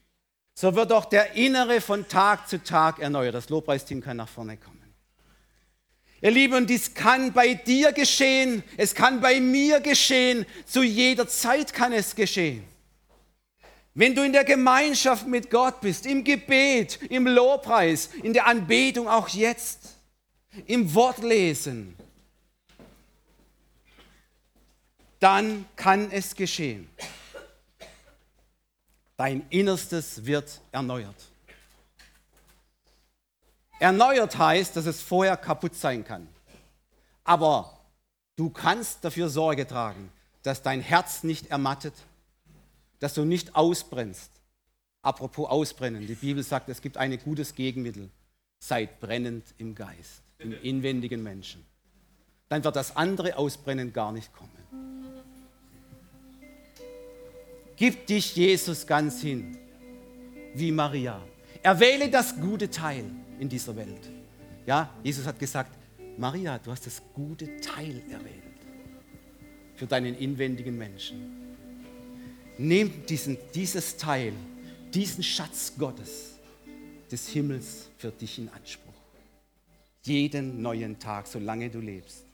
so 0.54 0.76
wird 0.76 0.92
auch 0.92 1.06
der 1.06 1.34
innere 1.34 1.82
von 1.82 2.08
Tag 2.08 2.50
zu 2.50 2.64
Tag 2.64 3.00
erneuert. 3.00 3.36
Das 3.36 3.50
Lobpreisteam 3.50 4.02
kann 4.02 4.18
nach 4.18 4.28
vorne 4.28 4.58
kommen. 4.58 4.78
Ihr 6.20 6.32
Lieben, 6.32 6.56
und 6.56 6.70
dies 6.70 6.96
kann 6.96 7.32
bei 7.32 7.54
dir 7.54 7.92
geschehen, 7.92 8.64
es 8.76 8.96
kann 8.96 9.22
bei 9.22 9.40
mir 9.40 9.80
geschehen, 9.82 10.48
zu 10.66 10.82
jeder 10.82 11.28
Zeit 11.28 11.74
kann 11.74 11.94
es 11.94 12.16
geschehen. 12.16 12.64
Wenn 13.98 14.14
du 14.14 14.24
in 14.24 14.32
der 14.32 14.44
Gemeinschaft 14.44 15.26
mit 15.26 15.50
Gott 15.50 15.82
bist, 15.82 16.06
im 16.06 16.24
Gebet, 16.24 17.00
im 17.10 17.26
Lobpreis, 17.26 18.12
in 18.22 18.32
der 18.32 18.46
Anbetung 18.46 19.08
auch 19.08 19.28
jetzt, 19.30 19.96
im 20.68 20.94
Wortlesen, 20.94 21.96
dann 25.18 25.66
kann 25.76 26.12
es 26.12 26.36
geschehen. 26.36 26.88
Dein 29.16 29.44
Innerstes 29.50 30.24
wird 30.24 30.62
erneuert. 30.72 31.32
Erneuert 33.80 34.38
heißt, 34.38 34.76
dass 34.76 34.86
es 34.86 35.02
vorher 35.02 35.38
kaputt 35.38 35.74
sein 35.74 36.06
kann. 36.06 36.28
Aber 37.24 37.80
du 38.36 38.52
kannst 38.52 39.04
dafür 39.04 39.28
Sorge 39.28 39.66
tragen, 39.66 40.12
dass 40.44 40.62
dein 40.62 40.82
Herz 40.82 41.24
nicht 41.24 41.48
ermattet, 41.48 41.96
dass 43.00 43.14
du 43.14 43.26
nicht 43.26 43.56
ausbrennst. 43.56 44.32
Apropos 45.02 45.50
ausbrennen, 45.50 46.06
die 46.06 46.16
Bibel 46.16 46.44
sagt, 46.44 46.70
es 46.70 46.82
gibt 46.82 46.98
ein 46.98 47.18
gutes 47.20 47.56
Gegenmittel. 47.56 48.10
Seid 48.60 49.00
brennend 49.00 49.46
im 49.58 49.76
Geist, 49.76 50.24
im 50.40 50.52
inwendigen 50.64 51.22
Menschen. 51.22 51.66
Dann 52.50 52.64
wird 52.64 52.76
das 52.76 52.96
andere 52.96 53.38
Ausbrennen 53.38 53.94
gar 53.94 54.12
nicht 54.12 54.34
kommen. 54.34 54.52
Gib 57.76 58.08
dich 58.08 58.36
Jesus 58.36 58.88
ganz 58.88 59.22
hin, 59.22 59.58
wie 60.56 60.72
Maria. 60.72 61.22
Erwähle 61.62 62.10
das 62.10 62.36
gute 62.36 62.72
Teil 62.72 63.06
in 63.40 63.50
dieser 63.50 63.76
Welt. 63.76 64.10
Ja, 64.66 64.90
Jesus 65.04 65.28
hat 65.28 65.38
gesagt, 65.38 65.78
Maria, 66.18 66.58
du 66.58 66.72
hast 66.72 66.88
das 66.88 67.02
gute 67.14 67.58
Teil 67.58 68.02
erwählt 68.10 68.44
für 69.76 69.86
deinen 69.86 70.16
inwendigen 70.16 70.76
Menschen. 70.76 71.47
Nimm 72.58 73.06
diesen, 73.06 73.38
dieses 73.54 73.98
Teil, 73.98 74.34
diesen 74.94 75.24
Schatz 75.24 75.74
Gottes 75.78 76.36
des 77.12 77.30
Himmels 77.30 77.90
für 77.98 78.12
dich 78.12 78.40
in 78.40 78.50
Anspruch. 78.50 78.94
Jeden 80.04 80.62
neuen 80.62 80.98
Tag, 80.98 81.28
solange 81.28 81.70
du 81.70 81.80
lebst. 81.80 82.26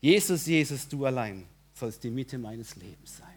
Jesus, 0.00 0.46
Jesus, 0.46 0.88
du 0.88 1.06
allein 1.06 1.46
sollst 1.72 2.02
die 2.02 2.10
Mitte 2.10 2.36
meines 2.36 2.76
Lebens 2.76 3.18
sein. 3.18 3.28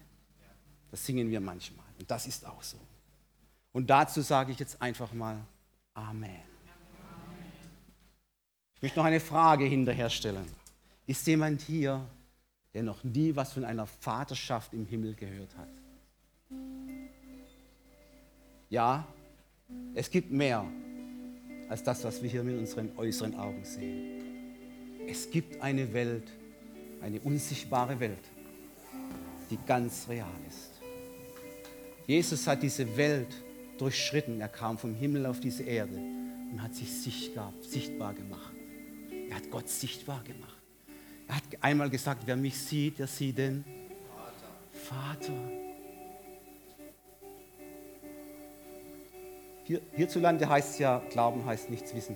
Das 0.91 1.05
singen 1.05 1.29
wir 1.29 1.39
manchmal. 1.39 1.85
Und 1.99 2.09
das 2.09 2.27
ist 2.27 2.45
auch 2.45 2.61
so. 2.63 2.77
Und 3.71 3.89
dazu 3.89 4.21
sage 4.21 4.51
ich 4.51 4.59
jetzt 4.59 4.81
einfach 4.81 5.13
mal 5.13 5.45
Amen. 5.93 6.41
Ich 8.75 8.81
möchte 8.81 8.99
noch 8.99 9.05
eine 9.05 9.19
Frage 9.19 9.65
hinterherstellen. 9.65 10.45
Ist 11.07 11.25
jemand 11.27 11.61
hier, 11.61 12.05
der 12.75 12.83
noch 12.83 13.05
nie 13.05 13.33
was 13.37 13.53
von 13.53 13.63
einer 13.63 13.87
Vaterschaft 13.87 14.73
im 14.73 14.85
Himmel 14.85 15.15
gehört 15.15 15.55
hat? 15.57 15.69
Ja, 18.69 19.07
es 19.93 20.11
gibt 20.11 20.29
mehr 20.29 20.65
als 21.69 21.83
das, 21.83 22.03
was 22.03 22.21
wir 22.21 22.29
hier 22.29 22.43
mit 22.43 22.57
unseren 22.57 22.91
äußeren 22.97 23.33
Augen 23.35 23.63
sehen. 23.63 24.21
Es 25.07 25.31
gibt 25.31 25.61
eine 25.61 25.93
Welt, 25.93 26.29
eine 27.01 27.21
unsichtbare 27.21 27.97
Welt, 27.97 28.29
die 29.49 29.57
ganz 29.65 30.07
real 30.09 30.27
ist. 30.45 30.71
Jesus 32.05 32.45
hat 32.45 32.61
diese 32.61 32.97
Welt 32.97 33.33
durchschritten. 33.77 34.41
Er 34.41 34.49
kam 34.49 34.77
vom 34.77 34.93
Himmel 34.93 35.25
auf 35.27 35.39
diese 35.39 35.63
Erde 35.63 35.95
und 36.51 36.61
hat 36.61 36.75
sich 36.75 36.91
sichtbar 36.91 37.53
gemacht. 38.13 38.53
Er 39.29 39.37
hat 39.37 39.49
Gott 39.49 39.69
sichtbar 39.69 40.21
gemacht. 40.25 40.54
Er 41.27 41.35
hat 41.35 41.43
einmal 41.61 41.89
gesagt, 41.89 42.23
wer 42.25 42.35
mich 42.35 42.57
sieht, 42.57 42.99
der 42.99 43.07
sieht 43.07 43.37
den 43.37 43.63
Vater. 44.73 45.29
Vater. 45.29 45.33
Hier, 49.63 49.81
hierzulande 49.95 50.47
heißt 50.47 50.73
es 50.73 50.79
ja, 50.79 51.01
Glauben 51.09 51.43
heißt 51.45 51.69
nichts 51.69 51.93
wissen. 51.95 52.15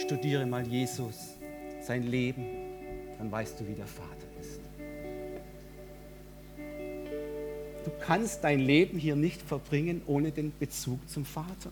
Studiere 0.00 0.46
mal 0.46 0.66
Jesus, 0.66 1.36
sein 1.80 2.02
Leben, 2.02 2.44
dann 3.18 3.30
weißt 3.30 3.60
du, 3.60 3.68
wie 3.68 3.74
der 3.74 3.86
Vater 3.86 4.26
ist. 4.40 4.60
Du 7.84 7.90
kannst 8.00 8.42
dein 8.42 8.60
Leben 8.60 8.98
hier 8.98 9.16
nicht 9.16 9.40
verbringen 9.42 10.02
ohne 10.06 10.32
den 10.32 10.52
Bezug 10.58 11.08
zum 11.08 11.24
Vater. 11.24 11.70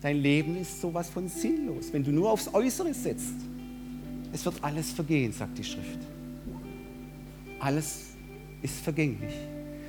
Dein 0.00 0.16
Leben 0.16 0.56
ist 0.56 0.80
sowas 0.80 1.08
von 1.08 1.28
sinnlos, 1.28 1.92
wenn 1.92 2.04
du 2.04 2.10
nur 2.12 2.30
aufs 2.30 2.52
Äußere 2.52 2.92
setzt. 2.94 3.34
Es 4.36 4.44
wird 4.44 4.56
alles 4.60 4.92
vergehen, 4.92 5.32
sagt 5.32 5.56
die 5.56 5.64
Schrift. 5.64 5.98
Alles 7.58 8.08
ist 8.60 8.80
vergänglich. 8.80 9.32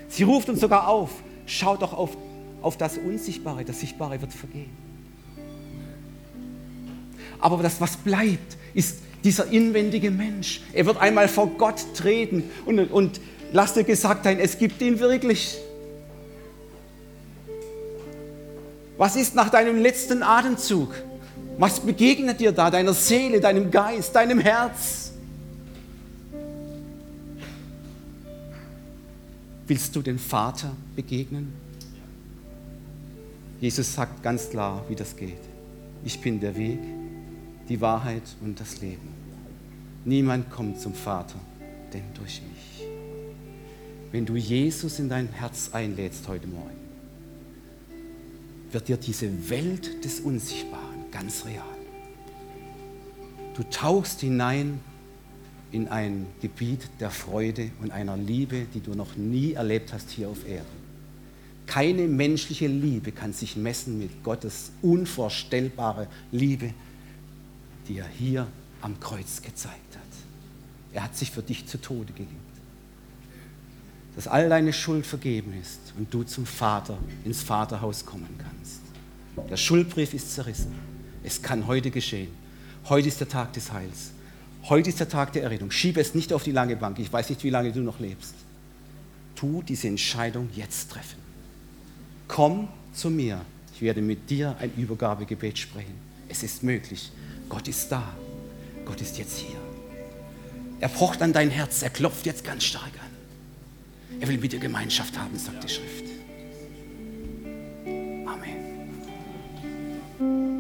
Sie 0.08 0.24
ruft 0.24 0.48
uns 0.48 0.62
sogar 0.62 0.88
auf, 0.88 1.12
schaut 1.46 1.82
doch 1.82 1.92
auf, 1.92 2.16
auf 2.62 2.78
das 2.78 2.98
Unsichtbare, 2.98 3.66
das 3.66 3.82
Sichtbare 3.82 4.22
wird 4.22 4.32
vergehen. 4.32 4.70
Aber 7.42 7.62
das, 7.62 7.82
was 7.82 7.98
bleibt, 7.98 8.56
ist 8.74 9.00
dieser 9.26 9.52
inwendige 9.52 10.12
Mensch. 10.12 10.62
Er 10.72 10.86
wird 10.86 10.96
einmal 10.96 11.28
vor 11.28 11.48
Gott 11.58 11.86
treten 11.94 12.44
und, 12.66 12.80
und 12.80 13.20
Lass 13.54 13.74
dir 13.74 13.84
gesagt 13.84 14.24
sein, 14.26 14.40
es 14.40 14.58
gibt 14.58 14.82
ihn 14.82 15.00
wirklich. 15.00 15.58
Was 18.98 19.16
ist 19.18 19.36
nach 19.36 19.50
deinem 19.50 19.82
letzten 19.82 20.24
Atemzug? 20.24 20.94
Was 21.58 21.80
begegnet 21.80 22.40
dir 22.40 22.52
da, 22.52 22.70
deiner 22.70 22.94
Seele, 22.94 23.40
deinem 23.40 23.72
Geist, 23.72 24.16
deinem 24.16 24.40
Herz? 24.40 25.12
Willst 29.66 29.96
du 29.96 30.02
den 30.02 30.20
Vater 30.20 30.72
begegnen? 30.96 31.52
Jesus 33.60 33.94
sagt 33.94 34.22
ganz 34.22 34.50
klar, 34.50 34.86
wie 34.88 34.96
das 34.96 35.16
geht. 35.16 35.42
Ich 36.06 36.22
bin 36.22 36.40
der 36.40 36.56
Weg, 36.56 36.80
die 37.68 37.82
Wahrheit 37.82 38.24
und 38.42 38.60
das 38.60 38.80
Leben. 38.82 39.14
Niemand 40.06 40.50
kommt 40.52 40.80
zum 40.80 40.94
Vater, 40.94 41.40
denn 41.92 42.04
durch 42.14 42.42
mich 42.42 42.88
wenn 44.12 44.26
du 44.26 44.36
Jesus 44.36 45.00
in 45.00 45.10
dein 45.10 45.28
Herz 45.28 45.70
einlädst 45.74 46.28
heute 46.28 46.48
Morgen, 46.48 46.78
wird 48.72 48.88
dir 48.88 48.98
diese 48.98 49.50
Welt 49.50 50.04
des 50.04 50.22
Unsichtbaren 50.22 50.87
ganz 51.12 51.46
real. 51.46 51.64
Du 53.56 53.64
tauchst 53.64 54.22
hinein 54.22 54.80
in 55.72 55.88
ein 55.88 56.28
Gebiet 56.42 56.90
der 57.00 57.10
Freude 57.10 57.72
und 57.82 57.92
einer 57.92 58.16
Liebe, 58.16 58.66
die 58.74 58.80
du 58.80 58.94
noch 58.94 59.16
nie 59.16 59.54
erlebt 59.54 59.94
hast 59.94 60.10
hier 60.12 60.30
auf 60.30 60.48
Erden. 60.48 60.88
Keine 61.66 62.08
menschliche 62.08 62.68
Liebe 62.68 63.12
kann 63.12 63.34
sich 63.34 63.58
messen 63.58 64.00
mit 64.00 64.24
Gottes 64.24 64.72
unvorstellbare 64.82 66.08
Liebe, 66.32 66.74
die 67.88 67.98
er 67.98 68.08
hier 68.08 68.48
am 68.82 69.00
Kreuz 69.00 69.42
gezeigt 69.42 69.96
hat. 69.96 70.04
Er 70.94 71.04
hat 71.04 71.18
sich 71.18 71.32
für 71.32 71.42
dich 71.42 71.68
zu 71.68 71.82
Tode 71.82 72.14
gegeben 72.14 72.48
dass 74.18 74.28
all 74.28 74.50
deine 74.50 74.74
Schuld 74.74 75.06
vergeben 75.06 75.54
ist 75.62 75.94
und 75.96 76.12
du 76.12 76.24
zum 76.24 76.48
Vater, 76.48 76.98
ins 77.24 77.44
Vaterhaus 77.44 78.04
kommen 78.04 78.36
kannst. 78.40 78.82
Der 79.48 79.58
Schuldbrief 79.58 80.16
ist 80.16 80.34
zerrissen. 80.34 80.74
Es 81.24 81.42
kann 81.42 81.68
heute 81.68 81.92
geschehen. 81.92 82.30
Heute 82.90 83.08
ist 83.08 83.20
der 83.20 83.30
Tag 83.30 83.54
des 83.54 83.72
Heils. 83.72 84.12
Heute 84.64 84.90
ist 84.90 85.00
der 85.00 85.10
Tag 85.10 85.34
der 85.34 85.44
Errettung. 85.44 85.72
Schiebe 85.72 86.02
es 86.02 86.16
nicht 86.16 86.34
auf 86.34 86.44
die 86.44 86.52
lange 86.52 86.76
Bank. 86.76 87.00
Ich 87.00 87.12
weiß 87.12 87.30
nicht, 87.30 87.44
wie 87.44 87.50
lange 87.50 87.72
du 87.72 87.80
noch 87.80 88.00
lebst. 88.00 88.36
Tu 89.36 89.62
diese 89.62 89.88
Entscheidung 89.88 90.50
jetzt 90.56 90.92
treffen. 90.92 91.20
Komm 92.28 92.68
zu 92.94 93.10
mir. 93.10 93.42
Ich 93.74 93.82
werde 93.82 94.02
mit 94.02 94.30
dir 94.30 94.56
ein 94.60 94.74
Übergabegebet 94.76 95.58
sprechen. 95.58 95.94
Es 96.28 96.44
ist 96.44 96.64
möglich. 96.64 97.12
Gott 97.48 97.68
ist 97.68 97.90
da. 97.92 98.04
Gott 98.86 99.00
ist 99.02 99.18
jetzt 99.18 99.38
hier. 99.38 99.58
Er 100.80 100.90
pocht 100.90 101.22
an 101.22 101.34
dein 101.34 101.50
Herz. 101.50 101.82
Er 101.82 101.90
klopft 101.90 102.26
jetzt 102.26 102.44
ganz 102.44 102.64
stark 102.64 102.92
an. 103.00 103.08
Er 104.20 104.28
will 104.28 104.38
mit 104.38 104.52
dir 104.52 104.60
Gemeinschaft 104.60 105.18
haben, 105.18 105.38
sagt 105.38 105.64
die 105.64 105.70
Schrift. 105.70 106.06
Amen. 110.20 110.57